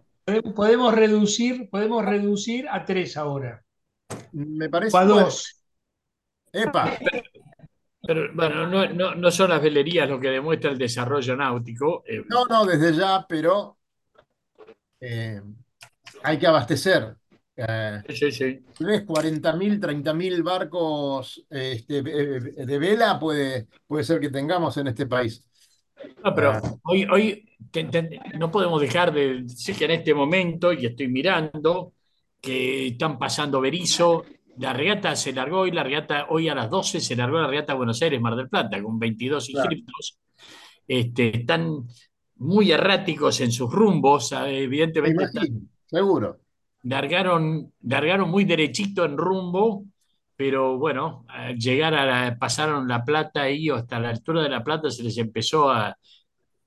Podemos 0.58 0.94
reducir, 0.94 1.68
podemos 1.70 2.04
reducir 2.04 2.68
a 2.68 2.84
tres 2.84 3.16
ahora, 3.16 3.64
Me 4.32 4.68
o 4.92 4.96
parece. 4.96 4.98
a 4.98 5.04
bueno, 5.04 5.30
dos. 5.30 5.36
epa, 6.52 6.84
pero 8.06 8.32
bueno, 8.34 8.66
no, 8.66 8.86
no, 8.88 9.14
no 9.14 9.30
son 9.30 9.50
las 9.50 9.62
velerías 9.62 10.08
lo 10.08 10.20
que 10.20 10.28
demuestra 10.30 10.70
el 10.70 10.78
desarrollo 10.78 11.36
náutico. 11.36 12.04
eh, 12.06 12.22
no, 12.28 12.44
no, 12.46 12.64
desde 12.66 12.92
ya, 12.94 13.24
pero 13.28 13.78
eh, 15.00 15.40
hay 16.22 16.38
que 16.38 16.46
abastecer. 16.46 17.16
Eh, 17.56 18.02
sí, 18.12 18.32
sí. 18.32 18.58
¿Ves 18.80 19.04
40.000, 19.06 19.78
30.000 19.80 20.42
barcos 20.42 21.44
este, 21.48 21.98
eh, 21.98 22.40
de 22.66 22.78
vela? 22.78 23.18
Puede, 23.18 23.68
puede 23.86 24.02
ser 24.04 24.20
que 24.20 24.30
tengamos 24.30 24.76
en 24.76 24.88
este 24.88 25.06
país. 25.06 25.44
No, 26.24 26.34
pero 26.34 26.50
Ah. 26.52 26.74
hoy, 26.84 27.04
hoy 27.10 27.48
te- 27.70 27.84
te- 27.84 28.20
no 28.38 28.50
podemos 28.50 28.80
dejar 28.80 29.12
de 29.14 29.42
decir 29.42 29.76
que 29.76 29.84
en 29.84 29.92
este 29.92 30.12
momento, 30.14 30.72
y 30.72 30.84
estoy 30.86 31.08
mirando, 31.08 31.92
que 32.40 32.88
están 32.88 33.18
pasando 33.18 33.60
Berizo. 33.60 34.24
La 34.58 34.72
regata 34.72 35.16
se 35.16 35.32
largó 35.32 35.60
hoy, 35.60 35.70
la 35.70 35.82
regata 35.82 36.26
hoy 36.28 36.48
a 36.48 36.54
las 36.54 36.68
12 36.70 37.00
se 37.00 37.16
largó 37.16 37.40
la 37.40 37.46
regata 37.48 37.74
Buenos 37.74 38.00
Aires, 38.02 38.20
Mar 38.20 38.36
del 38.36 38.48
Plata, 38.48 38.82
con 38.82 38.98
22 38.98 39.46
Claro. 39.48 39.70
inscriptos. 39.72 40.18
Este, 40.86 41.38
están 41.38 41.84
muy 42.36 42.70
erráticos 42.70 43.40
en 43.40 43.50
sus 43.50 43.72
rumbos. 43.72 44.32
Me 44.32 44.58
evidentemente 44.64 45.24
están- 45.24 45.70
seguro. 45.86 46.40
Largaron, 46.84 47.72
largaron 47.82 48.30
muy 48.30 48.44
derechito 48.44 49.04
en 49.04 49.16
rumbo, 49.18 49.84
pero 50.36 50.78
bueno, 50.78 51.24
al 51.28 51.58
llegar 51.58 51.94
a 51.94 52.06
la, 52.06 52.38
pasaron 52.38 52.88
La 52.88 53.04
Plata 53.04 53.42
ahí 53.42 53.70
o 53.70 53.76
hasta 53.76 54.00
la 54.00 54.10
altura 54.10 54.42
de 54.42 54.48
La 54.50 54.64
Plata 54.64 54.90
se 54.90 55.02
les 55.04 55.18
empezó 55.18 55.70
a 55.70 55.96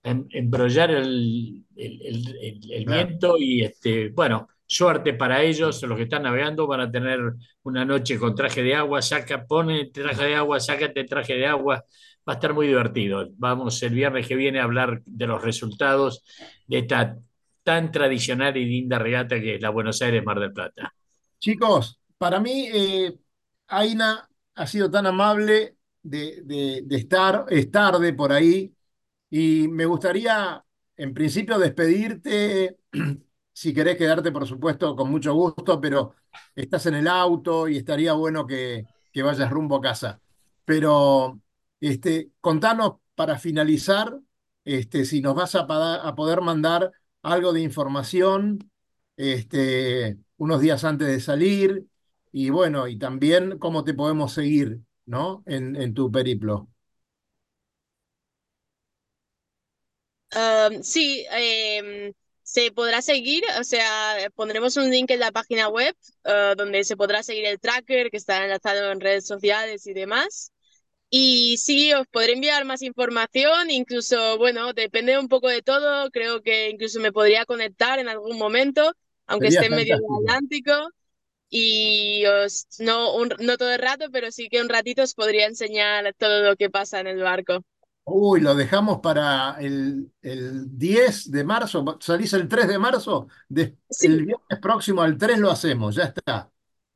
em- 0.03 0.27
embrollar 0.31 0.91
el, 0.91 1.65
el- 1.75 2.01
el- 2.01 2.37
el- 2.41 2.71
el 2.73 2.85
Claro. 2.85 3.07
viento 3.07 3.37
y 3.37 3.63
este, 3.63 4.09
bueno, 4.09 4.47
suerte 4.65 5.13
para 5.13 5.43
ellos, 5.43 5.81
los 5.83 5.97
que 5.97 6.03
están 6.03 6.23
navegando 6.23 6.67
van 6.67 6.81
a 6.81 6.91
tener 6.91 7.19
una 7.63 7.85
noche 7.85 8.17
con 8.19 8.35
traje 8.35 8.63
de 8.63 8.75
agua, 8.75 9.01
saca, 9.01 9.45
pone 9.45 9.85
traje 9.91 10.25
de 10.25 10.35
agua, 10.35 10.59
sácate 10.59 11.03
traje 11.05 11.35
de 11.35 11.47
agua, 11.47 11.83
va 12.27 12.33
a 12.33 12.35
estar 12.35 12.53
muy 12.53 12.67
divertido. 12.67 13.27
Vamos 13.37 13.81
el 13.83 13.93
viernes 13.93 14.27
que 14.27 14.35
viene 14.35 14.59
a 14.59 14.63
hablar 14.63 15.01
de 15.05 15.27
los 15.27 15.41
resultados 15.43 16.23
de 16.67 16.79
esta 16.79 17.17
tan 17.67 17.91
tradicional 17.91 18.55
y 18.55 18.63
linda 18.63 18.97
regata 18.97 19.41
que 19.41 19.55
es 19.55 19.61
la 19.61 19.71
Buenos 19.71 20.01
Aires 20.01 20.23
Mar 20.23 20.39
del 20.39 20.53
Plata. 20.53 20.93
Chicos, 21.37 21.99
para 22.17 22.39
mí, 22.39 22.69
eh, 22.73 23.19
Aina 23.67 24.25
ha 24.55 24.67
sido 24.67 24.89
tan 24.89 25.05
amable 25.05 25.75
de, 26.01 26.85
estar, 26.89 27.43
es 27.49 27.69
tarde 27.69 28.13
por 28.13 28.31
ahí, 28.31 28.73
y 29.29 29.67
me 29.67 29.85
gustaría, 29.85 30.63
en 30.95 31.13
principio, 31.13 31.59
despedirte. 31.59 32.77
Si 33.51 33.73
querés 33.73 33.97
quedarte, 33.97 34.31
por 34.31 34.45
supuesto, 34.47 34.95
con 34.95 35.09
mucho 35.09 35.33
gusto, 35.33 35.81
pero 35.81 36.13
estás 36.55 36.85
en 36.85 36.93
el 36.93 37.07
auto 37.07 37.67
y 37.67 37.77
estaría 37.77 38.13
bueno 38.13 38.45
que, 38.45 38.85
vayas 39.15 39.49
rumbo 39.49 39.77
a 39.77 39.81
casa. 39.81 40.21
Pero 40.63 41.41
este, 41.79 42.29
contanos 42.39 42.97
para 43.15 43.39
finalizar, 43.39 44.15
este, 44.63 45.05
si 45.05 45.21
nos 45.21 45.33
vas 45.33 45.55
a 45.55 45.65
poder 46.15 46.41
mandar 46.41 46.91
algo 47.23 47.53
de 47.53 47.61
información 47.61 48.71
este, 49.17 50.17
unos 50.37 50.61
días 50.61 50.83
antes 50.83 51.07
de 51.07 51.19
salir 51.19 51.85
y 52.31 52.49
bueno, 52.49 52.87
y 52.87 52.97
también 52.99 53.57
cómo 53.59 53.83
te 53.83 53.93
podemos 53.93 54.33
seguir, 54.33 54.79
¿no? 55.05 55.43
En, 55.47 55.75
en 55.75 55.93
tu 55.93 56.11
periplo. 56.11 56.69
Um, 60.35 60.83
sí, 60.83 61.25
em, 61.31 62.13
se 62.43 62.71
podrá 62.71 63.01
seguir, 63.01 63.43
o 63.59 63.63
sea, 63.63 64.17
pondremos 64.35 64.75
un 64.77 64.89
link 64.91 65.09
en 65.11 65.19
la 65.21 65.31
página 65.31 65.69
web 65.69 65.95
uh, 66.25 66.55
donde 66.55 66.83
se 66.83 66.97
podrá 66.97 67.23
seguir 67.23 67.45
el 67.45 67.59
tracker 67.59 68.09
que 68.11 68.17
está 68.17 68.43
enlazado 68.43 68.91
en 68.91 68.99
redes 68.99 69.25
sociales 69.25 69.87
y 69.87 69.93
demás. 69.93 70.51
Y 71.09 71.57
sí, 71.57 71.93
os 71.93 72.05
podré 72.07 72.33
enviar 72.33 72.65
más 72.65 72.81
información, 72.81 73.71
incluso, 73.71 74.37
bueno, 74.37 74.73
depende 74.73 75.17
un 75.17 75.29
poco 75.29 75.47
de 75.47 75.61
todo, 75.61 76.09
creo 76.11 76.41
que 76.41 76.69
incluso 76.69 76.99
me 76.99 77.13
podría 77.13 77.45
conectar 77.45 77.99
en 77.99 78.09
algún 78.09 78.37
momento, 78.37 78.91
aunque 79.25 79.47
Sería 79.51 79.61
esté 79.61 79.73
en 79.73 79.75
medio 79.79 79.95
del. 79.97 80.05
Atlántico. 80.21 80.89
Y 81.49 82.25
os, 82.25 82.67
no, 82.79 83.15
un- 83.15 83.33
no 83.39 83.57
todo 83.57 83.71
el 83.71 83.79
rato, 83.79 84.07
pero 84.11 84.31
sí 84.31 84.49
que 84.49 84.61
un 84.61 84.67
ratito 84.69 85.03
os 85.03 85.13
podría 85.13 85.45
enseñar 85.45 86.13
todo 86.17 86.43
lo 86.43 86.57
que 86.57 86.69
pasa 86.69 86.99
en 86.99 87.07
el 87.07 87.19
barco. 87.23 87.63
Uy, 88.03 88.41
lo 88.41 88.55
dejamos 88.55 88.99
para 88.99 89.55
el, 89.59 90.11
el 90.21 90.77
10 90.77 91.31
de 91.31 91.43
marzo. 91.45 91.83
¿Salís 92.01 92.33
el 92.33 92.47
3 92.47 92.67
de 92.67 92.79
marzo? 92.79 93.27
De- 93.47 93.77
Sí. 93.89 94.07
el 94.07 94.25
viernes 94.25 94.59
próximo 94.61 95.01
al 95.01 95.17
3 95.17 95.39
lo 95.39 95.51
hacemos, 95.51 95.95
ya 95.95 96.03
está. 96.03 96.51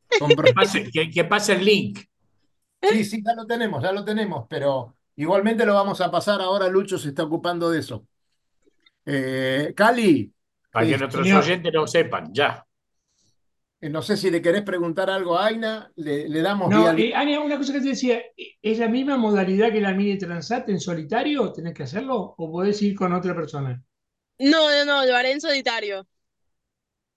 Que 0.45 0.53
pase, 0.53 0.89
que, 0.91 1.09
que 1.09 1.23
pase 1.23 1.53
el 1.53 1.65
link. 1.65 1.99
Sí, 2.83 3.05
sí, 3.05 3.23
ya 3.23 3.33
lo 3.35 3.45
tenemos, 3.47 3.81
ya 3.83 3.91
lo 3.93 4.03
tenemos, 4.03 4.45
pero 4.49 4.95
igualmente 5.15 5.65
lo 5.65 5.73
vamos 5.75 6.01
a 6.01 6.11
pasar 6.11 6.41
ahora. 6.41 6.67
Lucho 6.67 6.97
se 6.97 7.09
está 7.09 7.23
ocupando 7.23 7.69
de 7.69 7.79
eso. 7.79 8.05
Eh, 9.05 9.73
Cali, 9.75 10.33
Para 10.71 10.87
que 10.87 10.97
eh, 10.97 10.97
nuestros 10.97 11.31
señor. 11.31 11.43
oyentes 11.43 11.73
lo 11.73 11.87
sepan, 11.87 12.33
ya. 12.33 12.65
eh, 13.81 13.89
no 13.89 14.01
sé 14.01 14.17
si 14.17 14.29
le 14.31 14.41
querés 14.41 14.63
preguntar 14.63 15.09
algo 15.09 15.37
a 15.37 15.47
Aina, 15.47 15.91
le, 15.95 16.27
le 16.29 16.41
damos 16.41 16.71
No, 16.71 16.77
vía. 16.77 16.95
eh, 16.97 17.13
Ania, 17.15 17.39
una 17.41 17.57
cosa 17.57 17.73
que 17.73 17.81
te 17.81 17.89
decía, 17.89 18.19
¿es 18.61 18.79
la 18.79 18.87
misma 18.87 19.15
modalidad 19.17 19.71
que 19.71 19.79
la 19.81 19.93
mini 19.93 20.17
Transat 20.17 20.67
en 20.69 20.79
solitario? 20.79 21.51
¿Tenés 21.53 21.73
que 21.75 21.83
hacerlo 21.83 22.33
o 22.37 22.51
podés 22.51 22.81
ir 22.81 22.95
con 22.95 23.13
otra 23.13 23.35
persona? 23.35 23.83
No, 24.39 24.69
no, 24.69 24.83
no, 24.85 25.05
lo 25.05 25.15
haré 25.15 25.31
en 25.31 25.39
solitario. 25.41 26.05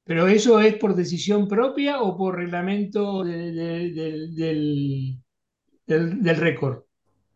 ¿Pero 0.05 0.29
eso 0.29 0.61
es 0.61 0.77
por 0.77 0.95
decisión 0.95 1.49
propia 1.49 2.01
o 2.03 2.17
por 2.17 2.37
reglamento 2.37 3.23
de- 3.25 3.53
de- 3.53 3.93
del, 3.93 4.35
del, 4.35 5.24
del- 5.87 6.23
del 6.23 6.37
récord? 6.37 6.83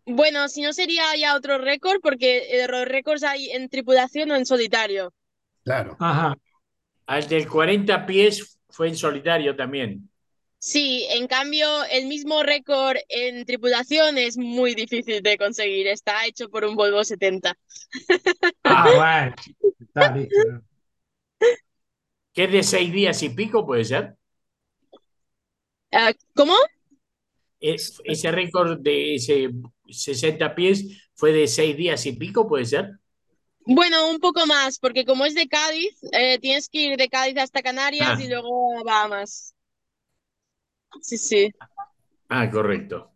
Bueno, 0.07 0.49
si 0.49 0.63
no 0.63 0.73
sería 0.73 1.05
ya 1.17 1.37
otro 1.37 1.59
récord, 1.59 2.01
porque 2.03 2.63
eh, 2.63 2.67
los 2.69 2.87
récords 2.87 3.23
hay 3.25 3.51
en 3.51 3.69
tripulación 3.69 4.31
o 4.31 4.37
en 4.37 4.47
solitario. 4.47 5.13
Claro. 5.65 5.97
Ajá. 6.01 6.37
Al 7.07 7.29
del 7.29 7.49
40 7.49 8.07
pies 8.07 8.59
fue 8.71 8.89
en 8.89 8.97
solitario 8.97 9.55
también. 9.55 10.09
Sí, 10.61 11.07
en 11.11 11.29
cambio, 11.29 11.85
el 11.85 12.07
mismo 12.07 12.43
récord 12.43 12.97
en 13.09 13.45
tripulación 13.45 14.19
es 14.19 14.37
muy 14.37 14.75
difícil 14.75 15.23
de 15.23 15.39
conseguir. 15.39 15.87
Está 15.87 16.27
hecho 16.27 16.49
por 16.49 16.65
un 16.65 16.75
Volvo 16.75 17.05
70. 17.05 17.55
Ah, 18.65 18.87
bueno. 18.97 19.35
Está 19.79 20.17
listo. 20.17 20.63
Que 22.33 22.45
es 22.45 22.53
de 22.53 22.63
seis 22.63 22.91
días 22.93 23.23
y 23.23 23.29
pico, 23.31 23.67
puede 23.67 23.85
ser. 23.85 24.17
Ah, 25.93 26.13
¿cómo? 26.35 26.55
Es- 27.61 28.01
ese 28.05 28.31
récord 28.31 28.79
de 28.81 29.15
ese 29.17 29.51
60 29.89 30.55
pies 30.55 31.09
fue 31.15 31.33
de 31.33 31.47
seis 31.49 31.77
días 31.77 32.05
y 32.07 32.13
pico, 32.13 32.47
puede 32.49 32.65
ser. 32.65 32.99
Bueno, 33.67 34.09
un 34.11 34.19
poco 34.19 34.47
más, 34.47 34.79
porque 34.79 35.05
como 35.05 35.27
es 35.27 35.35
de 35.35 35.49
Cádiz, 35.49 35.99
eh, 36.13 36.39
tienes 36.39 36.69
que 36.69 36.81
ir 36.83 36.97
de 36.97 37.09
Cádiz 37.09 37.37
hasta 37.39 37.63
Canarias 37.63 38.19
Ah. 38.19 38.23
y 38.23 38.29
luego 38.29 38.79
a 38.79 38.83
Bahamas. 38.85 39.55
Sí, 41.03 41.19
sí. 41.19 41.53
Ah, 42.29 42.51
correcto. 42.51 43.13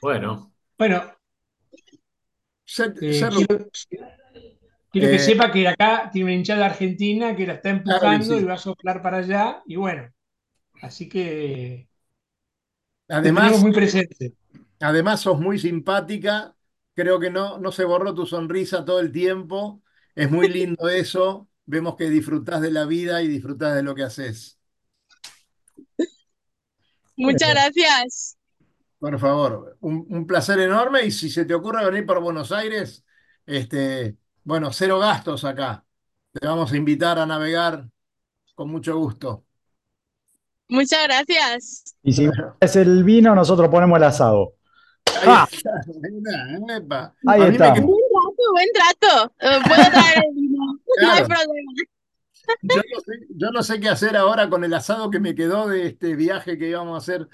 Bueno, 0.00 0.52
Bueno, 0.78 1.12
eh, 3.00 3.20
quiero, 3.34 3.68
quiero 4.92 5.08
Eh, 5.08 5.10
que 5.10 5.18
sepa 5.18 5.50
que 5.52 5.66
acá 5.68 6.10
tiene 6.12 6.26
una 6.26 6.34
hinchada 6.34 6.66
argentina 6.66 7.34
que 7.36 7.46
la 7.46 7.54
está 7.54 7.70
Claro 7.70 7.78
empujando 7.78 8.36
sí. 8.36 8.42
y 8.42 8.44
va 8.44 8.54
a 8.54 8.58
soplar 8.58 9.02
para 9.02 9.18
allá. 9.18 9.62
Y 9.66 9.76
bueno, 9.76 10.12
así 10.82 11.08
que 11.08 11.88
Además, 13.08 13.56
muy 13.58 13.72
presente. 13.72 14.34
Además, 14.80 15.20
sos 15.22 15.40
muy 15.40 15.58
simpática. 15.58 16.54
Creo 16.94 17.20
que 17.20 17.30
no, 17.30 17.58
no 17.58 17.72
se 17.72 17.84
borró 17.84 18.14
tu 18.14 18.26
sonrisa 18.26 18.84
todo 18.84 19.00
el 19.00 19.12
tiempo. 19.12 19.82
Es 20.14 20.30
muy 20.30 20.48
lindo 20.48 20.88
eso. 20.90 21.48
Vemos 21.66 21.96
que 21.96 22.08
disfrutás 22.10 22.60
de 22.62 22.70
la 22.70 22.84
vida 22.86 23.22
y 23.22 23.28
disfrutás 23.28 23.74
de 23.74 23.82
lo 23.82 23.94
que 23.94 24.04
haces. 24.04 24.58
Muchas 27.16 27.50
gracias. 27.50 28.36
Por 28.98 29.18
favor, 29.18 29.76
un, 29.80 30.06
un 30.08 30.26
placer 30.26 30.58
enorme. 30.60 31.04
Y 31.04 31.10
si 31.10 31.28
se 31.30 31.44
te 31.44 31.54
ocurre 31.54 31.84
venir 31.84 32.06
por 32.06 32.20
Buenos 32.20 32.50
Aires, 32.52 33.04
este, 33.44 34.16
bueno, 34.44 34.72
cero 34.72 34.98
gastos 34.98 35.44
acá. 35.44 35.84
Te 36.32 36.46
vamos 36.46 36.72
a 36.72 36.76
invitar 36.76 37.18
a 37.18 37.26
navegar 37.26 37.88
con 38.56 38.70
mucho 38.70 38.98
gusto. 38.98 39.45
Muchas 40.68 41.04
gracias. 41.04 41.94
Y 42.02 42.12
si 42.12 42.28
es 42.60 42.76
el 42.76 43.04
vino, 43.04 43.34
nosotros 43.34 43.68
ponemos 43.68 43.96
el 43.98 44.04
asado. 44.04 44.54
Ahí 45.06 45.22
Ah. 45.26 45.48
está. 45.50 45.70
Ahí 47.26 47.40
me 47.40 47.46
Buen 47.46 47.56
trato, 47.56 47.82
buen 48.52 48.68
trato. 48.74 49.32
Eh, 49.40 49.60
puedo 49.66 49.90
traer 49.90 50.24
el 50.28 50.34
vino. 50.34 50.56
No 51.02 51.10
hay 51.12 51.24
problema. 51.24 51.72
Yo 52.62 52.76
no 52.76 53.00
sé, 53.00 53.12
yo 53.36 53.50
no 53.50 53.62
sé 53.62 53.80
qué 53.80 53.88
hacer 53.88 54.16
ahora 54.16 54.48
con 54.48 54.64
el 54.64 54.72
asado 54.72 55.10
que 55.10 55.18
me 55.20 55.34
quedó 55.34 55.68
de 55.68 55.88
este 55.88 56.14
viaje 56.14 56.56
que 56.56 56.68
íbamos 56.68 56.94
a 56.94 56.98
hacer 56.98 57.28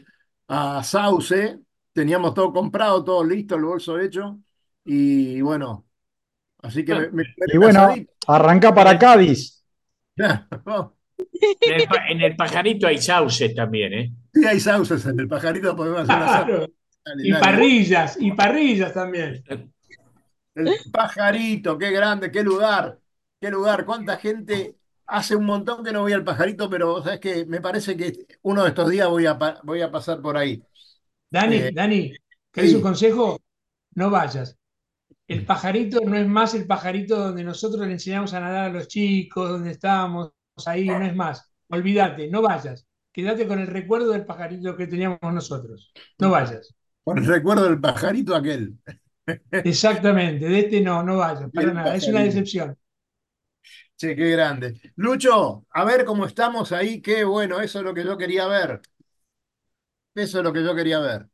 a 0.48 0.82
Sauce. 0.82 1.58
Teníamos 1.92 2.34
todo 2.34 2.52
comprado, 2.52 3.04
todo 3.04 3.22
listo, 3.22 3.54
el 3.56 3.64
bolso 3.64 3.98
hecho. 4.00 4.38
Y 4.84 5.40
bueno, 5.42 5.84
así 6.62 6.84
que 6.84 6.94
me, 7.12 7.24
Y 7.52 7.58
bueno, 7.58 7.80
asadito. 7.84 8.12
arranca 8.26 8.74
para 8.74 8.98
Cádiz. 8.98 9.62
En 11.60 11.80
el, 11.80 11.86
pa- 11.88 12.06
en 12.08 12.20
el 12.22 12.36
pajarito 12.36 12.86
hay 12.86 12.98
sauces 12.98 13.54
también, 13.54 13.92
¿eh? 13.92 14.12
Sí, 14.32 14.44
hay 14.46 14.60
sauces 14.60 15.04
en 15.06 15.20
el 15.20 15.28
pajarito, 15.28 15.74
podemos 15.76 16.08
hacer. 16.08 16.16
Claro. 16.16 16.66
Dale, 17.04 17.26
Y 17.26 17.30
dale. 17.32 17.44
parrillas, 17.44 18.16
y 18.20 18.32
parrillas 18.32 18.94
también. 18.94 19.42
El 20.54 20.76
pajarito, 20.92 21.78
qué 21.78 21.90
grande, 21.90 22.30
qué 22.30 22.42
lugar, 22.42 22.98
qué 23.40 23.50
lugar. 23.50 23.84
Cuánta 23.84 24.16
gente. 24.18 24.76
Hace 25.06 25.36
un 25.36 25.44
montón 25.44 25.84
que 25.84 25.92
no 25.92 26.00
voy 26.02 26.12
al 26.12 26.24
pajarito, 26.24 26.70
pero 26.70 27.02
sabes 27.02 27.20
que 27.20 27.44
me 27.44 27.60
parece 27.60 27.96
que 27.96 28.12
uno 28.42 28.62
de 28.62 28.68
estos 28.70 28.88
días 28.88 29.08
voy 29.08 29.26
a, 29.26 29.34
voy 29.62 29.82
a 29.82 29.90
pasar 29.90 30.22
por 30.22 30.36
ahí. 30.38 30.62
Dani, 31.30 31.56
Eh, 31.56 31.70
Dani, 31.74 32.12
¿querés 32.50 32.70
sí. 32.70 32.76
un 32.76 32.82
consejo? 32.82 33.38
No 33.94 34.08
vayas. 34.10 34.56
El 35.26 35.44
pajarito 35.44 36.00
no 36.02 36.16
es 36.16 36.26
más 36.26 36.54
el 36.54 36.66
pajarito 36.66 37.18
donde 37.18 37.44
nosotros 37.44 37.86
le 37.86 37.92
enseñamos 37.94 38.32
a 38.34 38.40
nadar 38.40 38.66
a 38.70 38.72
los 38.72 38.88
chicos, 38.88 39.48
donde 39.50 39.72
estábamos 39.72 40.32
ahí, 40.66 40.86
no 40.86 41.04
es 41.04 41.14
más. 41.14 41.52
Olvídate, 41.68 42.28
no 42.28 42.42
vayas. 42.42 42.86
Quédate 43.12 43.46
con 43.46 43.58
el 43.58 43.66
recuerdo 43.66 44.12
del 44.12 44.24
pajarito 44.24 44.76
que 44.76 44.86
teníamos 44.86 45.20
nosotros. 45.22 45.92
No 46.18 46.30
vayas. 46.30 46.74
Con 47.04 47.18
el 47.18 47.26
recuerdo 47.26 47.64
del 47.64 47.80
pajarito 47.80 48.34
aquel. 48.34 48.76
Exactamente, 49.50 50.48
de 50.48 50.58
este 50.60 50.80
no, 50.80 51.02
no 51.02 51.16
vayas, 51.18 51.50
para 51.52 51.68
El 51.68 51.74
nada. 51.74 51.94
Es 51.96 52.08
una 52.08 52.22
decepción. 52.22 52.76
Che, 53.96 54.16
qué 54.16 54.30
grande. 54.32 54.80
Lucho, 54.96 55.66
a 55.70 55.84
ver 55.84 56.04
cómo 56.04 56.26
estamos 56.26 56.72
ahí. 56.72 57.00
Qué 57.00 57.24
bueno, 57.24 57.60
eso 57.60 57.78
es 57.78 57.84
lo 57.84 57.94
que 57.94 58.04
yo 58.04 58.16
quería 58.18 58.46
ver. 58.46 58.80
Eso 60.14 60.38
es 60.38 60.44
lo 60.44 60.52
que 60.52 60.64
yo 60.64 60.74
quería 60.74 61.00
ver. 61.00 61.28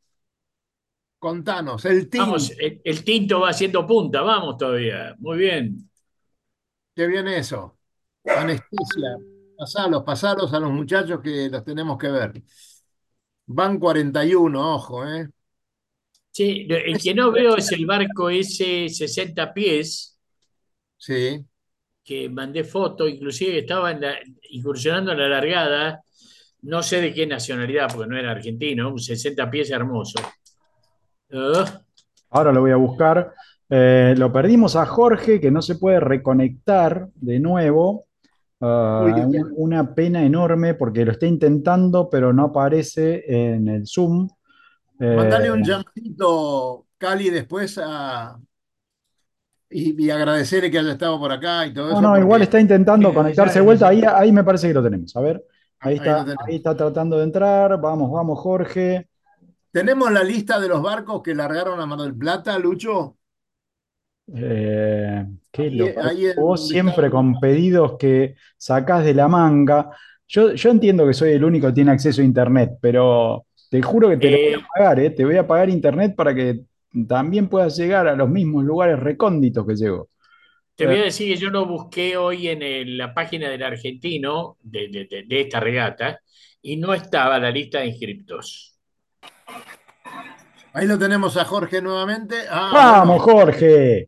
Contanos, 1.19 1.85
el 1.85 2.09
team. 2.09 2.27
Vamos, 2.27 2.51
el, 2.59 2.81
el 2.85 3.05
tinto 3.05 3.41
va 3.41 3.51
haciendo 3.51 3.87
punta, 3.87 4.21
vamos 4.23 4.57
todavía. 4.59 5.15
Muy 5.19 5.39
bien. 5.39 5.89
Qué 6.95 7.07
bien 7.07 7.29
eso. 7.29 7.78
Anestesia. 8.37 9.17
Pasalos, 9.57 10.03
pasalos 10.05 10.53
a 10.53 10.61
los 10.61 10.71
muchachos 10.71 11.21
que 11.21 11.49
los 11.51 11.65
tenemos 11.65 11.99
que 11.99 12.09
ver. 12.09 12.43
Van 13.47 13.79
41, 13.79 14.75
ojo, 14.75 15.07
¿eh? 15.07 15.29
Sí, 16.31 16.67
el 16.71 16.99
que 16.99 17.15
no 17.15 17.33
veo 17.33 17.57
es 17.57 17.73
el 17.73 17.85
barco 17.87 18.31
ese 18.31 18.89
60 18.89 19.53
pies, 19.53 20.17
Sí. 20.97 21.45
que 22.05 22.29
mandé 22.29 22.63
foto, 22.65 23.09
inclusive 23.09 23.59
estaba 23.59 23.91
en 23.91 24.01
la- 24.03 24.19
incursionando 24.51 25.13
en 25.13 25.19
la 25.19 25.29
largada, 25.29 26.03
no 26.63 26.83
sé 26.83 27.01
de 27.01 27.13
qué 27.13 27.27
nacionalidad, 27.27 27.89
porque 27.93 28.09
no 28.09 28.19
era 28.19 28.31
argentino, 28.31 28.91
un 28.91 28.99
60 28.99 29.51
pies 29.51 29.71
hermoso. 29.71 30.21
Ah, 31.33 31.81
Ahora 32.31 32.53
lo 32.53 32.61
voy 32.61 32.71
a 32.73 32.77
buscar. 32.77 33.35
Eh, 33.71 34.15
lo 34.17 34.33
perdimos 34.33 34.77
a 34.77 34.87
Jorge, 34.87 35.41
que 35.41 35.51
no 35.51 35.63
se 35.63 35.77
puede 35.77 35.99
reconectar 36.01 37.09
de 37.15 37.41
nuevo. 37.41 38.07
Pena. 38.61 39.29
una 39.57 39.95
pena 39.95 40.25
enorme 40.25 40.75
porque 40.75 41.05
lo 41.05 41.13
está 41.13 41.27
intentando, 41.27 42.11
pero 42.11 42.33
no 42.33 42.47
aparece 42.47 43.25
en 43.29 43.69
el 43.69 43.87
Zoom. 43.87 44.29
Eh, 44.99 45.15
Mandale 45.15 45.53
un 45.53 45.63
llamadito, 45.63 46.87
Cali, 46.99 47.31
después 47.31 47.79
a. 47.81 48.37
Y, 49.71 50.03
y 50.03 50.11
agradecerle 50.11 50.71
que 50.71 50.79
haya 50.79 50.93
estado 50.93 51.19
por 51.21 51.31
acá 51.31 51.67
y 51.67 51.75
todo 51.75 51.85
no, 51.85 51.93
eso. 51.93 52.01
no, 52.01 52.09
porque 52.09 52.23
igual 52.23 52.43
está 52.43 52.59
intentando 52.59 53.15
conectarse 53.15 53.59
de 53.61 53.65
vuelta. 53.65 53.89
Ahí, 53.89 54.03
ahí 54.03 54.33
me 54.33 54.43
parece 54.43 54.69
que 54.69 54.75
lo 54.75 54.83
tenemos. 54.83 55.15
A 55.15 55.21
ver, 55.21 55.45
ahí 55.81 55.97
está, 55.97 56.25
ahí 56.47 56.57
está 56.57 56.77
tratando 56.77 57.19
de 57.19 57.25
entrar. 57.25 57.81
Vamos, 57.81 58.11
vamos, 58.11 58.41
Jorge. 58.41 59.09
Tenemos 59.71 60.11
la 60.11 60.25
lista 60.25 60.59
de 60.59 60.69
los 60.69 60.83
barcos 60.83 61.23
que 61.23 61.35
largaron 61.35 61.79
a 61.79 61.87
Mar 61.87 62.01
del 62.01 62.17
Plata, 62.17 62.59
Lucho. 62.59 63.18
Eh, 64.35 65.27
qué 65.51 65.71
loco. 65.71 66.01
Vos 66.37 66.69
siempre 66.69 67.11
con 67.11 67.41
pedidos 67.41 67.97
que 67.99 68.37
sacás 68.57 69.05
de 69.05 69.15
la 69.15 69.29
manga. 69.29 69.91
Yo, 70.27 70.53
yo 70.55 70.71
entiendo 70.71 71.07
que 71.07 71.15
soy 71.15 71.33
el 71.33 71.45
único 71.45 71.69
que 71.69 71.73
tiene 71.75 71.91
acceso 71.93 72.21
a 72.21 72.25
internet, 72.25 72.73
pero 72.81 73.47
te 73.71 73.81
juro 73.83 74.09
que 74.09 74.19
te 74.19 74.31
lo 74.31 74.39
voy 74.39 74.53
Eh, 74.53 74.57
a 74.63 74.67
pagar, 74.75 75.01
¿eh? 75.01 75.11
Te 75.11 75.25
voy 75.25 75.37
a 75.37 75.47
pagar 75.47 75.71
internet 75.71 76.15
para 76.17 76.35
que 76.35 76.61
también 77.09 77.49
puedas 77.49 77.77
llegar 77.77 78.07
a 78.09 78.17
los 78.17 78.29
mismos 78.29 78.65
lugares 78.65 78.99
recónditos 79.01 79.67
que 79.67 79.77
llego. 79.77 80.09
te 80.77 80.87
voy 80.87 80.97
a 80.99 81.03
decir 81.05 81.29
que 81.35 81.41
yo 81.41 81.51
lo 81.51 81.67
busqué 81.67 82.17
hoy 82.17 82.49
en 82.49 82.63
el- 82.63 82.97
la 82.99 83.13
página 83.15 83.49
del 83.51 83.63
argentino 83.65 84.57
de, 84.63 84.89
de- 84.89 85.07
de- 85.07 85.25
de 85.25 85.41
esta 85.41 85.61
regata 85.61 86.21
y 86.63 86.77
no 86.77 86.95
estaba 86.95 87.39
la 87.39 87.51
lista 87.51 87.81
de 87.81 87.87
inscriptos. 87.89 88.79
Ahí 90.73 90.87
lo 90.87 90.99
tenemos 90.99 91.37
a 91.37 91.45
Jorge 91.45 91.81
nuevamente. 91.83 92.37
Ah, 92.51 92.71
¡Vamos, 92.71 93.21
Jorge! 93.23 94.07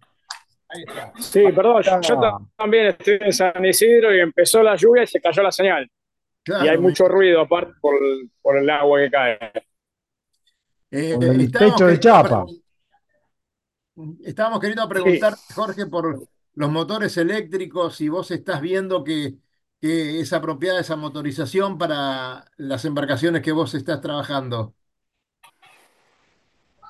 Ahí 0.71 0.85
está. 0.87 1.13
Sí, 1.19 1.45
perdón, 1.55 1.83
yo, 1.83 2.01
yo 2.01 2.39
también 2.57 2.87
estoy 2.87 3.19
en 3.21 3.33
San 3.33 3.65
Isidro 3.65 4.15
y 4.15 4.21
empezó 4.21 4.63
la 4.63 4.77
lluvia 4.77 5.03
y 5.03 5.07
se 5.07 5.21
cayó 5.21 5.43
la 5.43 5.53
señal. 5.53 5.91
Claro, 6.43 6.65
y 6.65 6.69
hay 6.69 6.79
mucho 6.79 7.07
ruido 7.07 7.43
aparte 7.43 7.75
por 7.81 7.95
el, 7.97 8.31
por 8.41 8.57
el 8.57 8.69
agua 8.71 9.01
que 9.01 9.11
cae. 9.11 9.39
Eh, 10.91 11.17
el 11.21 11.53
techo 11.53 11.87
de 11.87 11.99
queriendo 11.99 12.01
chapa. 12.01 12.47
Estábamos 14.25 14.61
queriendo 14.61 14.89
preguntar, 14.89 15.35
Jorge, 15.55 15.87
por 15.87 16.19
los 16.55 16.71
motores 16.71 17.17
eléctricos, 17.17 17.97
si 17.97 18.09
vos 18.09 18.31
estás 18.31 18.61
viendo 18.61 19.05
que, 19.05 19.35
que 19.81 20.21
es 20.21 20.33
apropiada 20.33 20.81
esa 20.81 20.97
motorización 20.97 21.77
para 21.79 22.45
las 22.57 22.85
embarcaciones 22.85 23.43
que 23.43 23.53
vos 23.53 23.75
estás 23.75 24.01
trabajando. 24.01 24.75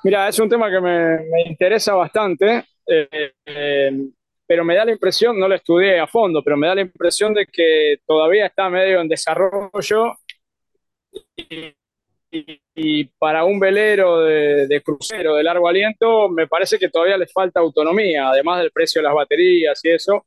Mira, 0.03 0.27
es 0.29 0.39
un 0.39 0.49
tema 0.49 0.69
que 0.71 0.81
me, 0.81 1.17
me 1.29 1.41
interesa 1.45 1.93
bastante, 1.93 2.65
eh, 2.87 3.91
pero 4.47 4.65
me 4.65 4.75
da 4.75 4.85
la 4.85 4.91
impresión, 4.91 5.39
no 5.39 5.47
lo 5.47 5.55
estudié 5.55 5.99
a 5.99 6.07
fondo, 6.07 6.43
pero 6.43 6.57
me 6.57 6.67
da 6.67 6.75
la 6.75 6.81
impresión 6.81 7.33
de 7.33 7.45
que 7.45 7.97
todavía 8.05 8.47
está 8.47 8.69
medio 8.69 8.99
en 9.01 9.07
desarrollo 9.07 10.13
y, 12.31 12.61
y- 12.75 13.05
para 13.19 13.43
un 13.43 13.59
velero 13.59 14.21
de, 14.21 14.81
crucero 14.83 15.35
de 15.35 15.43
largo 15.43 15.67
aliento 15.67 16.29
me 16.29 16.47
parece 16.47 16.79
que 16.79 16.89
todavía 16.89 17.17
les 17.17 17.31
falta 17.31 17.59
autonomía, 17.59 18.29
además 18.29 18.59
del 18.61 18.71
precio 18.71 19.01
de 19.01 19.07
las 19.07 19.15
baterías 19.15 19.79
y 19.83 19.89
eso, 19.91 20.25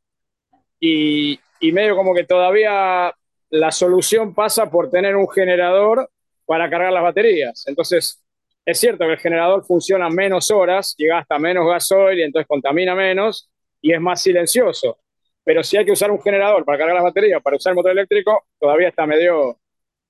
y, 0.80 1.40
y 1.60 1.72
medio 1.72 1.96
como 1.96 2.14
que 2.14 2.24
todavía 2.24 3.14
la 3.50 3.72
solución 3.72 4.34
pasa 4.34 4.70
por 4.70 4.90
tener 4.90 5.16
un 5.16 5.28
generador 5.30 6.10
para 6.46 6.70
cargar 6.70 6.92
las 6.94 7.04
baterías. 7.04 7.64
Entonces, 7.68 8.23
es 8.66 8.78
cierto 8.80 9.04
que 9.06 9.12
el 9.12 9.18
generador 9.18 9.64
funciona 9.64 10.08
menos 10.08 10.50
horas 10.50 10.94
y 10.96 11.06
gasta 11.06 11.38
menos 11.38 11.66
gasoil 11.68 12.18
y 12.18 12.22
entonces 12.22 12.46
contamina 12.46 12.94
menos 12.94 13.50
y 13.80 13.92
es 13.92 14.00
más 14.00 14.22
silencioso. 14.22 14.98
Pero 15.44 15.62
si 15.62 15.76
hay 15.76 15.84
que 15.84 15.92
usar 15.92 16.10
un 16.10 16.22
generador 16.22 16.64
para 16.64 16.78
cargar 16.78 16.94
las 16.94 17.04
baterías, 17.04 17.42
para 17.42 17.56
usar 17.56 17.72
el 17.72 17.76
motor 17.76 17.92
eléctrico, 17.92 18.46
todavía 18.58 18.88
está 18.88 19.06
medio, 19.06 19.58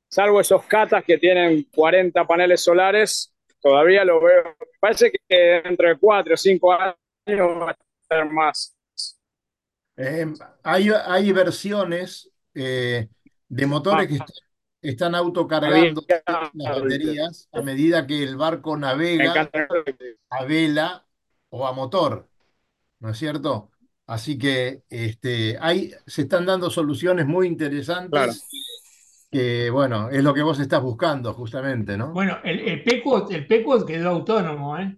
salvo 0.08 0.40
esos 0.40 0.64
catas 0.66 1.04
que 1.04 1.18
tienen 1.18 1.64
40 1.74 2.24
paneles 2.24 2.62
solares, 2.62 3.34
todavía 3.60 4.04
lo 4.04 4.20
veo. 4.22 4.54
Parece 4.78 5.10
que 5.10 5.36
dentro 5.64 5.88
de 5.88 5.96
4 5.98 6.34
o 6.34 6.36
5 6.36 6.72
años 6.72 6.96
va 7.60 7.70
a 7.70 7.76
estar 8.02 8.30
más. 8.30 8.76
Eh, 9.96 10.26
hay, 10.62 10.90
hay 11.06 11.32
versiones 11.32 12.30
eh, 12.54 13.08
de 13.48 13.66
motores 13.66 14.08
que 14.08 14.14
est- 14.14 14.43
están 14.90 15.14
autocargando 15.14 16.04
las 16.54 16.80
baterías 16.80 17.48
a 17.52 17.62
medida 17.62 18.06
que 18.06 18.22
el 18.22 18.36
barco 18.36 18.76
navega 18.76 19.50
a 20.30 20.44
vela 20.44 21.06
o 21.50 21.66
a 21.66 21.72
motor, 21.72 22.30
¿no 23.00 23.10
es 23.10 23.18
cierto? 23.18 23.70
Así 24.06 24.38
que 24.38 24.84
este, 24.90 25.58
hay, 25.60 25.92
se 26.06 26.22
están 26.22 26.46
dando 26.46 26.70
soluciones 26.70 27.26
muy 27.26 27.46
interesantes 27.48 28.10
Claro. 28.10 28.32
que, 29.30 29.70
bueno, 29.70 30.10
es 30.10 30.22
lo 30.24 30.34
que 30.34 30.42
vos 30.42 30.60
estás 30.60 30.82
buscando 30.82 31.34
justamente, 31.34 31.96
¿no? 31.98 32.14
Bueno, 32.14 32.38
el, 32.44 32.60
el 32.60 32.82
Pequod, 32.82 33.30
el 33.32 33.46
Pequod 33.46 33.84
quedó 33.86 34.10
autónomo, 34.10 34.78
¿eh? 34.78 34.96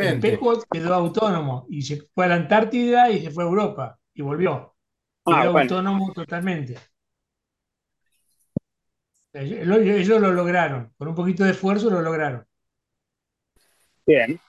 El 0.00 0.18
Totalmente. 0.18 0.20
Pequod 0.20 0.64
quedó 0.70 0.94
autónomo 0.94 1.66
y 1.70 1.82
se 1.82 1.96
fue 2.14 2.24
a 2.26 2.28
la 2.28 2.34
Antártida 2.36 3.10
y 3.10 3.22
se 3.22 3.30
fue 3.30 3.44
a 3.44 3.46
Europa 3.46 3.98
y 4.14 4.22
volvió. 4.22 4.76
Ah, 5.24 5.44
Quedó 5.44 5.52
bueno. 5.52 5.60
autónomo 5.62 6.12
totalmente. 6.12 6.76
Ellos, 9.34 9.78
ellos 9.78 10.20
lo 10.22 10.32
lograron, 10.32 10.92
con 10.96 11.08
un 11.08 11.14
poquito 11.14 11.44
de 11.44 11.50
esfuerzo 11.50 11.90
lo 11.90 12.00
lograron. 12.00 12.46
Bien. 14.06 14.40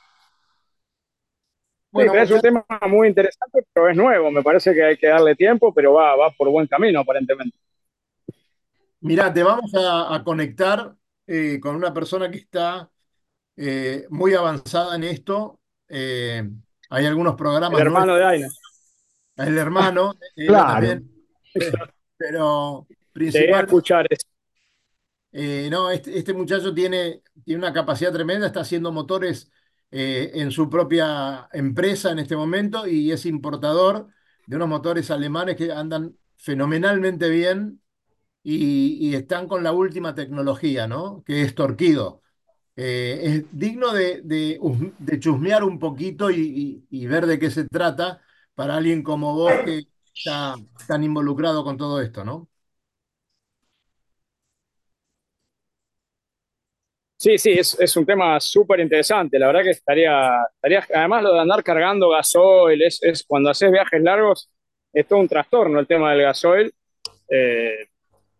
Bueno, 1.91 2.15
es 2.15 2.31
un 2.31 2.41
tema 2.41 2.65
muy 2.89 3.07
interesante, 3.07 3.63
pero 3.71 3.87
es 3.89 3.95
nuevo. 3.95 4.31
Me 4.31 4.41
parece 4.43 4.73
que 4.73 4.83
hay 4.83 4.97
que 4.97 5.07
darle 5.07 5.35
tiempo, 5.35 5.73
pero 5.73 5.93
va, 5.93 6.15
va 6.15 6.31
por 6.31 6.49
buen 6.49 6.67
camino, 6.67 6.99
aparentemente. 7.01 7.57
mirá, 9.01 9.33
te 9.33 9.43
vamos 9.43 9.73
a, 9.75 10.13
a 10.15 10.23
conectar 10.23 10.95
eh, 11.27 11.59
con 11.61 11.75
una 11.75 11.93
persona 11.93 12.29
que 12.31 12.37
está 12.37 12.91
eh, 13.57 14.05
muy 14.11 14.33
avanzada 14.35 14.95
en 14.97 15.05
esto. 15.05 15.61
Eh, 15.89 16.43
hay 16.89 17.05
algunos 17.05 17.35
El 17.35 17.37
programas 17.37 17.81
hermano 17.81 18.15
de 18.15 18.23
Aina. 18.25 18.47
El 19.35 19.57
hermano, 19.59 20.13
Claro. 20.45 20.65
también, 20.65 21.11
pero 22.17 22.87
principal, 23.11 23.65
escuchar 23.65 24.07
eso. 24.09 24.27
Eh, 25.33 25.69
no, 25.71 25.91
este, 25.91 26.17
este 26.17 26.33
muchacho 26.33 26.73
tiene, 26.73 27.23
tiene 27.45 27.59
una 27.59 27.73
capacidad 27.73 28.13
tremenda, 28.13 28.47
está 28.47 28.61
haciendo 28.61 28.91
motores 28.93 29.51
eh, 29.91 30.31
en 30.35 30.51
su 30.51 30.69
propia 30.69 31.49
empresa 31.53 32.11
en 32.11 32.19
este 32.19 32.35
momento 32.37 32.87
y 32.87 33.11
es 33.11 33.25
importador 33.25 34.09
de 34.47 34.55
unos 34.57 34.69
motores 34.69 35.11
alemanes 35.11 35.57
que 35.57 35.71
andan 35.71 36.17
fenomenalmente 36.37 37.29
bien 37.29 37.81
y, 38.43 39.15
están 39.15 39.47
con 39.47 39.63
la 39.63 39.71
última 39.73 40.15
tecnología, 40.15 40.87
¿no? 40.87 41.23
Que 41.25 41.41
es 41.43 41.55
Torquido. 41.55 42.21
Eh, 42.75 43.21
es 43.23 43.45
digno 43.51 43.93
de, 43.93 44.21
de, 44.23 44.59
hus- 44.61 44.93
de 44.99 45.19
chusmear 45.19 45.63
un 45.65 45.79
poquito 45.79 46.31
y, 46.31 46.85
y- 46.91 47.03
y 47.03 47.07
ver 47.07 47.25
de 47.27 47.39
qué 47.39 47.51
se 47.51 47.65
trata 47.67 48.21
para 48.55 48.77
alguien 48.77 49.03
como 49.03 49.35
vos 49.35 49.61
que 49.61 49.83
está 50.15 50.55
tan 50.87 51.03
involucrado 51.03 51.63
con 51.65 51.77
todo 51.77 52.01
esto, 52.01 52.23
¿no? 52.25 52.49
Sí, 57.23 57.37
sí, 57.37 57.51
es, 57.51 57.79
es 57.79 57.95
un 57.95 58.05
tema 58.05 58.37
súper 58.41 58.81
interesante. 58.81 59.39
La 59.39 59.47
verdad 59.47 59.63
que 59.63 59.69
estaría, 59.69 60.29
estaría, 60.55 60.85
además 60.93 61.23
lo 61.23 61.33
de 61.33 61.39
andar 61.39 61.63
cargando 61.63 62.09
gasoil, 62.09 62.81
es, 62.81 63.01
es 63.01 63.23
cuando 63.23 63.49
haces 63.49 63.71
viajes 63.71 64.03
largos, 64.03 64.49
es 64.91 65.07
todo 65.07 65.19
un 65.19 65.29
trastorno 65.29 65.79
el 65.79 65.87
tema 65.87 66.11
del 66.11 66.23
gasoil. 66.23 66.73
Eh, 67.29 67.87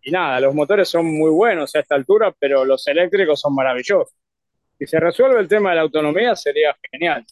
y 0.02 0.12
nada, 0.12 0.42
los 0.42 0.54
motores 0.54 0.90
son 0.90 1.06
muy 1.06 1.32
buenos 1.32 1.74
a 1.74 1.80
esta 1.80 1.96
altura, 1.96 2.36
pero 2.38 2.66
los 2.66 2.86
eléctricos 2.86 3.40
son 3.40 3.56
maravillosos. 3.56 4.14
Si 4.78 4.86
se 4.86 5.00
resuelve 5.00 5.40
el 5.40 5.48
tema 5.48 5.70
de 5.70 5.78
la 5.78 5.84
autonomía, 5.84 6.36
sería 6.36 6.76
genial. 6.92 7.26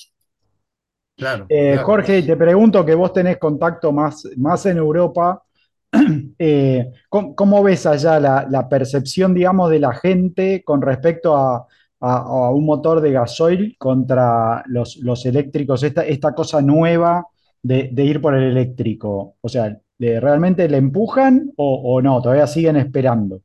Claro, 1.17 1.47
Eh, 1.49 1.71
claro. 1.73 1.85
Jorge, 1.85 2.23
te 2.23 2.37
pregunto 2.37 2.85
que 2.85 2.95
vos 2.95 3.11
tenés 3.11 3.37
contacto 3.37 3.91
más, 3.91 4.25
más 4.37 4.65
en 4.67 4.77
Europa. 4.77 5.43
Eh, 6.43 6.91
¿cómo, 7.09 7.63
ves 7.63 7.85
allá 7.85 8.19
la, 8.19 8.67
percepción, 8.69 9.33
digamos, 9.33 9.69
de 9.69 9.79
la 9.79 9.93
gente 9.93 10.63
con 10.63 10.81
respecto 10.81 11.35
a, 11.35 11.67
un 11.99 12.65
motor 12.65 12.99
de 12.99 13.11
gasoil 13.11 13.75
contra 13.77 14.63
los, 14.67 15.25
eléctricos? 15.25 15.83
Esta, 15.83 16.33
cosa 16.33 16.61
nueva 16.61 17.27
de, 17.61 17.91
ir 17.95 18.21
por 18.21 18.35
el 18.35 18.43
eléctrico. 18.43 19.35
O 19.41 19.49
sea, 19.49 19.77
¿le- 19.99 20.19
¿realmente 20.19 20.67
le 20.67 20.77
empujan 20.77 21.51
o, 21.57 21.95
o 21.95 22.01
no? 22.01 22.21
¿Todavía 22.21 22.47
siguen 22.47 22.77
esperando? 22.77 23.41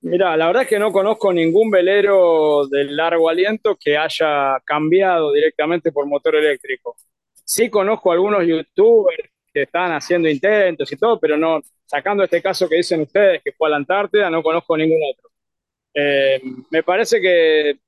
Mira, 0.00 0.36
la 0.36 0.46
verdad 0.46 0.62
es 0.62 0.68
que 0.68 0.78
no 0.80 0.90
conozco 0.90 1.32
ningún 1.32 1.70
velero 1.70 2.66
de 2.66 2.84
largo 2.84 3.28
aliento 3.28 3.76
que 3.78 3.96
haya 3.96 4.58
cambiado 4.64 5.30
directamente 5.32 5.92
por 5.92 6.06
motor 6.06 6.34
eléctrico. 6.36 6.96
Sí 7.44 7.70
conozco 7.70 8.10
algunos 8.10 8.44
youtubers 8.44 9.31
que 9.52 9.62
están 9.62 9.92
haciendo 9.92 10.28
intentos 10.28 10.90
y 10.90 10.96
todo, 10.96 11.18
pero 11.20 11.36
no, 11.36 11.60
sacando 11.84 12.24
este 12.24 12.40
caso 12.40 12.68
que 12.68 12.76
dicen 12.76 13.02
ustedes, 13.02 13.42
que 13.42 13.52
fue 13.52 13.68
a 13.68 13.72
la 13.72 13.76
Antártida, 13.76 14.30
no 14.30 14.42
conozco 14.42 14.76
ningún 14.76 15.00
otro. 15.12 15.30
Eh, 15.94 16.40
me 16.70 16.82
parece 16.82 17.20
que 17.20 17.78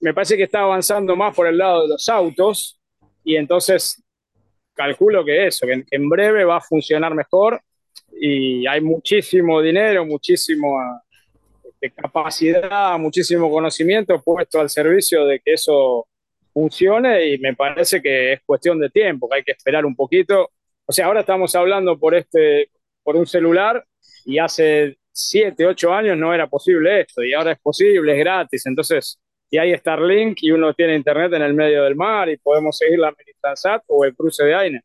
me 0.00 0.12
parece 0.12 0.36
que 0.36 0.42
está 0.42 0.60
avanzando 0.60 1.16
más 1.16 1.34
por 1.34 1.46
el 1.46 1.56
lado 1.56 1.82
de 1.82 1.88
los 1.88 2.08
autos 2.10 2.78
y 3.24 3.36
entonces 3.36 4.02
calculo 4.74 5.24
que 5.24 5.46
eso, 5.46 5.66
que, 5.66 5.84
en 5.90 6.08
breve 6.10 6.44
va 6.44 6.58
a 6.58 6.60
funcionar 6.60 7.14
mejor 7.14 7.62
y 8.12 8.66
hay 8.66 8.82
muchísimo 8.82 9.62
dinero, 9.62 10.04
muchísimo 10.04 10.78
de 11.80 11.90
capacidad, 11.90 12.98
muchísimo 12.98 13.50
conocimiento 13.50 14.20
puesto 14.22 14.60
al 14.60 14.68
servicio 14.68 15.24
de 15.24 15.40
que 15.40 15.54
eso 15.54 16.06
funcione 16.52 17.26
y 17.28 17.38
me 17.38 17.54
parece 17.54 18.02
que 18.02 18.34
es 18.34 18.40
cuestión 18.44 18.78
de 18.78 18.90
tiempo, 18.90 19.28
que 19.28 19.36
hay 19.36 19.42
que 19.42 19.52
esperar 19.52 19.86
un 19.86 19.96
poquito. 19.96 20.50
O 20.86 20.92
sea, 20.92 21.06
ahora 21.06 21.20
estamos 21.20 21.54
hablando 21.54 21.98
por 21.98 22.14
este, 22.14 22.70
por 23.02 23.16
un 23.16 23.26
celular 23.26 23.84
y 24.24 24.38
hace 24.38 24.98
siete, 25.10 25.66
ocho 25.66 25.92
años 25.92 26.16
no 26.18 26.34
era 26.34 26.48
posible 26.48 27.00
esto 27.00 27.22
y 27.22 27.32
ahora 27.32 27.52
es 27.52 27.60
posible, 27.60 28.12
es 28.12 28.18
gratis, 28.18 28.66
entonces 28.66 29.20
y 29.54 29.58
hay 29.58 29.76
Starlink 29.76 30.38
y 30.42 30.50
uno 30.50 30.74
tiene 30.74 30.96
internet 30.96 31.32
en 31.34 31.42
el 31.42 31.54
medio 31.54 31.84
del 31.84 31.94
mar 31.94 32.28
y 32.28 32.36
podemos 32.38 32.76
seguir 32.76 32.98
la 32.98 33.14
Transat 33.40 33.84
o 33.86 34.04
el 34.04 34.14
cruce 34.16 34.44
de 34.44 34.52
Aina, 34.52 34.80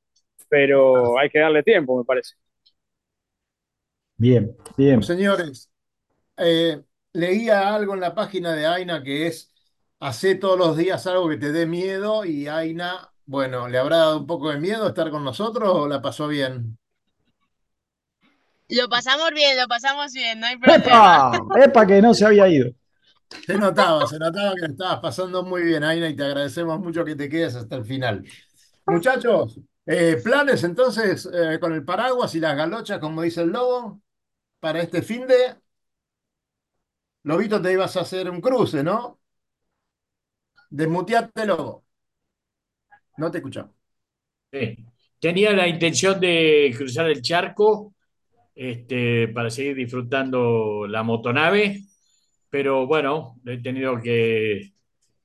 pero 0.47 1.17
hay 1.17 1.29
que 1.29 1.39
darle 1.39 1.63
tiempo, 1.63 1.97
me 1.97 2.03
parece. 2.03 2.35
Bien, 4.15 4.55
bien. 4.77 5.01
Señores, 5.01 5.71
eh, 6.37 6.83
leía 7.13 7.73
algo 7.73 7.95
en 7.95 8.01
la 8.01 8.13
página 8.13 8.53
de 8.53 8.67
Aina 8.67 9.01
que 9.01 9.25
es, 9.25 9.51
hace 9.99 10.35
todos 10.35 10.59
los 10.59 10.77
días 10.77 11.07
algo 11.07 11.29
que 11.29 11.37
te 11.37 11.51
dé 11.51 11.65
miedo 11.65 12.23
y 12.23 12.47
Aina, 12.47 13.08
bueno, 13.29 13.67
¿le 13.67 13.77
habrá 13.77 13.97
dado 13.97 14.17
un 14.17 14.25
poco 14.25 14.49
de 14.49 14.59
miedo 14.59 14.87
estar 14.87 15.11
con 15.11 15.23
nosotros 15.23 15.69
o 15.71 15.87
la 15.87 16.01
pasó 16.01 16.27
bien? 16.27 16.79
Lo 18.69 18.89
pasamos 18.89 19.29
bien, 19.35 19.55
lo 19.55 19.67
pasamos 19.67 20.11
bien, 20.13 20.39
no 20.39 20.47
hay 20.47 20.57
problema. 20.57 21.31
¡Epa! 21.35 21.63
¡Epa 21.63 21.85
que 21.85 22.01
no 22.01 22.15
se 22.15 22.25
había 22.25 22.47
ido! 22.47 22.71
Se 23.45 23.55
notaba, 23.55 24.07
se 24.07 24.17
notaba 24.17 24.55
que 24.55 24.61
lo 24.61 24.67
estabas 24.69 24.99
pasando 24.99 25.43
muy 25.43 25.61
bien, 25.61 25.83
Aina, 25.83 26.09
y 26.09 26.15
te 26.15 26.23
agradecemos 26.23 26.79
mucho 26.79 27.05
que 27.05 27.15
te 27.15 27.29
quedes 27.29 27.53
hasta 27.53 27.75
el 27.75 27.85
final. 27.85 28.25
Muchachos, 28.87 29.59
eh, 29.85 30.19
planes 30.23 30.63
entonces 30.63 31.29
eh, 31.31 31.59
con 31.59 31.71
el 31.73 31.85
paraguas 31.85 32.33
y 32.33 32.39
las 32.39 32.57
galochas, 32.57 32.97
como 32.97 33.21
dice 33.21 33.41
el 33.41 33.49
lobo, 33.49 34.01
para 34.59 34.81
este 34.81 35.03
fin 35.03 35.27
de... 35.27 35.55
Lobito, 37.21 37.61
te 37.61 37.73
ibas 37.73 37.95
a 37.95 38.01
hacer 38.01 38.27
un 38.27 38.41
cruce, 38.41 38.83
¿no? 38.83 39.19
Desmuteate, 40.71 41.45
lobo. 41.45 41.85
No 43.19 43.29
te 43.31 43.37
escuchamos. 43.39 43.73
Sí. 44.51 44.77
Tenía 45.19 45.53
la 45.53 45.67
intención 45.67 46.19
de 46.19 46.73
cruzar 46.77 47.07
el 47.09 47.21
charco 47.21 47.95
este, 48.55 49.29
para 49.29 49.49
seguir 49.49 49.75
disfrutando 49.77 50.87
la 50.87 51.03
motonave, 51.03 51.83
pero 52.49 52.87
bueno, 52.87 53.39
he 53.45 53.59
tenido 53.61 54.01
que 54.01 54.73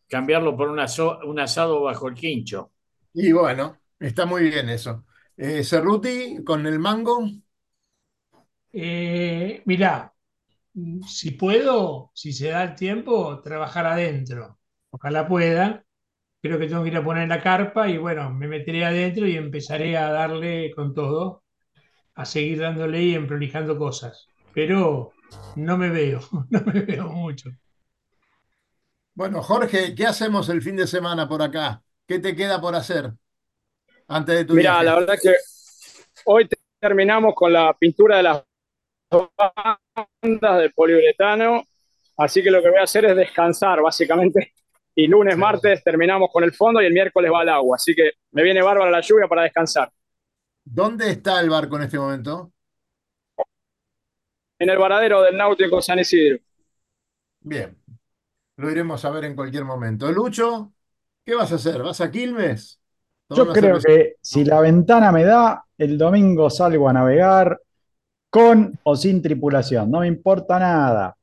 cambiarlo 0.08 0.56
por 0.56 0.70
un, 0.70 0.78
aso- 0.80 1.20
un 1.26 1.40
asado 1.40 1.82
bajo 1.82 2.08
el 2.08 2.14
quincho. 2.14 2.72
Y 3.12 3.32
bueno, 3.32 3.78
está 3.98 4.26
muy 4.26 4.42
bien 4.44 4.68
eso. 4.68 5.04
Eh, 5.36 5.64
Cerruti, 5.64 6.42
con 6.44 6.66
el 6.66 6.78
mango. 6.78 7.24
Eh, 8.72 9.62
mirá, 9.66 10.12
si 11.08 11.32
puedo, 11.32 12.10
si 12.14 12.32
se 12.32 12.48
da 12.50 12.64
el 12.64 12.74
tiempo, 12.76 13.40
trabajar 13.42 13.86
adentro. 13.86 14.58
Ojalá 14.90 15.28
pueda. 15.28 15.84
Creo 16.44 16.58
que 16.58 16.66
tengo 16.68 16.82
que 16.82 16.90
ir 16.90 16.96
a 16.98 17.02
poner 17.02 17.26
la 17.26 17.40
carpa 17.40 17.88
y 17.88 17.96
bueno, 17.96 18.28
me 18.30 18.46
meteré 18.46 18.84
adentro 18.84 19.26
y 19.26 19.34
empezaré 19.34 19.96
a 19.96 20.10
darle 20.10 20.72
con 20.74 20.92
todo, 20.92 21.42
a 22.16 22.26
seguir 22.26 22.60
dándole 22.60 23.02
y 23.02 23.14
emprolijando 23.14 23.78
cosas. 23.78 24.28
Pero 24.52 25.12
no 25.56 25.78
me 25.78 25.88
veo, 25.88 26.20
no 26.50 26.60
me 26.66 26.80
veo 26.82 27.08
mucho. 27.08 27.48
Bueno, 29.14 29.42
Jorge, 29.42 29.94
¿qué 29.94 30.04
hacemos 30.04 30.50
el 30.50 30.60
fin 30.60 30.76
de 30.76 30.86
semana 30.86 31.26
por 31.26 31.40
acá? 31.40 31.82
¿Qué 32.06 32.18
te 32.18 32.36
queda 32.36 32.60
por 32.60 32.74
hacer 32.74 33.10
antes 34.08 34.36
de 34.36 34.44
tu 34.44 34.52
Mira, 34.52 34.74
viaje? 34.74 34.84
la 34.84 34.94
verdad 34.96 35.14
que 35.22 35.34
hoy 36.26 36.46
terminamos 36.78 37.34
con 37.34 37.54
la 37.54 37.72
pintura 37.72 38.18
de 38.18 38.22
las 38.22 38.44
bandas 39.10 40.58
de 40.60 40.68
poliuretano, 40.74 41.62
así 42.18 42.42
que 42.42 42.50
lo 42.50 42.62
que 42.62 42.68
voy 42.68 42.80
a 42.80 42.82
hacer 42.82 43.06
es 43.06 43.16
descansar 43.16 43.80
básicamente. 43.80 44.52
Y 44.96 45.06
lunes, 45.08 45.36
Sí. 45.36 45.38
martes 45.38 45.82
terminamos 45.84 46.30
con 46.32 46.44
el 46.44 46.52
fondo 46.54 46.80
y 46.82 46.86
el 46.86 46.92
miércoles 46.92 47.30
va 47.32 47.40
al 47.42 47.48
agua, 47.48 47.76
así 47.76 47.94
que 47.94 48.12
me 48.32 48.42
viene 48.42 48.62
bárbara 48.62 48.90
la 48.90 49.00
lluvia 49.00 49.26
para 49.28 49.42
descansar. 49.42 49.90
¿Dónde 50.66 51.10
está 51.10 51.40
el 51.40 51.48
barco 51.50 51.76
en 51.76 51.82
este 51.84 51.98
momento? 51.98 52.52
En 54.58 54.68
el 54.68 54.78
varadero 54.78 55.22
del 55.22 55.36
Náutico 55.36 55.80
San 55.80 56.00
Isidro. 56.00 56.38
Bien, 57.40 57.76
lo 58.56 58.70
iremos 58.70 59.04
a 59.04 59.10
ver 59.10 59.24
en 59.24 59.36
cualquier 59.36 59.64
momento. 59.64 60.10
Lucho, 60.12 60.72
¿qué 61.24 61.34
vas 61.34 61.52
a 61.52 61.56
hacer? 61.56 61.82
¿Vas 61.82 62.00
a 62.00 62.10
Quilmes? 62.10 62.80
Yo 63.30 63.52
creo 63.52 63.82
cerveza. 63.82 63.84
que 63.84 64.16
si 64.22 64.44
la 64.44 64.60
ventana 64.60 65.12
me 65.12 65.24
da, 65.24 65.64
el 65.78 65.98
domingo 65.98 66.50
salgo 66.50 66.88
a 66.88 66.92
navegar 66.92 67.60
con 68.30 68.78
o 68.84 68.96
sin 68.96 69.22
tripulación, 69.22 69.90
no 69.90 70.00
me 70.00 70.08
importa 70.08 70.58
nada. 70.58 71.16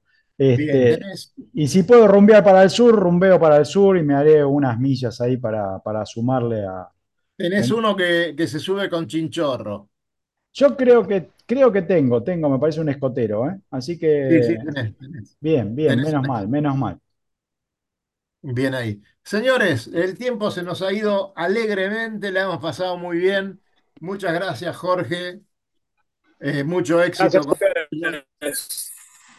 Bien, 0.49 0.85
Este, 0.85 0.87
tenés, 0.87 1.33
y 1.53 1.67
si 1.67 1.83
puedo 1.83 2.07
rumbear 2.07 2.43
para 2.43 2.63
el 2.63 2.69
sur, 2.69 2.95
rumbeo 2.95 3.39
para 3.39 3.57
el 3.57 3.65
sur 3.65 3.97
y 3.97 4.03
me 4.03 4.15
haré 4.15 4.43
unas 4.45 4.79
millas 4.79 5.21
ahí 5.21 5.37
para, 5.37 5.79
para 5.79 6.05
sumarle 6.05 6.65
a... 6.65 6.89
tenés 7.37 7.71
uno 7.71 7.95
que, 7.95 8.33
que 8.37 8.47
se 8.47 8.59
sube 8.59 8.89
con 8.89 9.05
chinchorro. 9.07 9.89
Yo 10.53 10.75
creo 10.75 11.07
que, 11.07 11.31
creo 11.45 11.71
que 11.71 11.81
tengo, 11.83 12.23
tengo, 12.23 12.49
me 12.49 12.59
parece 12.59 12.81
un 12.81 12.89
escotero, 12.89 13.49
¿eh? 13.49 13.59
Así 13.71 13.97
Sí, 14.27 14.41
que 14.43 14.43
sí, 14.43 14.57
tenés, 14.59 14.97
tenés. 14.97 15.37
bien, 15.39 15.75
bien, 15.75 15.99
Tenés 15.99 16.01
menos 16.01 16.25
mal, 16.25 16.47
menos 16.49 16.75
mal. 16.77 16.99
Bien 18.43 18.73
ahí. 18.73 19.01
Señores, 19.23 19.87
el 19.93 20.17
tiempo 20.17 20.49
se 20.49 20.63
nos 20.63 20.81
ha 20.81 20.91
ido 20.91 21.31
alegremente, 21.35 22.31
la 22.31 22.41
hemos 22.43 22.59
pasado 22.59 22.97
muy 22.97 23.17
bien. 23.17 23.61
Muchas 23.99 24.33
gracias, 24.33 24.75
Jorge. 24.77 25.41
Eh, 26.39 26.63
mucho 26.63 27.01
éxito 27.03 27.41
Gracias 27.41 28.91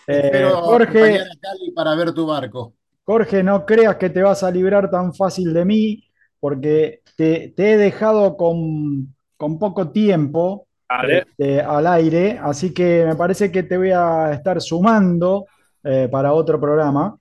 ustedes. 0.03 0.25
Eh, 0.25 0.27
Espero 0.27 0.61
Jorge, 0.63 1.21
a 1.21 1.25
Cali 1.41 1.71
para 1.75 1.95
ver 1.95 2.13
tu 2.13 2.27
barco. 2.27 2.75
Jorge, 3.05 3.43
no 3.43 3.67
creas 3.67 3.97
que 3.97 4.11
te 4.11 4.23
vas 4.23 4.43
a 4.43 4.51
librar 4.51 4.91
tan 4.91 5.13
fácil 5.15 5.53
de 5.53 5.65
mí, 5.65 6.05
porque 6.41 7.03
te, 7.17 7.53
te 7.57 7.73
he 7.73 7.77
dejado 7.77 8.37
con, 8.37 9.15
con 9.37 9.59
poco 9.59 9.91
tiempo 9.91 10.67
este, 11.09 11.61
al 11.61 11.87
aire, 11.87 12.39
así 12.43 12.73
que 12.73 13.05
me 13.07 13.17
parece 13.17 13.51
que 13.51 13.63
te 13.63 13.77
voy 13.77 13.91
a 13.91 14.33
estar 14.33 14.61
sumando 14.61 15.47
eh, 15.83 16.09
para 16.11 16.33
otro 16.33 16.61
programa 16.61 17.19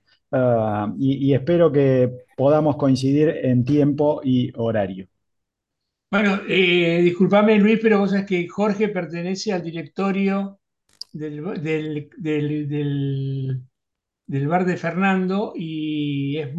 y, 0.98 1.28
y 1.28 1.34
espero 1.34 1.70
que 1.70 2.10
podamos 2.36 2.76
coincidir 2.76 3.28
en 3.42 3.64
tiempo 3.64 4.20
y 4.24 4.50
horario. 4.56 5.06
Bueno, 6.10 6.40
eh, 6.48 7.00
discúlpame 7.02 7.58
Luis, 7.58 7.78
pero 7.82 7.98
vos 7.98 8.10
sabés 8.10 8.26
que 8.26 8.46
Jorge 8.48 8.88
pertenece 8.88 9.52
al 9.52 9.62
directorio 9.62 10.60
del, 11.12 11.42
del, 11.62 12.10
del- 12.18 12.68
del- 12.68 13.62
del 14.26 14.48
bar 14.48 14.64
de 14.66 14.76
Fernando 14.78 15.52
y 15.56 16.38
es, 16.38 16.50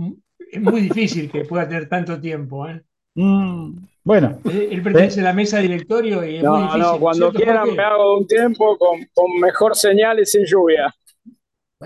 es 0.51 0.61
muy 0.61 0.81
difícil 0.81 1.31
que 1.31 1.45
pueda 1.45 1.67
tener 1.69 1.89
tanto 1.89 2.19
tiempo, 2.21 2.67
¿eh? 2.69 2.83
Mm, 3.15 3.87
bueno, 4.03 4.41
Él, 4.45 4.69
él 4.71 4.81
pertenece 4.83 5.19
a 5.21 5.23
la 5.23 5.33
mesa 5.33 5.57
de 5.57 5.63
directorio 5.63 6.25
y 6.25 6.37
es 6.37 6.45
muy 6.45 6.61
No, 6.61 6.63
difícil. 6.63 6.77
no, 6.77 6.99
cuando 6.99 7.33
¿cierto, 7.33 7.33
quieran 7.33 7.75
me 7.75 7.83
hago 7.83 8.17
un 8.17 8.27
tiempo 8.27 8.77
con, 8.77 8.99
con 9.13 9.39
mejor 9.39 9.75
señal 9.75 10.19
y 10.19 10.25
sin 10.25 10.45
lluvia. 10.45 10.93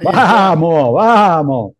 Vamos, 0.01 0.93
vamos. 0.93 1.75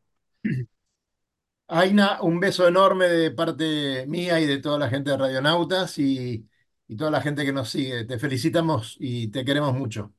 Aina, 1.70 2.22
un 2.22 2.40
beso 2.40 2.66
enorme 2.68 3.08
de 3.08 3.32
parte 3.32 4.06
mía 4.08 4.40
y 4.40 4.46
de 4.46 4.60
toda 4.60 4.80
la 4.80 4.90
gente 4.90 5.12
de 5.12 5.18
Radionautas 5.18 5.98
y, 6.00 6.50
y 6.88 6.96
toda 6.96 7.12
la 7.12 7.20
gente 7.22 7.44
que 7.46 7.52
nos 7.52 7.70
sigue. 7.70 8.06
Te 8.06 8.18
felicitamos 8.20 8.96
y 9.00 9.28
te 9.30 9.44
queremos 9.44 9.74
mucho. 9.74 10.14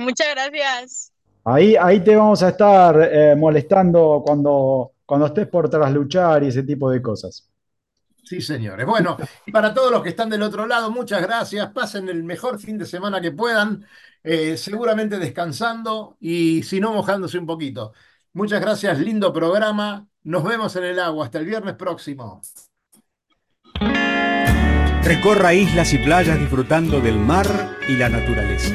Muchas 0.00 0.28
gracias. 0.34 1.12
Ahí, 1.44 1.76
ahí 1.76 2.00
te 2.00 2.16
vamos 2.16 2.42
a 2.42 2.50
estar 2.50 3.08
eh, 3.10 3.34
molestando 3.36 4.22
cuando, 4.24 4.92
cuando 5.06 5.26
estés 5.26 5.46
por 5.46 5.68
trasluchar 5.68 6.42
y 6.42 6.48
ese 6.48 6.62
tipo 6.62 6.90
de 6.90 7.00
cosas. 7.00 7.48
Sí, 8.24 8.40
señores. 8.40 8.86
Bueno, 8.86 9.16
y 9.46 9.50
para 9.50 9.74
todos 9.74 9.90
los 9.90 10.02
que 10.02 10.10
están 10.10 10.30
del 10.30 10.42
otro 10.42 10.66
lado, 10.66 10.90
muchas 10.90 11.20
gracias. 11.20 11.72
Pasen 11.72 12.08
el 12.08 12.22
mejor 12.22 12.60
fin 12.60 12.78
de 12.78 12.86
semana 12.86 13.20
que 13.20 13.32
puedan, 13.32 13.84
eh, 14.22 14.56
seguramente 14.56 15.18
descansando 15.18 16.16
y 16.20 16.62
si 16.62 16.78
no, 16.78 16.92
mojándose 16.92 17.38
un 17.38 17.46
poquito. 17.46 17.92
Muchas 18.32 18.60
gracias, 18.60 18.98
lindo 19.00 19.32
programa. 19.32 20.06
Nos 20.22 20.44
vemos 20.44 20.76
en 20.76 20.84
el 20.84 21.00
agua. 21.00 21.24
Hasta 21.24 21.38
el 21.38 21.46
viernes 21.46 21.74
próximo. 21.74 22.40
Recorra 25.02 25.52
islas 25.54 25.92
y 25.92 25.98
playas 25.98 26.38
disfrutando 26.38 27.00
del 27.00 27.18
mar 27.18 27.46
y 27.88 27.96
la 27.96 28.08
naturaleza. 28.08 28.74